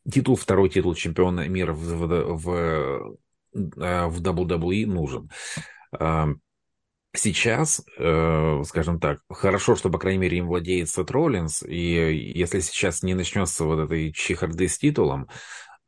титул, 0.09 0.35
второй 0.35 0.69
титул 0.69 0.95
чемпиона 0.95 1.47
мира 1.47 1.73
в, 1.73 1.79
в, 1.79 2.37
в, 2.37 3.17
э, 3.53 4.09
WWE 4.09 4.85
нужен. 4.85 5.29
А, 5.91 6.29
Сейчас, 7.15 7.83
э, 7.97 8.61
скажем 8.67 8.99
так, 8.99 9.21
хорошо, 9.29 9.75
что, 9.75 9.89
по 9.89 9.97
крайней 9.97 10.19
мере, 10.19 10.37
им 10.37 10.47
владеет 10.47 10.89
Сет 10.89 11.09
Роллинс, 11.09 11.63
и 11.63 12.33
если 12.35 12.59
сейчас 12.59 13.01
не 13.01 13.15
начнется 13.15 13.63
вот 13.65 13.79
этой 13.79 14.13
чехарды 14.13 14.67
с 14.67 14.77
титулом, 14.77 15.23
э, 15.23 15.27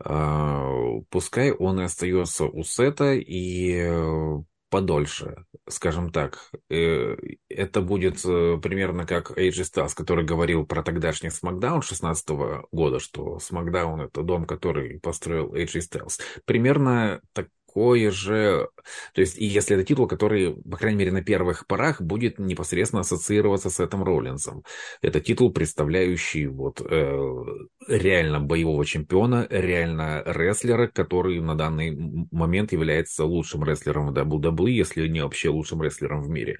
пускай 0.04 1.52
он 1.52 1.80
и 1.80 1.84
остается 1.84 2.46
у 2.46 2.64
Сета 2.64 3.14
и 3.14 3.76
э, 3.78 4.44
подольше, 4.72 5.46
скажем 5.68 6.12
так. 6.12 6.50
Э, 6.70 7.16
Это 7.50 7.82
будет 7.82 8.26
э, 8.26 8.58
примерно 8.64 9.06
как 9.06 9.38
AJ 9.38 9.64
Styles, 9.64 9.94
который 9.94 10.26
говорил 10.26 10.66
про 10.66 10.82
тогдашний 10.82 11.30
SmackDown 11.30 11.82
16 11.84 12.30
года, 12.72 13.00
что 13.00 13.38
SmackDown— 13.38 14.06
это 14.06 14.24
дом, 14.24 14.46
который 14.46 15.00
построил 15.00 15.54
AJ 15.54 15.82
Styles. 15.92 16.20
Примерно 16.46 17.22
так, 17.34 17.50
такое 17.72 18.12
же... 18.12 18.70
То 19.14 19.22
есть, 19.22 19.38
и 19.38 19.46
если 19.46 19.76
это 19.76 19.86
титул, 19.86 20.08
который, 20.08 20.56
по 20.56 20.78
крайней 20.78 21.00
мере, 21.00 21.12
на 21.12 21.24
первых 21.24 21.68
порах 21.68 22.02
будет 22.02 22.40
непосредственно 22.40 23.02
ассоциироваться 23.02 23.70
с 23.70 23.80
этим 23.80 24.04
Роллинсом. 24.04 24.64
Это 25.02 25.22
титул, 25.22 25.52
представляющий 25.52 26.48
вот 26.48 26.82
э, 26.82 27.44
реально 27.88 28.40
боевого 28.40 28.86
чемпиона, 28.86 29.48
реально 29.50 30.24
рестлера, 30.26 30.88
который 30.88 31.40
на 31.40 31.56
данный 31.56 32.28
момент 32.32 32.72
является 32.72 33.26
лучшим 33.26 33.64
рестлером 33.64 34.08
в 34.08 34.18
WWE, 34.18 34.70
если 34.70 35.08
не 35.08 35.22
вообще 35.22 35.50
лучшим 35.50 35.82
рестлером 35.82 36.22
в 36.22 36.30
мире. 36.30 36.60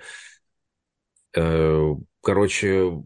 Э, 1.36 1.94
короче, 2.22 3.04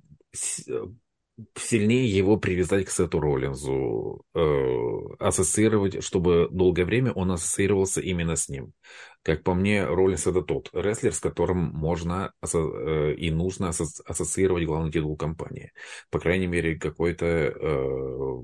сильнее 1.56 2.08
его 2.08 2.38
привязать 2.38 2.86
к 2.86 2.90
Сету 2.90 3.20
Роллинзу, 3.20 4.24
э, 4.34 5.16
ассоциировать, 5.20 6.04
чтобы 6.04 6.48
долгое 6.52 6.86
время 6.86 7.12
он 7.12 7.32
ассоциировался 7.32 8.02
именно 8.02 8.36
с 8.36 8.48
ним. 8.48 8.74
Как 9.22 9.44
по 9.44 9.54
мне, 9.54 9.86
Роллинс 9.86 10.28
это 10.28 10.42
тот 10.42 10.70
рестлер, 10.74 11.14
с 11.14 11.20
которым 11.20 11.58
можно 11.58 12.32
э, 12.42 13.16
и 13.18 13.32
нужно 13.32 13.70
ассоциировать 13.70 14.66
главный 14.66 14.92
титул 14.92 15.18
компании. 15.18 15.74
По 16.10 16.20
крайней 16.20 16.48
мере, 16.48 16.78
какой-то 16.78 17.26
э, 17.26 18.42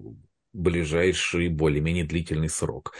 ближайший, 0.53 1.47
более-менее 1.47 2.03
длительный 2.03 2.49
срок. 2.49 2.93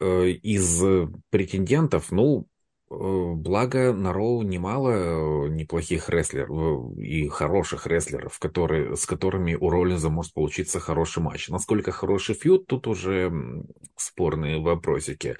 Э, 0.00 0.28
из 0.28 0.82
претендентов, 1.30 2.10
ну, 2.10 2.48
благо 2.90 3.92
на 3.92 4.12
Роу 4.12 4.42
немало 4.42 4.90
э, 4.90 5.48
неплохих 5.50 6.08
рестлеров 6.08 6.96
э, 6.96 7.02
и 7.02 7.28
хороших 7.28 7.86
рестлеров, 7.86 8.38
которые, 8.38 8.96
с 8.96 9.04
которыми 9.06 9.54
у 9.54 9.68
Роллинза 9.68 10.08
может 10.08 10.32
получиться 10.32 10.80
хороший 10.80 11.22
матч. 11.22 11.48
Насколько 11.48 11.92
хороший 11.92 12.34
фьюд, 12.34 12.66
тут 12.66 12.86
уже 12.86 13.32
спорные 13.96 14.60
вопросики. 14.60 15.36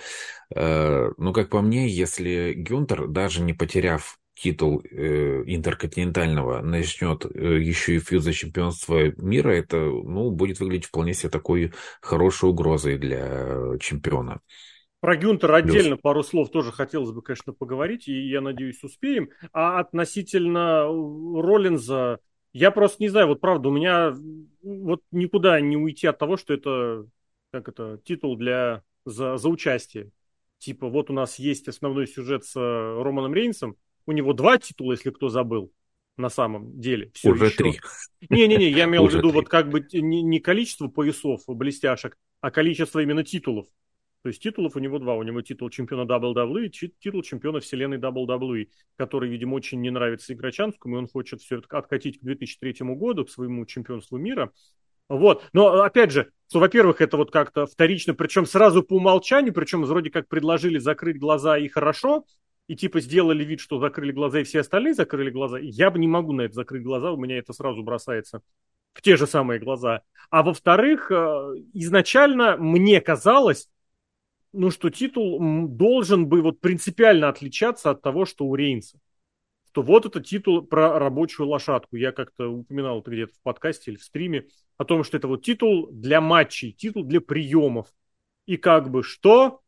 Но, 0.54 1.32
как 1.32 1.50
по 1.50 1.60
мне, 1.60 1.88
если 1.88 2.54
Гюнтер, 2.54 3.06
даже 3.06 3.42
не 3.42 3.52
потеряв 3.52 4.18
титул 4.34 4.80
интерконтинентального, 4.80 6.60
начнет 6.60 7.24
еще 7.24 7.96
и 7.96 7.98
фьюд 7.98 8.22
за 8.22 8.32
чемпионство 8.32 9.12
мира, 9.20 9.50
это 9.50 9.76
ну, 9.76 10.30
будет 10.30 10.60
выглядеть 10.60 10.86
вполне 10.86 11.14
себе 11.14 11.30
такой 11.30 11.72
хорошей 12.00 12.48
угрозой 12.48 12.98
для 12.98 13.76
чемпиона. 13.80 14.40
Про 15.00 15.16
Гюнтера 15.16 15.56
отдельно 15.56 15.96
Плюс. 15.96 16.02
пару 16.02 16.22
слов 16.24 16.50
тоже 16.50 16.72
хотелось 16.72 17.12
бы, 17.12 17.22
конечно, 17.22 17.52
поговорить, 17.52 18.08
и 18.08 18.28
я 18.28 18.40
надеюсь, 18.40 18.82
успеем. 18.82 19.30
А 19.52 19.78
относительно 19.78 20.86
Роллинза, 20.86 22.18
я 22.52 22.72
просто 22.72 23.02
не 23.02 23.08
знаю, 23.08 23.28
вот 23.28 23.40
правда, 23.40 23.68
у 23.68 23.72
меня 23.72 24.12
вот 24.62 25.02
никуда 25.12 25.60
не 25.60 25.76
уйти 25.76 26.08
от 26.08 26.18
того, 26.18 26.36
что 26.36 26.52
это, 26.52 27.06
как 27.52 27.68
это, 27.68 28.00
титул 28.04 28.36
для, 28.36 28.82
за, 29.04 29.36
за 29.36 29.48
участие. 29.48 30.10
Типа, 30.58 30.88
вот 30.88 31.10
у 31.10 31.12
нас 31.12 31.38
есть 31.38 31.68
основной 31.68 32.08
сюжет 32.08 32.44
с 32.44 32.56
Романом 32.56 33.32
Рейнсом, 33.32 33.76
у 34.06 34.12
него 34.12 34.32
два 34.32 34.58
титула, 34.58 34.92
если 34.92 35.10
кто 35.10 35.28
забыл, 35.28 35.72
на 36.16 36.28
самом 36.28 36.80
деле. 36.80 37.12
Все 37.14 37.30
Уже 37.30 37.46
еще. 37.46 37.56
три. 37.56 37.80
Не-не-не, 38.30 38.70
я 38.70 38.84
имел 38.86 39.06
в 39.06 39.14
виду 39.14 39.30
вот 39.30 39.48
как 39.48 39.68
бы 39.68 39.86
не, 39.92 40.22
не 40.22 40.40
количество 40.40 40.88
поясов 40.88 41.42
блестяшек, 41.46 42.18
а 42.40 42.50
количество 42.50 42.98
именно 42.98 43.22
титулов. 43.22 43.66
То 44.22 44.30
есть 44.30 44.42
титулов 44.42 44.76
у 44.76 44.78
него 44.80 44.98
два. 44.98 45.14
У 45.14 45.22
него 45.22 45.42
титул 45.42 45.70
чемпиона 45.70 46.02
WWE 46.02 46.66
и 46.66 46.70
титул 46.70 47.22
чемпиона 47.22 47.60
вселенной 47.60 47.98
WWE, 47.98 48.68
который, 48.96 49.30
видимо, 49.30 49.54
очень 49.54 49.80
не 49.80 49.90
нравится 49.90 50.32
Игрочанскому, 50.34 50.96
и 50.96 50.98
он 50.98 51.08
хочет 51.08 51.40
все 51.40 51.58
это 51.58 51.78
откатить 51.78 52.18
к 52.18 52.24
2003 52.24 52.74
году, 52.94 53.24
к 53.24 53.30
своему 53.30 53.64
чемпионству 53.64 54.18
мира. 54.18 54.52
Вот. 55.08 55.48
Но, 55.52 55.82
опять 55.82 56.10
же, 56.10 56.30
что, 56.48 56.60
во-первых, 56.60 57.00
это 57.00 57.16
вот 57.16 57.30
как-то 57.30 57.66
вторично, 57.66 58.12
причем 58.12 58.44
сразу 58.44 58.82
по 58.82 58.94
умолчанию, 58.94 59.54
причем 59.54 59.84
вроде 59.84 60.10
как 60.10 60.28
предложили 60.28 60.78
закрыть 60.78 61.18
глаза 61.18 61.56
и 61.56 61.68
хорошо, 61.68 62.24
и 62.66 62.76
типа 62.76 63.00
сделали 63.00 63.44
вид, 63.44 63.60
что 63.60 63.78
закрыли 63.78 64.12
глаза, 64.12 64.40
и 64.40 64.44
все 64.44 64.60
остальные 64.60 64.94
закрыли 64.94 65.30
глаза. 65.30 65.58
Я 65.58 65.90
бы 65.90 65.98
не 65.98 66.08
могу 66.08 66.32
на 66.32 66.42
это 66.42 66.54
закрыть 66.54 66.82
глаза, 66.82 67.12
у 67.12 67.16
меня 67.16 67.38
это 67.38 67.52
сразу 67.52 67.82
бросается 67.82 68.42
в 68.92 69.00
те 69.00 69.16
же 69.16 69.26
самые 69.26 69.60
глаза. 69.60 70.02
А 70.28 70.42
во-вторых, 70.42 71.10
э, 71.10 71.14
изначально 71.72 72.56
мне 72.58 73.00
казалось, 73.00 73.70
ну, 74.52 74.70
что 74.70 74.90
титул 74.90 75.38
должен 75.68 76.26
бы 76.26 76.42
вот 76.42 76.60
принципиально 76.60 77.28
отличаться 77.28 77.90
от 77.90 78.02
того, 78.02 78.24
что 78.24 78.44
у 78.46 78.54
Рейнса. 78.54 78.98
Что 79.70 79.82
вот 79.82 80.06
это 80.06 80.20
титул 80.20 80.62
про 80.62 80.98
рабочую 80.98 81.48
лошадку. 81.48 81.96
Я 81.96 82.12
как-то 82.12 82.48
упоминал 82.48 83.00
это 83.00 83.10
где-то 83.10 83.34
в 83.34 83.42
подкасте 83.42 83.90
или 83.90 83.98
в 83.98 84.04
стриме 84.04 84.46
о 84.78 84.84
том, 84.84 85.04
что 85.04 85.16
это 85.16 85.28
вот 85.28 85.42
титул 85.44 85.88
для 85.90 86.20
матчей, 86.20 86.72
титул 86.72 87.04
для 87.04 87.20
приемов. 87.20 87.88
И 88.46 88.56
как 88.56 88.90
бы 88.90 89.02
что? 89.02 89.60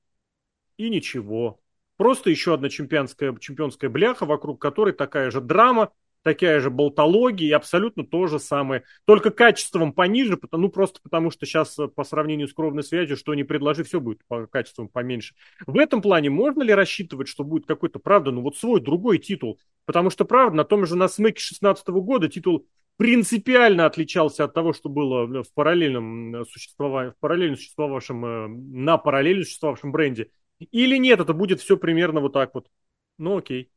И 0.79 0.89
ничего. 0.89 1.61
Просто 1.97 2.31
еще 2.31 2.55
одна 2.55 2.71
чемпионская, 2.71 3.37
чемпионская 3.37 3.91
бляха, 3.91 4.25
вокруг 4.25 4.61
которой 4.61 4.95
такая 4.95 5.31
же 5.31 5.43
драма, 5.43 5.93
такая 6.23 6.61
же 6.61 6.71
болтология 6.71 7.49
и 7.49 7.53
абсолютно 7.53 8.05
то 8.05 8.27
же 8.27 8.39
самое. 8.39 8.85
Только 9.05 9.31
качеством 9.31 9.93
пониже, 9.93 10.39
ну 10.53 10.69
просто 10.69 11.01
потому 11.03 11.31
что 11.31 11.47
сейчас 11.47 11.79
э, 11.79 11.89
по 11.89 12.05
сравнению 12.05 12.49
с 12.49 12.53
кровной 12.53 12.83
связью, 12.83 13.17
что 13.17 13.35
не 13.35 13.45
предложи, 13.45 13.85
все 13.85 14.01
будет 14.01 14.21
по 14.27 14.47
качеством 14.47 14.89
поменьше. 14.89 15.35
В 15.67 15.79
этом 15.79 16.03
плане 16.03 16.31
можно 16.31 16.63
ли 16.63 16.75
рассчитывать, 16.75 17.29
что 17.29 17.45
будет 17.45 17.67
какой-то, 17.67 17.99
правда, 17.99 18.31
ну 18.31 18.43
вот 18.43 18.57
свой 18.57 18.81
другой 18.81 19.19
титул? 19.19 19.59
Потому 19.85 20.11
что, 20.11 20.25
правда, 20.25 20.57
на 20.57 20.65
том 20.65 20.87
же 20.87 20.97
на 20.97 21.09
смеке 21.09 21.41
16 21.41 21.89
года 21.89 22.29
титул 22.29 22.67
принципиально 22.97 23.87
отличался 23.87 24.45
от 24.45 24.53
того, 24.53 24.75
что 24.75 24.91
было 24.91 25.43
в 25.43 25.53
параллельном 25.55 26.45
существовании, 26.45 27.13
в 27.13 27.19
параллельно 27.19 27.57
существовавшем, 27.57 28.25
э, 28.27 28.49
на 28.49 28.99
параллельно 28.99 29.45
существовавшем 29.45 29.91
бренде. 29.91 30.31
Или 30.59 30.99
нет, 30.99 31.21
это 31.21 31.33
будет 31.33 31.61
все 31.61 31.79
примерно 31.79 32.21
вот 32.21 32.35
так 32.35 32.55
вот. 32.55 32.69
Ну 33.17 33.39
окей. 33.39 33.71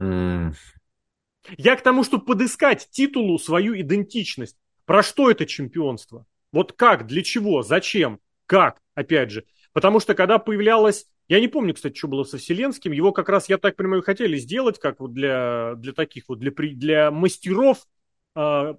Я 0.00 1.76
к 1.76 1.82
тому, 1.82 2.04
чтобы 2.04 2.24
подыскать 2.24 2.88
титулу 2.90 3.38
свою 3.38 3.78
идентичность. 3.78 4.56
Про 4.84 5.02
что 5.02 5.30
это 5.30 5.46
чемпионство? 5.46 6.26
Вот 6.52 6.72
как, 6.72 7.06
для 7.06 7.22
чего, 7.22 7.62
зачем, 7.62 8.20
как, 8.46 8.80
опять 8.94 9.30
же. 9.30 9.44
Потому 9.72 10.00
что 10.00 10.14
когда 10.14 10.38
появлялось, 10.38 11.06
я 11.28 11.40
не 11.40 11.48
помню, 11.48 11.74
кстати, 11.74 11.96
что 11.96 12.08
было 12.08 12.24
со 12.24 12.38
Вселенским, 12.38 12.90
его 12.92 13.12
как 13.12 13.28
раз, 13.28 13.48
я 13.48 13.56
так 13.56 13.76
понимаю, 13.76 14.02
хотели 14.02 14.36
сделать, 14.36 14.80
как 14.80 14.98
вот 14.98 15.12
для, 15.12 15.74
для 15.76 15.92
таких 15.92 16.24
вот, 16.28 16.40
для, 16.40 16.50
для 16.50 17.10
мастеров, 17.12 17.86
э, 18.34 18.74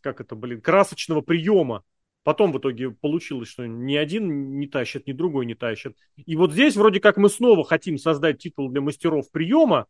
как 0.00 0.20
это, 0.20 0.34
блин, 0.34 0.60
красочного 0.60 1.20
приема. 1.20 1.84
Потом 2.24 2.52
в 2.52 2.58
итоге 2.58 2.90
получилось, 2.90 3.48
что 3.48 3.66
ни 3.66 3.94
один 3.94 4.58
не 4.58 4.66
тащит, 4.66 5.06
ни 5.06 5.12
другой 5.12 5.46
не 5.46 5.54
тащит. 5.54 5.96
И 6.16 6.36
вот 6.36 6.52
здесь 6.52 6.76
вроде 6.76 7.00
как 7.00 7.16
мы 7.16 7.28
снова 7.30 7.64
хотим 7.64 7.96
создать 7.96 8.38
титул 8.38 8.68
для 8.70 8.80
мастеров 8.80 9.30
приема, 9.30 9.86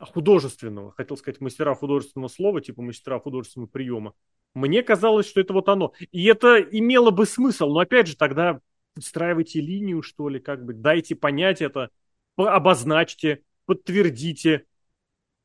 художественного, 0.00 0.92
хотел 0.92 1.16
сказать 1.16 1.40
мастера 1.40 1.74
художественного 1.74 2.28
слова, 2.28 2.60
типа 2.60 2.82
мастера 2.82 3.18
художественного 3.20 3.68
приема. 3.68 4.14
Мне 4.54 4.82
казалось, 4.82 5.28
что 5.28 5.40
это 5.40 5.52
вот 5.52 5.68
оно. 5.68 5.92
И 6.10 6.24
это 6.26 6.60
имело 6.60 7.10
бы 7.10 7.26
смысл, 7.26 7.68
но 7.70 7.80
опять 7.80 8.08
же 8.08 8.16
тогда 8.16 8.60
подстраивайте 8.94 9.60
линию, 9.60 10.02
что 10.02 10.28
ли, 10.28 10.40
как 10.40 10.64
бы 10.64 10.72
дайте 10.72 11.14
понять 11.14 11.60
это, 11.60 11.90
обозначьте, 12.36 13.42
подтвердите, 13.66 14.64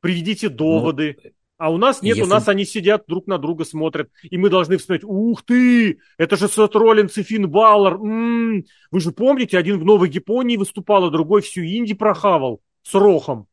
приведите 0.00 0.48
доводы. 0.48 1.16
Ну, 1.22 1.30
а 1.58 1.70
у 1.70 1.78
нас 1.78 2.02
нет, 2.02 2.16
если... 2.16 2.28
у 2.28 2.32
нас 2.32 2.48
они 2.48 2.64
сидят 2.64 3.04
друг 3.06 3.26
на 3.26 3.38
друга 3.38 3.64
смотрят, 3.64 4.10
и 4.22 4.36
мы 4.36 4.50
должны 4.50 4.76
вспомнить, 4.76 5.04
ух 5.04 5.42
ты, 5.42 6.00
это 6.18 6.36
же 6.36 6.48
Сет 6.48 6.74
Роллинс 6.74 7.16
и 7.16 7.22
Финн 7.22 7.48
Баллар, 7.48 7.94
м-м-м. 7.94 8.64
вы 8.90 9.00
же 9.00 9.10
помните, 9.12 9.56
один 9.56 9.78
в 9.78 9.84
Новой 9.84 10.10
Японии 10.10 10.58
выступал, 10.58 11.04
а 11.04 11.10
другой 11.10 11.40
всю 11.40 11.62
Инди 11.62 11.94
прохавал 11.94 12.60
с 12.82 12.92
Рохом. 12.94 13.48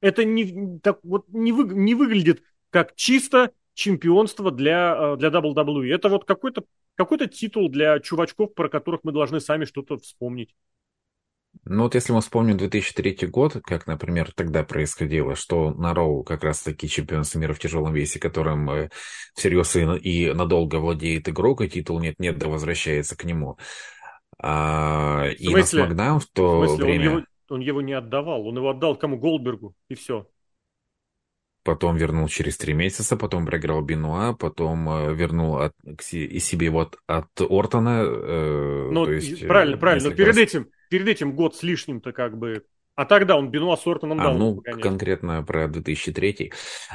Это 0.00 0.24
не, 0.24 0.78
так, 0.80 1.00
вот 1.02 1.26
не, 1.28 1.52
вы, 1.52 1.74
не 1.74 1.94
выглядит 1.94 2.42
как 2.70 2.94
чисто 2.96 3.52
чемпионство 3.74 4.50
для, 4.50 4.96
э, 4.98 5.16
для 5.16 5.28
WWE. 5.28 5.92
Это 5.92 6.08
вот 6.08 6.24
какой-то 6.24 6.64
какой 6.96 7.18
титул 7.28 7.68
для 7.68 8.00
чувачков, 8.00 8.54
про 8.54 8.68
которых 8.68 9.00
мы 9.04 9.12
должны 9.12 9.40
сами 9.40 9.66
что-то 9.66 9.98
вспомнить. 9.98 10.54
Ну 11.64 11.84
вот 11.84 11.94
если 11.94 12.12
мы 12.12 12.20
вспомним 12.20 12.56
2003 12.58 13.28
год, 13.28 13.56
как, 13.64 13.86
например, 13.86 14.32
тогда 14.34 14.62
происходило, 14.62 15.34
что 15.34 15.70
на 15.72 15.94
Роу 15.94 16.22
как 16.22 16.44
раз-таки 16.44 16.88
чемпионство 16.88 17.38
мира 17.38 17.54
в 17.54 17.58
тяжелом 17.58 17.94
весе, 17.94 18.18
которым 18.18 18.70
э, 18.70 18.90
всерьез 19.34 19.76
и, 19.76 19.80
и 19.80 20.32
надолго 20.32 20.76
владеет 20.76 21.28
игрок, 21.28 21.62
и 21.62 21.68
титул 21.68 22.00
нет-нет, 22.00 22.38
да 22.38 22.48
возвращается 22.48 23.16
к 23.16 23.24
нему. 23.24 23.58
А, 24.38 25.28
и 25.38 25.48
на 25.48 25.64
Смакдаун 25.64 26.20
в 26.20 26.26
то 26.26 26.60
в 26.60 26.66
смысле, 26.66 26.84
время... 26.84 27.10
Он 27.10 27.16
его, 27.16 27.26
он 27.50 27.60
его 27.60 27.80
не 27.82 27.92
отдавал. 27.92 28.46
Он 28.46 28.56
его 28.56 28.70
отдал 28.70 28.96
кому? 28.96 29.18
Голдбергу. 29.18 29.74
И 29.88 29.94
все. 29.94 30.26
Потом 31.66 31.96
вернул 31.96 32.28
через 32.28 32.56
три 32.56 32.74
месяца, 32.74 33.16
потом 33.16 33.44
проиграл 33.44 33.82
Бенуа, 33.82 34.34
потом 34.34 34.88
э, 34.88 35.14
вернул 35.14 35.58
от, 35.58 35.72
к 35.98 36.02
себе 36.02 36.70
вот 36.70 36.96
от 37.08 37.26
Ортона. 37.40 38.04
Э, 38.06 38.88
ну, 38.92 39.10
есть, 39.10 39.48
правильно, 39.48 39.76
правильно. 39.76 40.10
Но 40.10 40.14
перед 40.14 40.28
раз... 40.28 40.36
этим, 40.36 40.68
перед 40.90 41.08
этим 41.08 41.34
год 41.34 41.56
с 41.56 41.64
лишним-то 41.64 42.12
как 42.12 42.38
бы 42.38 42.62
А 42.94 43.04
тогда 43.04 43.36
он 43.36 43.50
Бенуа 43.50 43.76
с 43.76 43.84
Ортоном 43.84 44.20
а, 44.20 44.22
дал. 44.22 44.38
Ну, 44.38 44.62
конкретно 44.80 45.42
про 45.42 45.66
2003. 45.66 46.52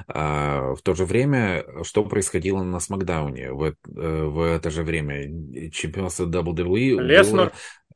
А, 0.08 0.74
в 0.74 0.82
то 0.82 0.94
же 0.94 1.04
время, 1.04 1.66
что 1.84 2.06
происходило 2.06 2.64
на 2.64 2.80
Смакдауне 2.80 3.52
в, 3.52 3.64
э, 3.64 3.74
в 3.86 4.42
это 4.42 4.70
же 4.70 4.84
время? 4.84 5.70
Чемпионство 5.72 6.26
WWE 6.26 7.02
Леснер. 7.02 7.52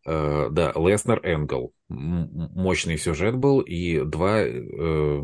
Было, 0.06 0.50
да, 0.52 0.72
Леснер 0.76 1.20
Энгл. 1.24 1.74
Мощный 1.90 2.98
сюжет 2.98 3.36
был, 3.36 3.60
и 3.60 4.02
два 4.02 4.42
э, 4.42 5.22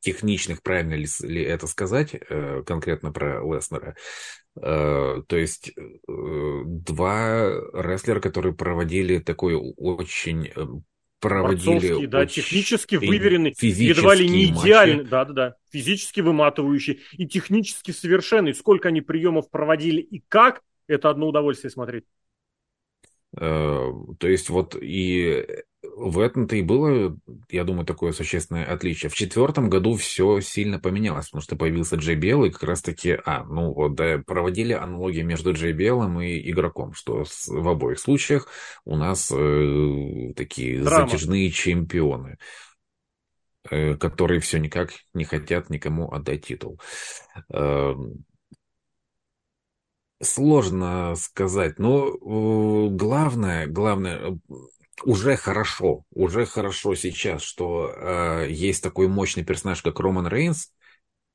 техничных, 0.00 0.62
правильно 0.62 0.94
ли, 0.94 1.06
ли 1.20 1.42
это 1.42 1.66
сказать, 1.66 2.14
э, 2.14 2.62
конкретно 2.66 3.12
про 3.12 3.40
Леснера. 3.42 3.96
Э, 4.60 5.22
то 5.26 5.36
есть 5.36 5.68
э, 5.70 5.72
два 6.06 7.48
рестлера, 7.72 8.20
которые 8.20 8.54
проводили 8.54 9.18
такой 9.18 9.54
очень 9.54 10.52
проводили 11.20 12.04
да, 12.04 12.26
технически 12.26 12.96
выверенный, 12.96 13.54
едва 13.58 14.14
ли 14.14 14.28
не 14.28 14.44
идеальный, 14.46 15.04
да, 15.04 15.24
да, 15.24 15.32
да, 15.32 15.54
физически 15.72 16.20
выматывающий 16.20 17.00
и 17.12 17.26
технически 17.26 17.92
совершенный. 17.92 18.52
Сколько 18.52 18.88
они 18.88 19.00
приемов 19.00 19.50
проводили 19.50 20.02
и 20.02 20.22
как, 20.28 20.60
это 20.86 21.08
одно 21.08 21.28
удовольствие 21.28 21.70
смотреть. 21.70 22.04
То 23.36 24.28
есть 24.28 24.48
вот 24.48 24.76
и 24.80 25.46
в 25.96 26.18
этом-то 26.18 26.56
и 26.56 26.62
было, 26.62 27.16
я 27.50 27.64
думаю, 27.64 27.86
такое 27.86 28.12
существенное 28.12 28.64
отличие. 28.64 29.10
В 29.10 29.14
четвертом 29.14 29.68
году 29.68 29.94
все 29.94 30.40
сильно 30.40 30.78
поменялось, 30.78 31.26
потому 31.26 31.42
что 31.42 31.56
появился 31.56 31.96
JBL, 31.96 32.48
и 32.48 32.50
как 32.50 32.62
раз-таки, 32.64 33.16
а, 33.24 33.44
ну 33.44 33.72
вот, 33.72 33.94
да, 33.94 34.20
проводили 34.26 34.72
аналогии 34.72 35.22
между 35.22 35.52
JBL 35.52 36.24
и 36.24 36.50
игроком, 36.50 36.94
что 36.94 37.24
с, 37.24 37.48
в 37.48 37.68
обоих 37.68 37.98
случаях 37.98 38.48
у 38.84 38.96
нас 38.96 39.30
э, 39.30 40.32
такие 40.36 40.82
Драма. 40.82 41.08
затяжные 41.08 41.50
чемпионы 41.50 42.38
э, 43.70 43.94
которые 43.94 44.40
все 44.40 44.58
никак 44.58 44.92
не 45.12 45.24
хотят 45.24 45.70
никому 45.70 46.12
отдать 46.12 46.46
титул. 46.46 46.80
Э, 47.52 47.94
сложно 50.22 51.14
сказать, 51.16 51.78
но 51.78 52.08
э, 52.08 52.88
главное, 52.90 53.66
главное, 53.66 54.38
уже 55.04 55.36
хорошо, 55.36 56.04
уже 56.10 56.46
хорошо 56.46 56.94
сейчас, 56.94 57.42
что 57.42 57.92
э, 57.94 58.46
есть 58.50 58.82
такой 58.82 59.08
мощный 59.08 59.44
персонаж, 59.44 59.82
как 59.82 60.00
Роман 60.00 60.28
Рейнс, 60.28 60.72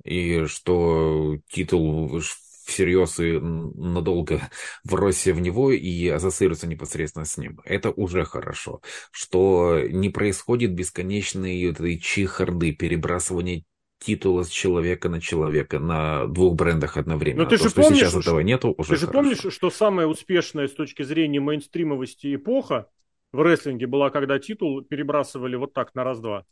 и 0.04 0.46
что 0.46 1.38
титул 1.50 2.22
всерьез 2.70 3.20
и 3.20 3.40
надолго 3.40 4.50
вросся 4.84 5.34
в 5.34 5.42
него 5.42 5.72
и 5.72 6.08
ассоциируется 6.08 6.68
непосредственно 6.68 7.26
с 7.26 7.38
ним. 7.38 7.60
Это 7.66 7.92
уже 7.92 8.24
хорошо. 8.24 8.82
Что 9.12 9.82
не 9.90 10.10
происходит 10.10 10.74
бесконечной 10.74 11.62
этой 11.64 12.00
чехарды, 12.00 12.72
перебрасывания 12.72 13.64
титула 14.00 14.44
с 14.44 14.50
человека 14.50 15.10
на 15.10 15.22
человека 15.22 15.80
на 15.80 16.26
двух 16.28 16.56
брендах 16.56 16.98
одновременно. 16.98 17.44
Но 17.44 17.50
ты 17.50 17.58
То, 17.58 17.64
же 17.64 17.70
что 17.70 17.82
помнишь, 17.82 18.00
сейчас 18.00 18.16
этого 18.16 18.40
нету, 18.40 18.74
уже 18.78 18.90
Ты 18.90 18.96
же 18.96 19.08
хорошо. 19.08 19.14
помнишь, 19.22 19.54
что 19.54 19.70
самая 19.70 20.08
успешная 20.08 20.68
с 20.68 20.74
точки 20.74 21.04
зрения 21.04 21.40
мейнстримовости 21.40 22.36
эпоха 22.36 22.90
в 23.32 23.42
рестлинге 23.42 23.88
была, 23.88 24.10
когда 24.10 24.40
титул 24.40 24.82
перебрасывали 24.82 25.56
вот 25.56 25.74
так 25.74 25.94
на 25.96 26.04
раз-два. 26.04 26.46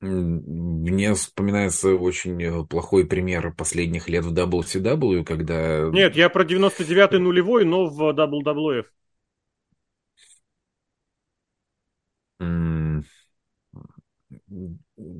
Мне 0.00 1.12
вспоминается 1.12 1.90
очень 1.94 2.42
э, 2.42 2.64
плохой 2.64 3.06
пример 3.06 3.52
последних 3.54 4.08
лет 4.08 4.24
в 4.24 4.32
WCW, 4.32 5.24
когда... 5.24 5.90
Нет, 5.92 6.16
я 6.16 6.30
про 6.30 6.44
99-й 6.44 7.18
нулевой, 7.18 7.66
но 7.66 7.84
в 7.86 8.00
WWF. 8.14 8.86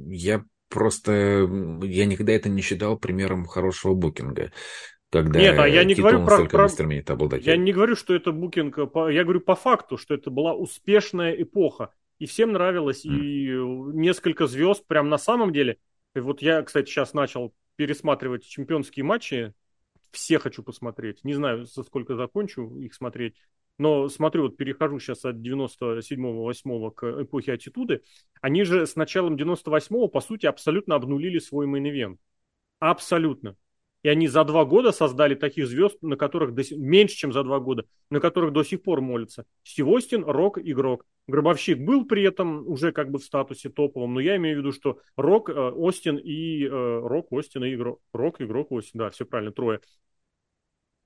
Я 0.08 0.44
просто... 0.68 1.48
Я 1.82 2.06
никогда 2.06 2.32
это 2.32 2.48
не 2.48 2.62
считал 2.62 2.98
примером 2.98 3.44
хорошего 3.46 3.94
букинга 3.94 4.50
когда 5.10 5.40
Нет, 5.40 5.58
а 5.58 5.66
я 5.68 5.84
не 5.84 5.94
говорю 5.94 6.24
про, 6.24 6.44
про... 6.44 6.68
Я 7.38 7.56
не 7.56 7.72
говорю, 7.72 7.96
что 7.96 8.14
это 8.14 8.30
букинг, 8.32 8.78
я 8.78 9.24
говорю 9.24 9.40
по 9.40 9.56
факту, 9.56 9.96
что 9.96 10.14
это 10.14 10.30
была 10.30 10.54
успешная 10.54 11.32
эпоха, 11.32 11.92
и 12.18 12.26
всем 12.26 12.52
нравилось, 12.52 13.04
mm. 13.04 13.10
и 13.10 13.50
несколько 13.96 14.46
звезд 14.46 14.86
прям 14.86 15.08
на 15.08 15.18
самом 15.18 15.52
деле. 15.52 15.78
И 16.14 16.20
вот 16.20 16.42
я, 16.42 16.62
кстати, 16.62 16.88
сейчас 16.88 17.12
начал 17.12 17.52
пересматривать 17.76 18.44
чемпионские 18.44 19.04
матчи, 19.04 19.52
все 20.12 20.38
хочу 20.38 20.62
посмотреть, 20.62 21.24
не 21.24 21.34
знаю, 21.34 21.66
за 21.66 21.82
сколько 21.82 22.14
закончу 22.14 22.76
их 22.78 22.94
смотреть, 22.94 23.34
но 23.80 24.10
смотрю, 24.10 24.42
вот 24.42 24.58
перехожу 24.58 25.00
сейчас 25.00 25.24
от 25.24 25.36
97-8 25.36 26.90
к 26.90 27.22
эпохе 27.22 27.54
Аттитуды, 27.54 28.02
они 28.42 28.64
же 28.64 28.86
с 28.86 28.94
началом 28.94 29.36
98-го, 29.36 30.08
по 30.08 30.20
сути, 30.20 30.44
абсолютно 30.44 30.96
обнулили 30.96 31.38
свой 31.38 31.66
main 31.66 31.87
event. 31.87 32.18
Абсолютно. 32.78 33.56
И 34.02 34.08
они 34.10 34.28
за 34.28 34.44
два 34.44 34.66
года 34.66 34.92
создали 34.92 35.34
таких 35.34 35.66
звезд, 35.66 35.96
на 36.02 36.16
которых 36.16 36.52
до 36.52 36.62
сих... 36.62 36.76
меньше, 36.76 37.16
чем 37.16 37.32
за 37.32 37.42
два 37.42 37.58
года, 37.58 37.86
на 38.10 38.20
которых 38.20 38.52
до 38.52 38.64
сих 38.64 38.82
пор 38.82 39.00
молятся. 39.00 39.46
Стив 39.62 39.86
Остин, 39.86 40.24
рок, 40.24 40.58
игрок. 40.58 41.06
Гробовщик 41.26 41.78
был 41.78 42.04
при 42.04 42.22
этом 42.22 42.68
уже 42.68 42.92
как 42.92 43.10
бы 43.10 43.18
в 43.18 43.24
статусе 43.24 43.70
топовом, 43.70 44.12
но 44.12 44.20
я 44.20 44.36
имею 44.36 44.56
в 44.56 44.58
виду, 44.60 44.72
что 44.72 45.00
рок, 45.16 45.48
э, 45.48 45.52
Остин 45.52 46.18
и 46.18 46.66
э, 46.66 46.68
рок, 46.68 47.32
Остин 47.32 47.64
и 47.64 47.74
игрок. 47.74 48.00
Рок, 48.12 48.42
игрок, 48.42 48.72
Остин, 48.72 48.98
да, 48.98 49.08
все 49.08 49.24
правильно, 49.24 49.52
трое. 49.52 49.80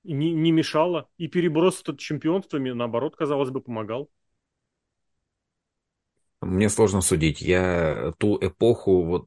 Не, 0.05 0.33
не 0.33 0.51
мешало. 0.51 1.09
И 1.17 1.27
переброс 1.27 1.81
этот 1.81 1.99
чемпионствами, 1.99 2.71
наоборот, 2.71 3.15
казалось 3.15 3.49
бы, 3.49 3.61
помогал. 3.61 4.09
Мне 6.41 6.69
сложно 6.69 7.01
судить. 7.01 7.41
Я 7.41 8.13
ту 8.19 8.37
эпоху 8.39 9.03
вот 9.03 9.25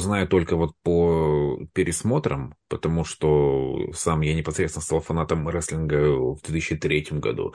знаю 0.00 0.26
только 0.26 0.56
вот 0.56 0.72
по 0.82 1.60
пересмотрам, 1.74 2.54
потому 2.68 3.04
что 3.04 3.92
сам 3.92 4.22
я 4.22 4.34
непосредственно 4.34 4.82
стал 4.82 5.00
фанатом 5.00 5.48
рестлинга 5.48 6.10
в 6.34 6.40
2003 6.42 7.20
году. 7.20 7.54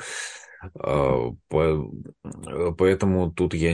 А, 0.80 1.32
поэтому 2.78 3.32
тут 3.32 3.54
я 3.54 3.74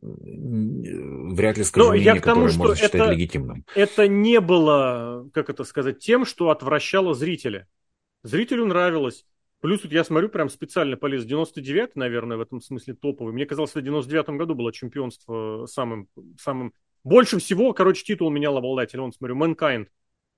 вряд 0.00 1.58
ли 1.58 1.64
скажу 1.64 1.86
Но 1.86 1.92
мнение, 1.92 2.14
я 2.14 2.20
к 2.20 2.24
тому, 2.24 2.46
которое 2.46 2.50
что 2.50 2.58
можно 2.58 2.76
считать 2.76 2.94
это, 2.94 3.10
легитимным. 3.10 3.64
Это 3.74 4.08
не 4.08 4.40
было, 4.40 5.28
как 5.32 5.50
это 5.50 5.64
сказать, 5.64 5.98
тем, 5.98 6.24
что 6.24 6.50
отвращало 6.50 7.14
зрителя. 7.14 7.66
Зрителю 8.22 8.66
нравилось. 8.66 9.24
Плюс 9.60 9.80
тут 9.80 9.92
я 9.92 10.04
смотрю, 10.04 10.28
прям 10.28 10.48
специально 10.48 10.96
полез. 10.96 11.24
99 11.24 11.96
наверное, 11.96 12.36
в 12.36 12.40
этом 12.40 12.60
смысле 12.60 12.94
топовый. 12.94 13.32
Мне 13.32 13.46
казалось, 13.46 13.70
что 13.70 13.80
в 13.80 13.84
99 13.84 14.38
году 14.38 14.54
было 14.54 14.72
чемпионство 14.72 15.66
самым, 15.66 16.08
самым... 16.38 16.72
Больше 17.04 17.38
всего, 17.38 17.72
короче, 17.72 18.04
титул 18.04 18.30
менял 18.30 18.56
обладатель. 18.56 19.00
Он, 19.00 19.12
смотрю, 19.12 19.36
Mankind 19.36 19.88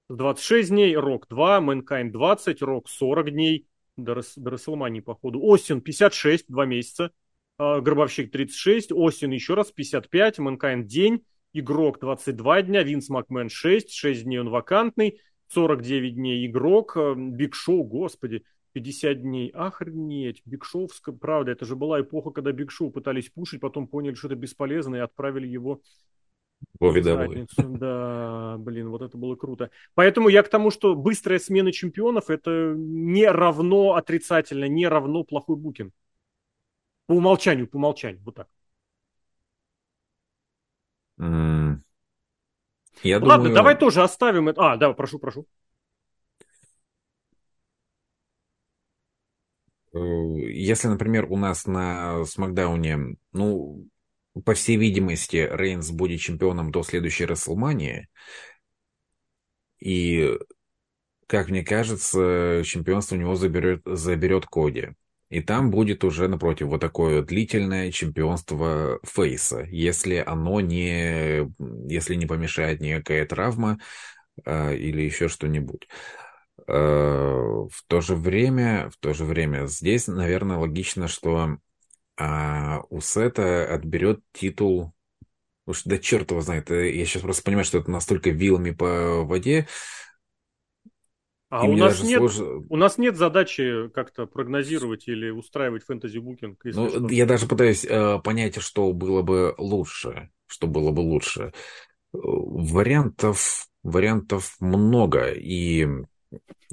26 0.09 0.71
дней, 0.71 0.97
Рок 0.97 1.27
2, 1.29 1.61
Mankind 1.61 2.11
20, 2.11 2.63
Рок 2.63 2.89
40 2.89 3.31
дней. 3.31 3.67
До, 3.97 4.15
Рас... 4.15 4.33
до 4.37 4.51
Расселмании, 4.51 5.01
походу. 5.01 5.41
Остин 5.43 5.81
56, 5.81 6.47
2 6.49 6.67
месяца. 6.67 7.13
А, 7.65 7.81
Гробовщик 7.81 8.33
36, 8.33 8.91
Остин 8.91 9.31
еще 9.31 9.55
раз 9.55 9.71
55, 9.71 10.41
Mankind 10.41 10.83
день. 10.83 11.25
Игрок 11.53 12.01
22 12.01 12.63
дня, 12.63 12.83
Винс 12.83 13.09
Макмен 13.09 13.49
6, 13.51 13.93
6 13.93 14.25
дней 14.25 14.41
он 14.41 14.49
вакантный. 14.49 15.21
49 15.47 16.17
дней 16.17 16.47
игрок, 16.49 16.97
Биг 17.17 17.55
Шоу, 17.55 17.85
господи, 17.85 18.43
50 18.73 19.23
дней. 19.23 19.51
Охренеть, 19.51 20.43
Биг 20.45 20.65
Шоу, 20.65 20.89
правда, 21.21 21.53
это 21.53 21.65
же 21.65 21.77
была 21.77 22.01
эпоха, 22.01 22.31
когда 22.31 22.51
Биг 22.51 22.73
Шоу 22.73 22.91
пытались 22.91 23.29
пушить, 23.29 23.61
потом 23.61 23.87
поняли, 23.87 24.15
что 24.15 24.27
это 24.27 24.35
бесполезно, 24.35 24.97
и 24.97 25.01
отправили 25.01 25.47
его 25.47 25.83
в 26.81 27.01
задницу. 27.01 27.63
Да, 27.79 28.57
блин, 28.59 28.89
вот 28.89 29.03
это 29.03 29.17
было 29.17 29.37
круто. 29.37 29.71
Поэтому 29.95 30.29
я 30.29 30.43
к 30.43 30.49
тому, 30.49 30.73
что 30.73 30.97
быстрая 30.97 31.39
смена 31.39 31.71
чемпионов 31.71 32.29
это 32.29 32.75
не 32.77 33.31
равно 33.31 33.95
отрицательно, 33.95 34.65
не 34.65 34.89
равно 34.89 35.23
плохой 35.23 35.55
букинг. 35.55 35.93
По 37.13 37.17
умолчанию, 37.17 37.69
по 37.69 37.77
умолчанию, 37.77 38.23
вот 38.25 38.37
так. 38.37 38.49
Mm. 41.21 41.77
Я 43.03 43.19
Ладно, 43.19 43.37
думаю... 43.37 43.55
давай 43.55 43.77
тоже 43.77 44.03
оставим 44.03 44.49
это. 44.49 44.73
А, 44.73 44.77
да, 44.79 44.95
прошу, 44.95 45.19
прошу. 45.19 45.47
Э, 49.93 49.99
если, 49.99 50.89
например, 50.89 51.27
у 51.29 51.37
нас 51.37 51.67
на 51.67 52.25
Смакдауне, 52.25 53.19
ну, 53.33 53.87
по 54.47 54.55
всей 54.55 54.79
видимости, 54.79 55.47
Рейнс 55.53 55.91
будет 55.91 56.21
чемпионом 56.21 56.71
до 56.71 56.83
следующей 56.83 57.27
Расселмании, 57.27 58.09
и, 59.81 60.39
как 61.27 61.51
мне 61.51 61.63
кажется, 61.63 62.63
чемпионство 62.65 63.17
у 63.17 63.19
него 63.19 63.35
заберет, 63.35 63.83
заберет 63.85 64.47
Коди. 64.47 64.95
И 65.33 65.41
там 65.41 65.71
будет 65.71 66.05
уже, 66.05 66.29
напротив, 66.29 66.67
вот 66.67 66.81
такое 66.81 67.23
длительное 67.23 67.91
чемпионство 67.91 69.01
Фейса, 69.03 69.63
если 69.71 70.17
оно 70.17 70.61
не, 70.61 71.49
если 71.89 72.15
не 72.17 72.27
помешает 72.27 72.81
никакая 72.81 73.25
травма 73.27 73.79
э, 74.45 74.77
или 74.77 75.03
еще 75.03 75.29
что-нибудь. 75.29 75.89
В 76.65 77.73
то 77.89 78.01
же 78.01 78.15
время, 78.15 78.89
в 78.91 78.97
то 78.99 79.15
же 79.15 79.25
время 79.25 79.67
здесь, 79.67 80.07
наверное, 80.07 80.59
логично, 80.59 81.09
что 81.09 81.57
а, 82.17 82.83
у 82.89 83.01
Сета 83.01 83.65
отберет 83.75 84.21
титул 84.33 84.95
Уж 85.65 85.83
да 85.85 85.99
черт 85.99 86.31
его 86.31 86.41
знает. 86.41 86.71
Я 86.71 87.05
сейчас 87.05 87.23
просто 87.23 87.45
понимаю, 87.45 87.65
что 87.65 87.79
это 87.79 87.91
настолько 87.91 88.31
вилами 88.31 88.73
по 88.73 89.23
воде. 89.23 89.69
А 91.53 91.65
у 91.67 91.77
нас, 91.77 92.03
нет, 92.03 92.17
сложно... 92.17 92.65
у 92.71 92.77
нас 92.77 92.97
нет 92.97 93.19
задачи 93.19 93.91
как-то 93.91 94.25
прогнозировать 94.25 95.07
или 95.07 95.29
устраивать 95.29 95.85
фэнтези-букинг. 95.85 96.59
Ну, 96.65 96.89
что. 96.89 97.09
я 97.09 97.27
даже 97.27 97.47
пытаюсь 97.47 97.85
э, 97.85 98.21
понять, 98.25 98.59
что 98.63 98.91
было 98.95 99.21
бы 99.21 99.55
лучше. 99.59 100.31
Что 100.47 100.67
было 100.67 100.93
бы 100.93 101.01
лучше. 101.01 101.53
Вариантов, 102.15 103.67
вариантов 103.83 104.57
много. 104.61 105.27
И 105.27 105.87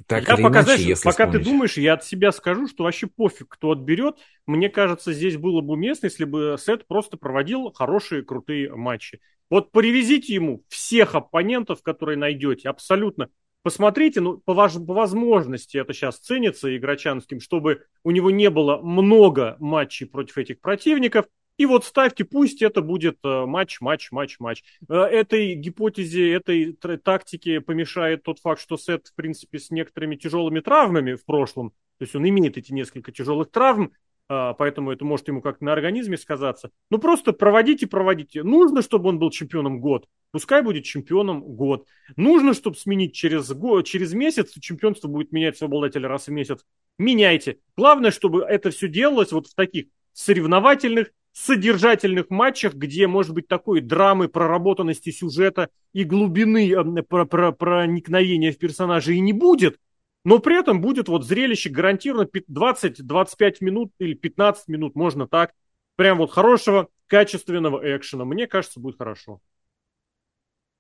так 0.08 0.30
я 0.30 0.36
или 0.36 0.44
пока, 0.44 0.60
иначе, 0.60 0.64
знаешь, 0.64 0.80
если 0.80 1.04
пока 1.04 1.26
вспомнить... 1.26 1.46
ты 1.46 1.52
думаешь, 1.52 1.78
я 1.78 1.94
от 1.96 2.06
себя 2.06 2.32
скажу, 2.32 2.70
что 2.70 2.86
вообще 2.86 3.08
пофиг, 3.08 3.50
кто 3.50 3.72
отберет. 3.72 4.16
Мне 4.48 4.70
кажется, 4.70 5.12
здесь 5.12 5.36
было 5.36 5.60
бы 5.60 5.74
уместно, 5.74 6.06
если 6.06 6.24
бы 6.24 6.56
Сет 6.58 6.88
просто 6.88 7.18
проводил 7.18 7.74
хорошие, 7.74 8.24
крутые 8.24 8.74
матчи. 8.74 9.20
Вот 9.50 9.74
привезите 9.74 10.34
ему 10.34 10.64
всех 10.70 11.16
оппонентов, 11.16 11.84
которые 11.84 12.18
найдете, 12.18 12.70
абсолютно. 12.70 13.28
Посмотрите, 13.62 14.22
ну, 14.22 14.38
по, 14.38 14.54
важ- 14.54 14.84
по 14.86 14.94
возможности 14.94 15.78
это 15.78 15.94
сейчас 15.94 16.18
ценится 16.18 16.76
игрочанским, 16.76 17.42
чтобы 17.42 17.86
у 18.04 18.12
него 18.12 18.32
не 18.32 18.50
было 18.50 18.78
много 18.78 19.58
матчей 19.60 20.08
против 20.08 20.38
этих 20.38 20.62
противников, 20.62 21.26
и 21.58 21.66
вот 21.66 21.84
ставьте, 21.84 22.24
пусть 22.24 22.62
это 22.62 22.82
будет 22.82 23.18
э, 23.26 23.46
матч, 23.46 23.82
матч, 23.82 24.14
матч, 24.14 24.40
матч. 24.40 24.64
Э, 24.88 24.96
этой 25.02 25.56
гипотезе, 25.56 26.32
этой 26.32 26.72
тактике 27.04 27.60
помешает 27.60 28.24
тот 28.24 28.40
факт, 28.40 28.62
что 28.62 28.78
Сет, 28.78 29.08
в 29.08 29.14
принципе, 29.14 29.60
с 29.60 29.70
некоторыми 29.70 30.16
тяжелыми 30.16 30.62
травмами 30.62 31.16
в 31.16 31.26
прошлом, 31.26 31.72
то 31.98 32.04
есть 32.04 32.16
он 32.16 32.28
имеет 32.30 32.58
эти 32.58 32.72
несколько 32.72 33.12
тяжелых 33.12 33.52
травм, 33.52 33.92
поэтому 34.30 34.92
это 34.92 35.04
может 35.04 35.28
ему 35.28 35.42
как-то 35.42 35.66
на 35.66 35.74
организме 35.74 36.16
сказаться. 36.16 36.70
Ну, 36.92 37.00
просто 37.00 37.34
проводите, 37.34 37.88
проводите. 37.88 38.44
Нужно, 38.44 38.84
чтобы 38.84 39.10
он 39.10 39.18
был 39.18 39.32
чемпионом 39.32 39.82
год. 39.82 40.06
Пускай 40.32 40.62
будет 40.62 40.84
чемпионом 40.84 41.42
год. 41.42 41.88
Нужно, 42.16 42.54
чтобы 42.54 42.78
сменить 42.78 43.16
через, 43.16 43.52
год, 43.52 43.88
через 43.88 44.14
месяц, 44.14 44.54
чемпионство 44.60 45.08
будет 45.08 45.32
менять 45.32 45.58
своего 45.58 45.78
обладателя 45.78 46.08
раз 46.08 46.28
в 46.28 46.32
месяц. 46.32 46.64
Меняйте. 47.00 47.58
Главное, 47.76 48.12
чтобы 48.12 48.44
это 48.44 48.70
все 48.70 48.88
делалось 48.88 49.32
вот 49.32 49.48
в 49.48 49.56
таких 49.56 49.88
соревновательных, 50.14 51.12
содержательных 51.32 52.30
матчах, 52.30 52.76
где 52.76 53.08
может 53.08 53.34
быть 53.34 53.48
такой 53.48 53.82
драмы, 53.82 54.28
проработанности 54.28 55.10
сюжета 55.10 55.70
и 55.94 56.04
глубины 56.04 57.04
про 57.04 57.26
про 57.26 57.52
проникновения 57.52 58.52
в 58.52 58.58
персонажа 58.58 59.14
и 59.14 59.20
не 59.20 59.34
будет, 59.34 59.80
но 60.24 60.40
при 60.40 60.60
этом 60.60 60.82
будет 60.82 61.08
вот 61.08 61.26
зрелище 61.26 61.70
гарантированно 61.70 62.28
20-25 62.48 63.58
минут 63.62 63.92
или 64.00 64.14
15 64.14 64.68
минут, 64.68 64.96
можно 64.96 65.28
так, 65.28 65.54
прям 65.96 66.18
вот 66.18 66.32
хорошего, 66.32 66.90
качественного 67.08 67.98
экшена. 67.98 68.26
Мне 68.26 68.48
кажется, 68.48 68.80
будет 68.80 68.98
хорошо. 68.98 69.40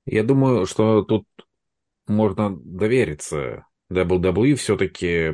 Я 0.05 0.23
думаю, 0.23 0.65
что 0.65 1.03
тут 1.03 1.25
можно 2.07 2.55
довериться 2.55 3.65
WWE 3.91 4.55
все-таки 4.55 5.31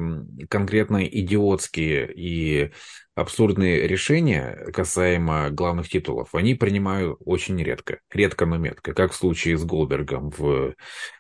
конкретно 0.50 1.06
идиотские 1.06 2.12
и 2.16 2.72
абсурдные 3.14 3.88
решения 3.88 4.68
касаемо 4.74 5.50
главных 5.50 5.90
титулов, 5.90 6.34
они 6.34 6.56
принимают 6.56 7.18
очень 7.24 7.62
редко. 7.62 8.00
Редко, 8.12 8.46
но 8.46 8.58
метко, 8.58 8.94
как 8.94 9.12
в 9.12 9.16
случае 9.16 9.58
с 9.58 9.64
Голбергом 9.64 10.30
в 10.30 10.74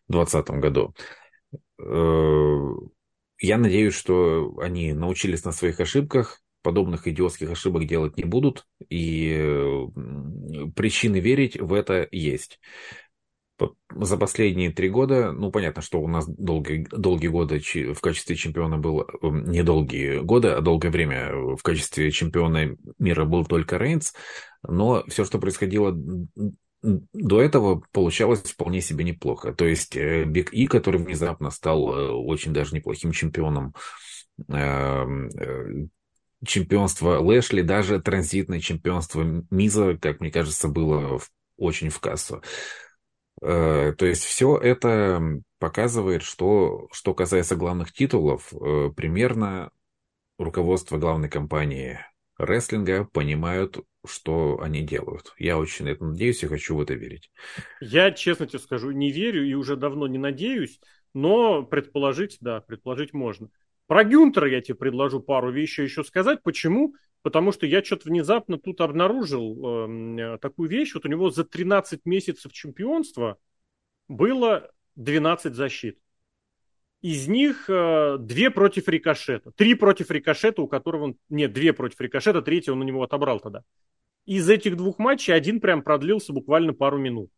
2020 0.09 0.49
году. 0.61 0.93
Э, 1.79 2.71
я 3.39 3.57
надеюсь, 3.57 3.93
что 3.93 4.57
они 4.59 4.93
научились 4.93 5.43
на 5.43 5.51
своих 5.51 5.79
ошибках, 5.79 6.41
подобных 6.61 7.07
идиотских 7.07 7.51
ошибок 7.51 7.85
делать 7.85 8.17
не 8.17 8.23
будут, 8.23 8.65
и 8.89 9.87
причины 10.75 11.19
верить 11.19 11.59
в 11.59 11.73
это 11.73 12.07
есть. 12.11 12.59
За 13.89 14.17
последние 14.17 14.71
три 14.71 14.89
года, 14.89 15.31
ну, 15.31 15.49
понятно, 15.49 15.81
что 15.81 16.01
у 16.01 16.07
нас 16.07 16.27
долгие, 16.27 16.87
долгие 16.91 17.27
годы 17.27 17.59
в 17.59 18.01
качестве 18.01 18.35
чемпиона 18.35 18.77
был, 18.77 19.05
эм, 19.21 19.45
не 19.45 19.63
долгие 19.63 20.19
годы, 20.19 20.49
а 20.49 20.61
долгое 20.61 20.89
время 20.89 21.31
в 21.55 21.61
качестве 21.63 22.11
чемпиона 22.11 22.75
мира 22.99 23.23
был 23.23 23.45
только 23.45 23.77
Рейнс, 23.77 24.13
но 24.67 25.05
все, 25.07 25.23
что 25.23 25.39
происходило 25.39 25.97
до 27.13 27.41
этого, 27.41 27.83
получалось 27.91 28.41
вполне 28.41 28.81
себе 28.81 29.03
неплохо. 29.03 29.53
То 29.53 29.65
есть 29.65 29.95
Биг 29.95 30.53
И, 30.53 30.67
который 30.67 31.01
внезапно 31.01 31.49
стал 31.49 31.93
э, 31.93 32.11
очень 32.11 32.53
даже 32.53 32.75
неплохим 32.75 33.11
чемпионом, 33.11 33.73
эм, 34.47 35.29
э, 35.29 35.87
чемпионство 36.45 37.19
Лэшли, 37.19 37.61
даже 37.61 38.01
транзитное 38.01 38.59
чемпионство 38.59 39.23
Миза, 39.49 39.97
как 39.97 40.19
мне 40.19 40.31
кажется, 40.31 40.67
было 40.67 41.19
очень 41.57 41.89
в 41.89 41.99
кассу. 41.99 42.41
Э, 43.41 43.93
то 43.97 44.05
есть 44.05 44.23
все 44.23 44.57
это 44.57 45.21
показывает, 45.59 46.21
что, 46.21 46.87
что 46.91 47.13
касается 47.13 47.55
главных 47.55 47.91
титулов, 47.91 48.53
э, 48.53 48.91
примерно 48.95 49.71
руководство 50.37 50.97
главной 50.97 51.29
компании 51.29 51.99
рестлинга 52.37 53.05
понимают, 53.05 53.79
что 54.05 54.59
они 54.61 54.81
делают. 54.81 55.33
Я 55.37 55.57
очень 55.57 55.85
на 55.85 55.89
это 55.89 56.05
надеюсь 56.05 56.43
и 56.43 56.47
хочу 56.47 56.75
в 56.75 56.81
это 56.81 56.93
верить. 56.93 57.31
Я, 57.81 58.11
честно 58.11 58.47
тебе 58.47 58.59
скажу, 58.59 58.91
не 58.91 59.11
верю 59.11 59.45
и 59.45 59.53
уже 59.53 59.75
давно 59.75 60.07
не 60.07 60.17
надеюсь, 60.17 60.79
но 61.13 61.63
предположить, 61.63 62.37
да, 62.41 62.61
предположить 62.61 63.13
можно. 63.13 63.49
Про 63.87 64.03
Гюнтера 64.03 64.49
я 64.49 64.61
тебе 64.61 64.75
предложу 64.75 65.19
пару 65.19 65.51
вещей 65.51 65.83
еще 65.83 66.03
сказать. 66.03 66.41
Почему? 66.43 66.95
Потому 67.21 67.51
что 67.51 67.65
я 67.65 67.83
что-то 67.83 68.09
внезапно 68.09 68.57
тут 68.57 68.81
обнаружил 68.81 69.87
э, 69.89 70.37
такую 70.39 70.69
вещь. 70.69 70.93
Вот 70.93 71.05
у 71.05 71.09
него 71.09 71.29
за 71.29 71.43
13 71.43 72.05
месяцев 72.05 72.51
чемпионства 72.51 73.37
было 74.07 74.71
12 74.95 75.53
защит. 75.53 75.99
Из 77.01 77.27
них 77.27 77.69
э, 77.69 78.17
две 78.19 78.49
против 78.49 78.87
рикошета. 78.87 79.51
Три 79.51 79.75
против 79.75 80.09
рикошета, 80.09 80.61
у 80.61 80.67
которого 80.67 81.03
он... 81.03 81.17
Нет, 81.29 81.53
две 81.53 81.71
против 81.71 82.01
рикошета, 82.01 82.41
третья 82.41 82.71
он 82.71 82.81
у 82.81 82.83
него 82.83 83.03
отобрал 83.03 83.39
тогда. 83.39 83.61
Из 84.25 84.49
этих 84.49 84.75
двух 84.75 84.97
матчей 84.97 85.33
один 85.33 85.59
прям 85.59 85.83
продлился 85.83 86.33
буквально 86.33 86.73
пару 86.73 86.97
минут. 86.97 87.29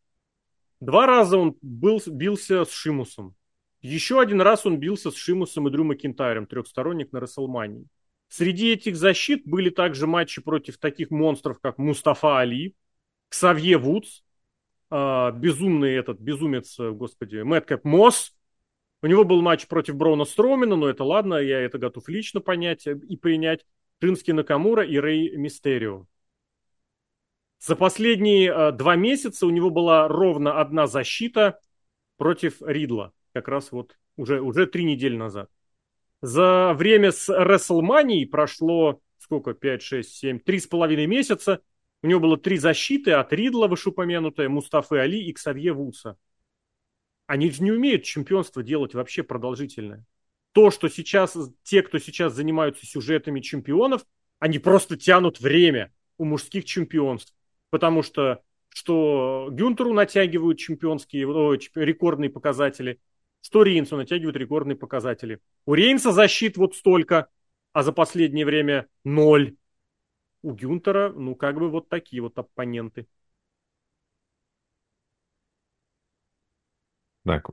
Два 0.80 1.06
раза 1.06 1.38
он 1.38 1.58
был, 1.62 2.02
бился 2.06 2.64
с 2.64 2.72
Шимусом. 2.72 3.36
Еще 3.82 4.22
один 4.22 4.42
раз 4.42 4.66
он 4.66 4.78
бился 4.78 5.12
с 5.12 5.16
Шимусом 5.16 5.68
и 5.68 5.72
Дрю 5.72 5.84
Макинтайром, 5.84 6.48
трехсторонник 6.48 7.12
на 7.12 7.20
Расселмании. 7.20 7.88
Среди 8.30 8.72
этих 8.72 8.96
защит 8.96 9.44
были 9.46 9.70
также 9.70 10.08
матчи 10.08 10.42
против 10.42 10.78
таких 10.78 11.12
монстров, 11.12 11.60
как 11.60 11.78
Мустафа 11.78 12.40
Али, 12.40 12.76
Ксавье 13.30 13.78
Вудс, 13.78 14.24
э, 14.92 15.32
безумный 15.34 15.94
этот, 15.96 16.20
безумец, 16.20 16.78
господи, 16.78 17.38
Мэткэп 17.38 17.84
Мосс. 17.84 18.34
У 19.02 19.08
него 19.08 19.24
был 19.24 19.42
матч 19.42 19.68
против 19.68 19.96
Брона 19.96 20.26
Стромина, 20.26 20.76
но 20.76 20.88
это 20.88 21.04
ладно, 21.04 21.36
я 21.36 21.60
это 21.60 21.78
готов 21.78 22.08
лично 22.10 22.42
понять 22.42 22.88
и 22.88 23.16
принять. 23.16 23.66
Шински 24.02 24.32
Накамура 24.32 24.86
и 24.86 24.98
Рэй 24.98 25.36
Мистерио. 25.38 26.06
За 27.60 27.76
последние 27.76 28.52
э, 28.52 28.72
два 28.72 28.96
месяца 28.96 29.48
у 29.48 29.50
него 29.50 29.72
была 29.72 30.08
ровно 30.08 30.60
одна 30.60 30.86
защита 30.86 31.60
против 32.18 32.62
Ридла 32.62 33.14
как 33.34 33.48
раз 33.48 33.72
вот 33.72 33.98
уже, 34.16 34.42
уже 34.42 34.66
три 34.66 34.84
недели 34.84 35.16
назад. 35.16 35.50
За 36.22 36.74
время 36.76 37.12
с 37.12 37.30
WrestleMania 37.30 38.26
прошло 38.26 39.02
сколько, 39.20 39.54
5, 39.54 39.82
6, 39.82 40.10
7, 40.10 40.40
три 40.40 40.60
с 40.60 40.68
половиной 40.68 41.06
месяца. 41.06 41.62
У 42.02 42.08
него 42.08 42.20
было 42.20 42.38
три 42.38 42.58
защиты 42.58 43.12
от 43.12 43.34
Ридла, 43.34 43.68
вышеупомянутая, 43.68 44.50
Мустафы 44.50 44.98
Али 44.98 45.22
и 45.22 45.34
Ксавье 45.34 45.74
Вудса. 45.74 46.18
Они 47.28 47.52
же 47.52 47.62
не 47.62 47.72
умеют 47.72 48.04
чемпионство 48.04 48.64
делать 48.64 48.94
вообще 48.94 49.22
продолжительное. 49.22 50.06
То, 50.54 50.72
что 50.72 50.90
сейчас, 50.90 51.38
те, 51.64 51.84
кто 51.84 52.00
сейчас 52.00 52.34
занимаются 52.34 52.86
сюжетами 52.86 53.42
чемпионов, 53.42 54.04
они 54.40 54.58
просто 54.60 54.98
тянут 54.98 55.40
время 55.40 55.94
у 56.18 56.26
мужских 56.26 56.66
чемпионств. 56.66 57.36
Потому 57.70 58.02
что 58.02 58.42
что 58.70 59.50
Гюнтеру 59.52 59.92
натягивают 59.92 60.60
чемпионские, 60.60 61.28
о, 61.28 61.56
рекордные 61.56 62.30
показатели, 62.30 63.00
что 63.42 63.64
Рейнсу 63.64 63.98
натягивает 63.98 64.36
рекордные 64.36 64.76
показатели. 64.76 65.40
У 65.66 65.74
Рейнса 65.74 66.12
защит 66.12 66.58
вот 66.58 66.76
столько, 66.76 67.28
а 67.74 67.82
за 67.82 67.92
последнее 67.92 68.46
время 68.46 68.88
ноль. 69.04 69.56
У 70.44 70.52
Гюнтера, 70.52 71.12
ну, 71.12 71.34
как 71.34 71.58
бы 71.58 71.70
вот 71.72 71.90
такие 71.90 72.22
вот 72.22 72.38
оппоненты. 72.38 73.08
Так, 77.28 77.50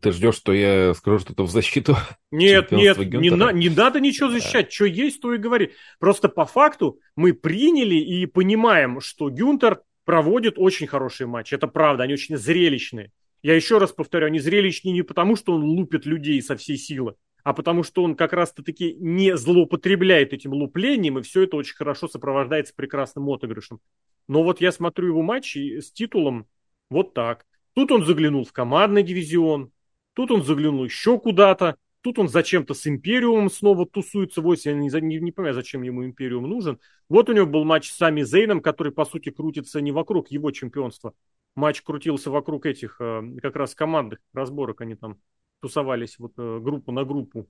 ты 0.00 0.12
ждешь, 0.12 0.36
что 0.36 0.52
я 0.54 0.94
скажу 0.94 1.18
что-то 1.18 1.44
в 1.44 1.50
защиту? 1.50 1.96
Нет, 2.30 2.70
нет, 2.70 2.96
не, 2.96 3.30
на, 3.30 3.52
не 3.52 3.68
надо 3.68 4.00
ничего 4.00 4.30
защищать. 4.30 4.66
Да. 4.66 4.70
Что 4.70 4.84
есть, 4.86 5.20
то 5.20 5.34
и 5.34 5.38
говори. 5.38 5.72
Просто 5.98 6.28
по 6.28 6.46
факту 6.46 6.98
мы 7.16 7.34
приняли 7.34 7.96
и 7.96 8.24
понимаем, 8.26 9.00
что 9.00 9.28
Гюнтер 9.28 9.82
проводит 10.04 10.54
очень 10.56 10.86
хорошие 10.86 11.26
матчи. 11.26 11.54
Это 11.54 11.66
правда, 11.66 12.04
они 12.04 12.14
очень 12.14 12.36
зрелищные. 12.36 13.12
Я 13.42 13.54
еще 13.54 13.78
раз 13.78 13.92
повторю, 13.92 14.26
они 14.26 14.38
зрелищнее 14.38 14.94
не 14.94 15.02
потому, 15.02 15.36
что 15.36 15.54
он 15.54 15.64
лупит 15.64 16.06
людей 16.06 16.40
со 16.40 16.56
всей 16.56 16.76
силы, 16.76 17.16
а 17.42 17.52
потому 17.52 17.82
что 17.82 18.02
он 18.02 18.14
как 18.14 18.32
раз-таки 18.32 18.94
не 18.94 19.36
злоупотребляет 19.36 20.32
этим 20.32 20.52
луплением, 20.52 21.18
и 21.18 21.22
все 21.22 21.42
это 21.42 21.56
очень 21.56 21.74
хорошо 21.74 22.08
сопровождается 22.08 22.74
прекрасным 22.74 23.28
отыгрышем. 23.28 23.80
Но 24.28 24.42
вот 24.42 24.60
я 24.60 24.72
смотрю 24.72 25.08
его 25.08 25.22
матчи 25.22 25.80
с 25.80 25.90
титулом 25.90 26.46
вот 26.90 27.14
так. 27.14 27.44
Тут 27.80 27.92
он 27.92 28.04
заглянул 28.04 28.44
в 28.44 28.52
командный 28.52 29.02
дивизион, 29.02 29.72
тут 30.12 30.30
он 30.30 30.42
заглянул 30.42 30.84
еще 30.84 31.18
куда-то, 31.18 31.78
тут 32.02 32.18
он 32.18 32.28
зачем-то 32.28 32.74
с 32.74 32.86
Империумом 32.86 33.50
снова 33.50 33.86
тусуется. 33.86 34.42
Вот 34.42 34.58
я 34.66 34.74
не, 34.74 34.90
не, 35.00 35.18
не 35.18 35.32
понимаю, 35.32 35.54
зачем 35.54 35.80
ему 35.80 36.04
Империум 36.04 36.46
нужен. 36.46 36.78
Вот 37.08 37.30
у 37.30 37.32
него 37.32 37.46
был 37.46 37.64
матч 37.64 37.90
с 37.90 37.96
Сами 37.96 38.20
Зейном, 38.20 38.60
который, 38.60 38.92
по 38.92 39.06
сути, 39.06 39.30
крутится 39.30 39.80
не 39.80 39.92
вокруг 39.92 40.30
его 40.30 40.50
чемпионства. 40.50 41.14
Матч 41.54 41.80
крутился 41.80 42.30
вокруг 42.30 42.66
этих 42.66 43.00
э, 43.00 43.22
как 43.40 43.56
раз 43.56 43.74
командных 43.74 44.18
разборок. 44.34 44.82
Они 44.82 44.94
там 44.94 45.18
тусовались 45.62 46.18
вот 46.18 46.34
э, 46.36 46.58
группу 46.60 46.92
на 46.92 47.06
группу. 47.06 47.48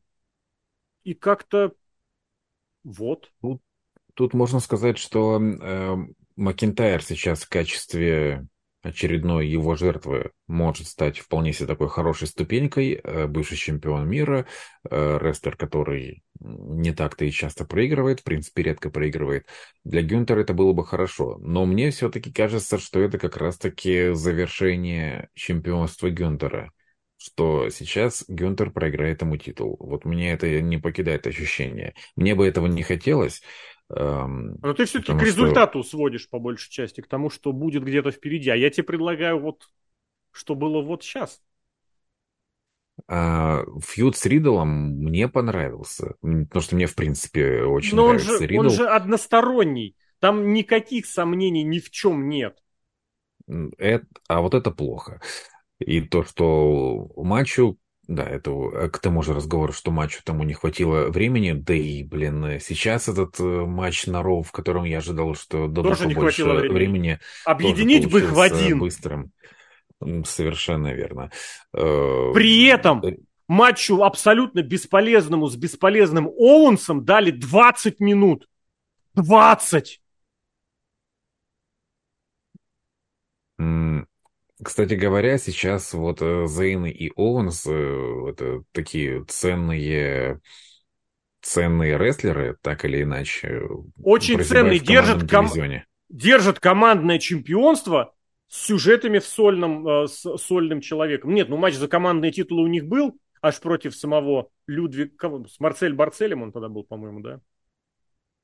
И 1.02 1.14
как-то 1.14 1.74
вот. 2.84 3.32
Тут, 3.40 3.60
тут 4.14 4.34
можно 4.34 4.60
сказать, 4.60 4.96
что 4.96 5.42
э, 5.42 5.96
Макинтайр 6.36 7.02
сейчас 7.02 7.42
в 7.42 7.48
качестве 7.48 8.46
очередной 8.82 9.46
его 9.46 9.76
жертвы 9.76 10.30
может 10.46 10.86
стать 10.86 11.18
вполне 11.18 11.52
себе 11.52 11.66
такой 11.66 11.88
хорошей 11.88 12.28
ступенькой. 12.28 13.00
Э, 13.02 13.26
бывший 13.26 13.56
чемпион 13.56 14.08
мира, 14.08 14.46
э, 14.88 15.18
рестлер, 15.20 15.56
который 15.56 16.22
не 16.40 16.92
так-то 16.92 17.24
и 17.24 17.30
часто 17.30 17.64
проигрывает, 17.64 18.20
в 18.20 18.24
принципе, 18.24 18.62
редко 18.62 18.90
проигрывает. 18.90 19.46
Для 19.84 20.02
Гюнтера 20.02 20.40
это 20.40 20.54
было 20.54 20.72
бы 20.72 20.86
хорошо. 20.86 21.38
Но 21.40 21.66
мне 21.66 21.90
все-таки 21.90 22.32
кажется, 22.32 22.78
что 22.78 23.00
это 23.00 23.18
как 23.18 23.36
раз-таки 23.36 24.12
завершение 24.14 25.28
чемпионства 25.34 26.10
Гюнтера 26.10 26.72
что 27.22 27.68
сейчас 27.68 28.24
Гюнтер 28.28 28.70
проиграет 28.70 29.20
ему 29.20 29.36
титул. 29.36 29.76
Вот 29.78 30.06
мне 30.06 30.32
это 30.32 30.60
не 30.62 30.78
покидает 30.78 31.26
ощущение. 31.26 31.94
Мне 32.16 32.34
бы 32.34 32.46
этого 32.46 32.66
не 32.66 32.82
хотелось, 32.82 33.42
Но 33.92 34.74
ты 34.74 34.84
все-таки 34.84 35.18
к 35.18 35.22
результату 35.22 35.82
что... 35.82 35.90
сводишь 35.90 36.28
по 36.28 36.38
большей 36.38 36.70
части, 36.70 37.00
к 37.00 37.08
тому, 37.08 37.28
что 37.28 37.52
будет 37.52 37.84
где-то 37.84 38.10
впереди. 38.10 38.50
А 38.50 38.56
я 38.56 38.70
тебе 38.70 38.84
предлагаю 38.84 39.40
вот, 39.40 39.68
что 40.32 40.54
было 40.54 40.80
вот 40.80 41.02
сейчас. 41.02 41.42
А, 43.08 43.64
фьюд 43.82 44.16
с 44.16 44.26
Риддлом 44.26 44.68
мне 44.68 45.28
понравился, 45.28 46.14
потому 46.20 46.60
что 46.60 46.76
мне, 46.76 46.86
в 46.86 46.94
принципе, 46.94 47.62
очень 47.62 47.96
Но 47.96 48.06
нравится 48.06 48.32
он 48.32 48.38
же, 48.38 48.46
Риддл. 48.46 48.60
он 48.60 48.70
же 48.70 48.88
односторонний, 48.88 49.96
там 50.18 50.52
никаких 50.52 51.06
сомнений 51.06 51.62
ни 51.62 51.78
в 51.78 51.90
чем 51.90 52.28
нет. 52.28 52.62
Это, 53.78 54.06
а 54.28 54.40
вот 54.42 54.54
это 54.54 54.70
плохо. 54.70 55.20
И 55.78 56.00
то, 56.02 56.22
что 56.22 57.10
матчу 57.16 57.78
да, 58.10 58.24
это 58.24 58.50
э, 58.50 58.88
к 58.88 58.98
тому 58.98 59.22
же 59.22 59.34
разговору, 59.34 59.72
что 59.72 59.92
матчу 59.92 60.20
тому 60.24 60.42
не 60.42 60.52
хватило 60.52 61.10
времени, 61.10 61.52
да 61.52 61.74
и, 61.74 62.02
блин, 62.02 62.58
сейчас 62.60 63.08
этот 63.08 63.38
э, 63.38 63.44
матч 63.44 64.06
на 64.06 64.20
Роу, 64.20 64.42
в 64.42 64.50
котором 64.50 64.82
я 64.82 64.98
ожидал, 64.98 65.36
что 65.36 65.68
дадут 65.68 65.92
тоже 65.92 66.08
не 66.08 66.14
времени. 66.14 66.72
времени. 66.72 67.18
Объединить 67.44 68.10
бы 68.10 68.18
их 68.18 68.32
в 68.32 68.40
один. 68.40 68.80
Быстрым. 68.80 69.30
Совершенно 70.24 70.92
верно. 70.92 71.30
Э, 71.72 72.32
При 72.34 72.64
этом 72.64 73.00
матчу 73.46 74.02
абсолютно 74.02 74.62
бесполезному 74.62 75.46
с 75.46 75.54
бесполезным 75.54 76.26
Оуэнсом 76.26 77.04
дали 77.04 77.30
20 77.30 78.00
минут. 78.00 78.48
20! 79.14 80.00
Кстати 84.62 84.94
говоря, 84.94 85.38
сейчас 85.38 85.92
вот 85.94 86.20
э, 86.20 86.46
Зейн 86.46 86.86
и 86.86 87.10
Оуэнс 87.16 87.66
э, 87.66 88.30
это 88.30 88.62
такие 88.72 89.24
ценные 89.24 90.40
ценные 91.40 91.96
рестлеры, 91.96 92.56
так 92.60 92.84
или 92.84 93.02
иначе. 93.02 93.62
Очень 94.02 94.42
ценные, 94.44 94.78
держат, 94.78 95.28
ком... 95.30 95.48
держат 96.08 96.60
командное 96.60 97.18
чемпионство 97.18 98.14
с 98.48 98.66
сюжетами 98.66 99.18
в 99.18 99.24
сольном, 99.24 99.86
э, 99.86 100.06
с 100.06 100.36
сольным 100.38 100.80
человеком. 100.80 101.34
Нет, 101.34 101.48
ну 101.48 101.56
матч 101.56 101.74
за 101.74 101.88
командные 101.88 102.32
титулы 102.32 102.64
у 102.64 102.66
них 102.66 102.86
был, 102.86 103.18
аж 103.40 103.58
против 103.60 103.94
самого 103.96 104.48
Людвига, 104.66 105.44
с 105.48 105.58
Марсель 105.60 105.94
Барцелем 105.94 106.42
он 106.42 106.52
тогда 106.52 106.68
был, 106.68 106.84
по-моему, 106.84 107.20
да? 107.20 107.40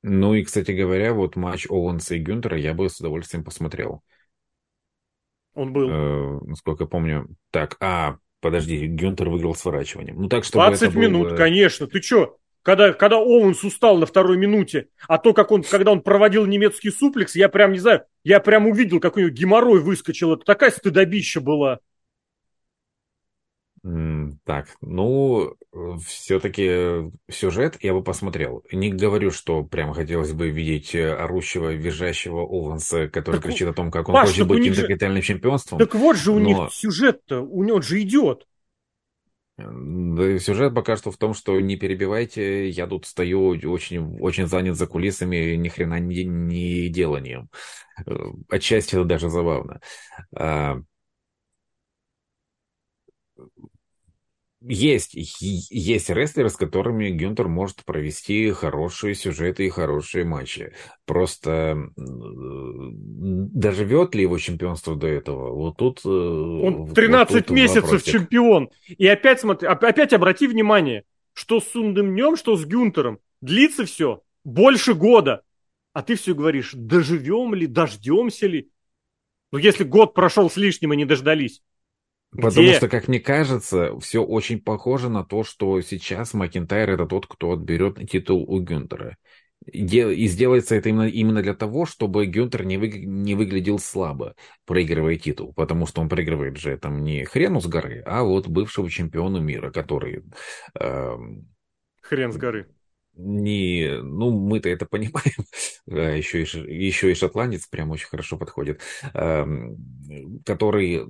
Ну 0.03 0.33
и, 0.33 0.43
кстати 0.43 0.71
говоря, 0.71 1.13
вот 1.13 1.35
матч 1.35 1.67
Оуэнса 1.69 2.15
и 2.15 2.19
Гюнтера 2.19 2.57
я 2.57 2.73
бы 2.73 2.89
с 2.89 2.99
удовольствием 2.99 3.43
посмотрел. 3.43 4.03
Он 5.57 5.73
был. 5.73 5.89
Э, 5.89 6.39
насколько 6.45 6.83
я 6.83 6.87
помню. 6.87 7.27
Так, 7.51 7.77
а, 7.79 8.17
подожди, 8.41 8.85
Гюнтер 8.85 9.27
выиграл 9.29 9.55
сворачиванием. 9.55 10.21
Ну 10.21 10.29
так, 10.29 10.43
что 10.43 10.59
20 10.59 10.93
минут, 10.93 11.29
было... 11.29 11.35
конечно. 11.35 11.87
Ты 11.87 11.99
что? 11.99 12.37
Когда, 12.61 12.93
когда 12.93 13.17
Оуэнс 13.17 13.63
устал 13.63 13.97
на 13.97 14.05
второй 14.05 14.37
минуте, 14.37 14.89
а 15.07 15.17
то, 15.17 15.33
как 15.33 15.51
он, 15.51 15.63
когда 15.63 15.91
он 15.91 16.01
проводил 16.01 16.45
немецкий 16.45 16.91
суплекс, 16.91 17.35
я 17.35 17.49
прям, 17.49 17.71
не 17.71 17.79
знаю, 17.79 18.03
я 18.23 18.39
прям 18.39 18.67
увидел, 18.67 18.99
как 18.99 19.17
у 19.17 19.19
него 19.19 19.29
геморрой 19.29 19.79
выскочил. 19.79 20.33
Это 20.33 20.45
такая 20.45 20.69
стыдобища 20.69 21.41
была. 21.41 21.79
Так, 24.43 24.75
ну, 24.81 25.55
все-таки 26.05 27.11
сюжет 27.29 27.77
я 27.81 27.93
бы 27.93 28.03
посмотрел. 28.03 28.63
Не 28.71 28.91
говорю, 28.91 29.31
что 29.31 29.63
прям 29.63 29.93
хотелось 29.93 30.33
бы 30.33 30.49
видеть 30.49 30.93
э, 30.95 31.13
орущего, 31.13 31.73
визжащего 31.73 32.41
Оуэнса, 32.41 33.07
который 33.07 33.37
так, 33.37 33.45
кричит 33.45 33.69
о 33.69 33.73
том, 33.73 33.91
как 33.91 34.09
он 34.09 34.15
Паш, 34.15 34.29
хочет 34.29 34.47
быть 34.47 34.67
интерконтинентальным 34.67 35.21
же... 35.21 35.27
чемпионством. 35.27 35.79
Так 35.79 35.95
вот 35.95 36.17
же 36.17 36.31
у 36.31 36.39
но... 36.39 36.45
них 36.47 36.73
сюжет-то, 36.73 37.41
у 37.41 37.63
него 37.63 37.81
же 37.81 38.01
идет. 38.01 38.45
Сюжет 39.57 40.75
пока 40.75 40.97
что 40.97 41.11
в 41.11 41.17
том, 41.17 41.33
что 41.33 41.59
не 41.59 41.77
перебивайте, 41.77 42.69
я 42.69 42.87
тут 42.87 43.05
стою 43.05 43.49
очень, 43.71 44.19
очень 44.19 44.47
занят 44.47 44.75
за 44.75 44.85
кулисами, 44.85 45.55
ни 45.55 45.69
хрена 45.69 45.99
не, 45.99 46.25
не 46.25 46.89
деланием. 46.89 47.49
Э, 48.05 48.13
отчасти 48.49 48.95
это 48.95 49.05
даже 49.05 49.29
забавно. 49.29 49.79
Есть, 54.67 55.11
есть 55.13 56.09
рестлеры, 56.09 56.49
с 56.49 56.55
которыми 56.55 57.09
Гюнтер 57.09 57.47
может 57.47 57.83
провести 57.85 58.51
хорошие 58.51 59.15
сюжеты 59.15 59.65
и 59.65 59.69
хорошие 59.69 60.25
матчи. 60.25 60.73
Просто 61.05 61.89
доживет 61.95 64.15
ли 64.15 64.23
его 64.23 64.37
чемпионство 64.37 64.95
до 64.95 65.07
этого? 65.07 65.53
Вот 65.53 65.77
тут... 65.77 66.01
Э, 66.05 66.09
Он 66.09 66.93
13 66.93 67.33
вот 67.33 67.45
тут 67.45 67.55
месяцев 67.55 67.83
вопросик. 67.83 68.13
чемпион. 68.13 68.69
И 68.87 69.07
опять 69.07 69.41
смотри, 69.41 69.67
опять 69.67 70.13
обрати 70.13 70.47
внимание, 70.47 71.03
что 71.33 71.59
с 71.59 71.67
Сундым 71.67 72.13
днем, 72.13 72.35
что 72.35 72.57
с 72.57 72.65
Гюнтером. 72.65 73.19
Длится 73.41 73.85
все 73.85 74.23
больше 74.43 74.93
года. 74.93 75.43
А 75.93 76.03
ты 76.03 76.15
все 76.15 76.33
говоришь, 76.33 76.71
доживем 76.73 77.53
ли, 77.53 77.67
дождемся 77.67 78.47
ли? 78.47 78.69
Ну, 79.51 79.57
если 79.57 79.83
год 79.83 80.13
прошел 80.13 80.49
с 80.49 80.57
лишним 80.57 80.93
и 80.93 80.97
не 80.97 81.05
дождались. 81.05 81.61
Потому 82.41 82.73
что, 82.73 82.87
как 82.87 83.07
мне 83.07 83.19
кажется, 83.19 83.97
все 83.99 84.23
очень 84.23 84.61
похоже 84.61 85.09
на 85.09 85.23
то, 85.23 85.43
что 85.43 85.81
сейчас 85.81 86.33
Макинтайр 86.33 86.91
это 86.91 87.05
тот, 87.05 87.27
кто 87.27 87.51
отберет 87.51 88.09
титул 88.09 88.43
у 88.43 88.59
Гюнтера. 88.59 89.17
И 89.65 90.27
сделается 90.27 90.75
это 90.75 90.89
именно, 90.89 91.07
именно 91.07 91.41
для 91.41 91.53
того, 91.53 91.85
чтобы 91.85 92.25
Гюнтер 92.25 92.63
не, 92.63 92.77
вы, 92.77 92.89
не 92.89 93.35
выглядел 93.35 93.79
слабо, 93.79 94.35
проигрывая 94.65 95.17
титул. 95.17 95.53
Потому 95.53 95.87
что 95.87 96.01
он 96.01 96.09
проигрывает 96.09 96.57
же 96.57 96.77
там 96.77 97.03
не 97.03 97.25
хрену 97.25 97.59
с 97.59 97.67
горы, 97.67 98.01
а 98.05 98.23
вот 98.23 98.47
бывшего 98.47 98.89
чемпиона 98.89 99.37
мира, 99.37 99.71
который... 99.71 100.23
Э, 100.79 101.17
Хрен 102.01 102.31
с 102.31 102.37
горы 102.37 102.69
не, 103.17 103.99
ну, 104.01 104.31
мы-то 104.31 104.69
это 104.69 104.85
понимаем, 104.85 105.45
еще, 105.87 106.43
и, 106.43 106.85
еще 106.85 107.11
и 107.11 107.15
шотландец 107.15 107.67
прям 107.67 107.91
очень 107.91 108.07
хорошо 108.07 108.37
подходит, 108.37 108.81
который 110.45 111.05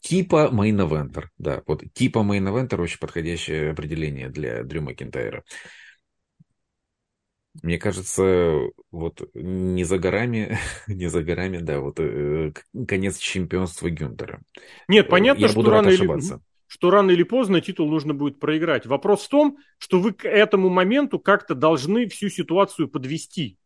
типа 0.00 0.50
main 0.52 0.77
eventer, 0.77 1.28
да, 1.38 1.62
вот 1.66 1.82
типа 1.92 2.18
main 2.18 2.41
eventer 2.41 2.80
очень 2.80 2.98
подходящее 2.98 3.70
определение 3.70 4.28
для 4.28 4.62
Дрю 4.64 4.82
Макинтайра. 4.82 5.44
Мне 7.62 7.78
кажется, 7.78 8.60
вот 8.90 9.28
не 9.34 9.84
за 9.84 9.98
горами, 9.98 10.58
не 10.86 11.08
за 11.08 11.22
горами, 11.22 11.58
да, 11.58 11.80
вот 11.80 12.00
э, 12.00 12.52
конец 12.88 13.18
чемпионства 13.18 13.90
Гюнтера. 13.90 14.40
Нет, 14.88 15.08
понятно, 15.08 15.42
Я 15.42 15.48
что 15.48 15.62
рано 15.62 15.88
или, 15.88 16.08
что 16.72 16.88
рано 16.88 17.10
или 17.10 17.22
поздно 17.22 17.60
титул 17.60 17.90
нужно 17.90 18.14
будет 18.14 18.40
проиграть. 18.40 18.86
Вопрос 18.86 19.26
в 19.26 19.28
том, 19.28 19.58
что 19.76 20.00
вы 20.00 20.14
к 20.14 20.26
этому 20.26 20.70
моменту 20.70 21.18
как-то 21.18 21.54
должны 21.54 22.08
всю 22.08 22.30
ситуацию 22.30 22.88
подвести. 22.88 23.58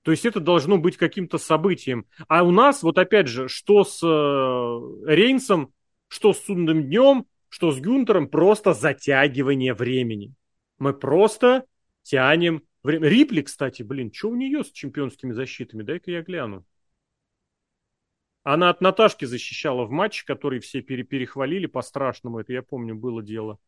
То 0.00 0.10
есть 0.10 0.24
это 0.24 0.40
должно 0.40 0.78
быть 0.78 0.96
каким-то 0.96 1.36
событием. 1.36 2.06
А 2.26 2.42
у 2.42 2.50
нас, 2.50 2.82
вот 2.82 2.96
опять 2.96 3.28
же, 3.28 3.48
что 3.48 3.84
с 3.84 4.02
э, 4.02 5.06
Рейнсом, 5.06 5.74
что 6.08 6.32
с 6.32 6.38
Судным 6.38 6.84
Днем, 6.84 7.26
что 7.50 7.72
с 7.72 7.78
Гюнтером, 7.78 8.28
просто 8.28 8.72
затягивание 8.72 9.74
времени. 9.74 10.32
Мы 10.78 10.94
просто 10.94 11.66
тянем 12.04 12.62
время. 12.82 13.06
Рипли, 13.06 13.42
кстати, 13.42 13.82
блин, 13.82 14.10
что 14.10 14.30
у 14.30 14.34
нее 14.34 14.64
с 14.64 14.72
чемпионскими 14.72 15.32
защитами? 15.32 15.82
Дай-ка 15.82 16.10
я 16.10 16.22
гляну. 16.22 16.64
Она 18.44 18.68
от 18.68 18.82
Наташки 18.82 19.24
защищала 19.24 19.84
в 19.84 19.90
матче, 19.90 20.24
который 20.26 20.60
все 20.60 20.82
пере 20.82 21.02
перехвалили 21.02 21.66
по-страшному. 21.66 22.38
Это 22.38 22.52
я 22.52 22.62
помню, 22.62 22.94
было 22.94 23.22
дело. 23.22 23.58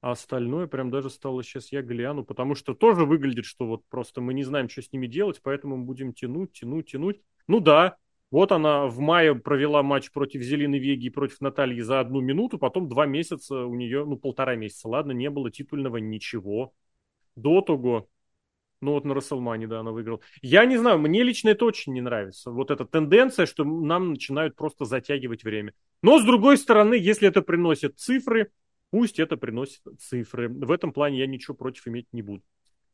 А 0.00 0.12
остальное 0.12 0.66
прям 0.66 0.90
даже 0.90 1.10
стало 1.10 1.42
сейчас 1.42 1.70
я 1.70 1.82
гляну, 1.82 2.24
потому 2.24 2.54
что 2.54 2.74
тоже 2.74 3.04
выглядит, 3.04 3.44
что 3.44 3.66
вот 3.66 3.84
просто 3.90 4.22
мы 4.22 4.32
не 4.32 4.42
знаем, 4.42 4.70
что 4.70 4.80
с 4.80 4.90
ними 4.90 5.06
делать, 5.06 5.40
поэтому 5.42 5.76
мы 5.76 5.84
будем 5.84 6.14
тянуть, 6.14 6.52
тянуть, 6.52 6.90
тянуть. 6.90 7.20
Ну 7.46 7.60
да, 7.60 7.98
вот 8.30 8.52
она 8.52 8.86
в 8.86 8.98
мае 9.00 9.34
провела 9.34 9.82
матч 9.82 10.10
против 10.10 10.40
Зеленой 10.40 10.78
Веги 10.78 11.08
и 11.08 11.10
против 11.10 11.42
Натальи 11.42 11.80
за 11.80 12.00
одну 12.00 12.20
минуту, 12.20 12.58
потом 12.58 12.88
два 12.88 13.04
месяца 13.04 13.66
у 13.66 13.74
нее, 13.74 14.06
ну 14.06 14.16
полтора 14.16 14.56
месяца, 14.56 14.88
ладно, 14.88 15.12
не 15.12 15.28
было 15.28 15.50
титульного 15.50 15.98
ничего. 15.98 16.72
До 17.36 17.60
того, 17.60 18.08
ну 18.80 18.92
вот 18.92 19.04
на 19.04 19.14
Расселмане, 19.14 19.66
да, 19.66 19.80
она 19.80 19.90
выиграла. 19.90 20.20
Я 20.42 20.64
не 20.64 20.76
знаю, 20.76 20.98
мне 20.98 21.22
лично 21.22 21.50
это 21.50 21.64
очень 21.64 21.92
не 21.92 22.00
нравится. 22.00 22.50
Вот 22.50 22.70
эта 22.70 22.84
тенденция, 22.84 23.46
что 23.46 23.64
нам 23.64 24.10
начинают 24.10 24.56
просто 24.56 24.84
затягивать 24.84 25.44
время. 25.44 25.74
Но 26.02 26.18
с 26.18 26.24
другой 26.24 26.56
стороны, 26.56 26.94
если 26.94 27.28
это 27.28 27.42
приносит 27.42 27.98
цифры, 27.98 28.50
Пусть 28.90 29.20
это 29.20 29.36
приносит 29.36 29.82
цифры. 30.00 30.48
В 30.48 30.70
этом 30.70 30.92
плане 30.92 31.20
я 31.20 31.26
ничего 31.26 31.54
против 31.54 31.86
иметь 31.86 32.08
не 32.12 32.22
буду. 32.22 32.42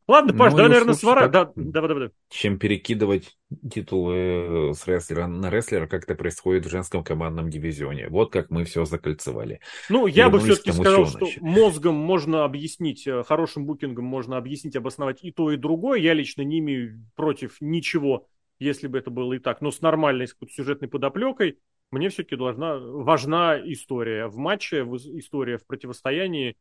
Ладно, 0.07 0.33
Паш, 0.33 0.53
ну, 0.53 0.57
давай, 0.57 0.71
наверное, 0.71 0.93
свара. 0.93 1.27
Да, 1.27 1.51
давай, 1.55 1.71
давай, 1.71 1.89
давай. 1.89 2.09
Чем 2.29 2.57
перекидывать 2.57 3.37
титулы 3.69 4.73
с 4.73 4.87
рестлера 4.87 5.27
на 5.27 5.49
рестлера, 5.49 5.85
как 5.85 6.03
это 6.03 6.15
происходит 6.15 6.65
в 6.65 6.69
женском 6.69 7.03
командном 7.03 7.49
дивизионе. 7.49 8.07
Вот 8.07 8.31
как 8.31 8.49
мы 8.49 8.63
все 8.63 8.85
закольцевали. 8.85 9.59
Ну, 9.89 10.07
я 10.07 10.29
бы 10.29 10.39
все-таки 10.39 10.71
сказал, 10.71 11.07
что 11.07 11.27
мозгом 11.41 11.95
можно 11.95 12.45
объяснить, 12.45 13.05
э, 13.05 13.23
хорошим 13.23 13.65
букингом 13.65 14.05
можно 14.05 14.37
объяснить, 14.37 14.77
обосновать 14.77 15.19
и 15.23 15.31
то, 15.31 15.51
и 15.51 15.57
другое. 15.57 15.99
Я 15.99 16.13
лично 16.13 16.41
не 16.41 16.59
имею 16.59 17.05
против 17.15 17.57
ничего, 17.59 18.27
если 18.59 18.87
бы 18.87 18.97
это 18.97 19.11
было 19.11 19.33
и 19.33 19.39
так. 19.39 19.59
Но 19.59 19.71
с 19.71 19.81
нормальной 19.81 20.27
сюжетной 20.49 20.87
подоплекой 20.87 21.59
мне 21.91 22.09
все-таки 22.09 22.35
должна, 22.35 22.77
важна 22.77 23.57
история 23.57 24.27
в 24.27 24.37
матче, 24.37 24.83
история 24.83 25.57
в 25.57 25.65
противостоянии, 25.65 26.55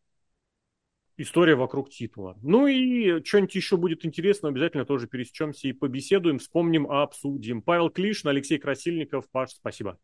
история 1.16 1.54
вокруг 1.54 1.90
титула. 1.90 2.38
Ну 2.42 2.66
и 2.66 3.22
что-нибудь 3.24 3.54
еще 3.54 3.76
будет 3.76 4.04
интересно, 4.04 4.48
обязательно 4.48 4.84
тоже 4.84 5.06
пересечемся 5.06 5.68
и 5.68 5.72
побеседуем, 5.72 6.38
вспомним, 6.38 6.90
обсудим. 6.90 7.62
Павел 7.62 7.90
Клишин, 7.90 8.30
Алексей 8.30 8.58
Красильников. 8.58 9.28
Паш, 9.30 9.50
спасибо. 9.50 9.98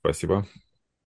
Спасибо. 0.00 0.46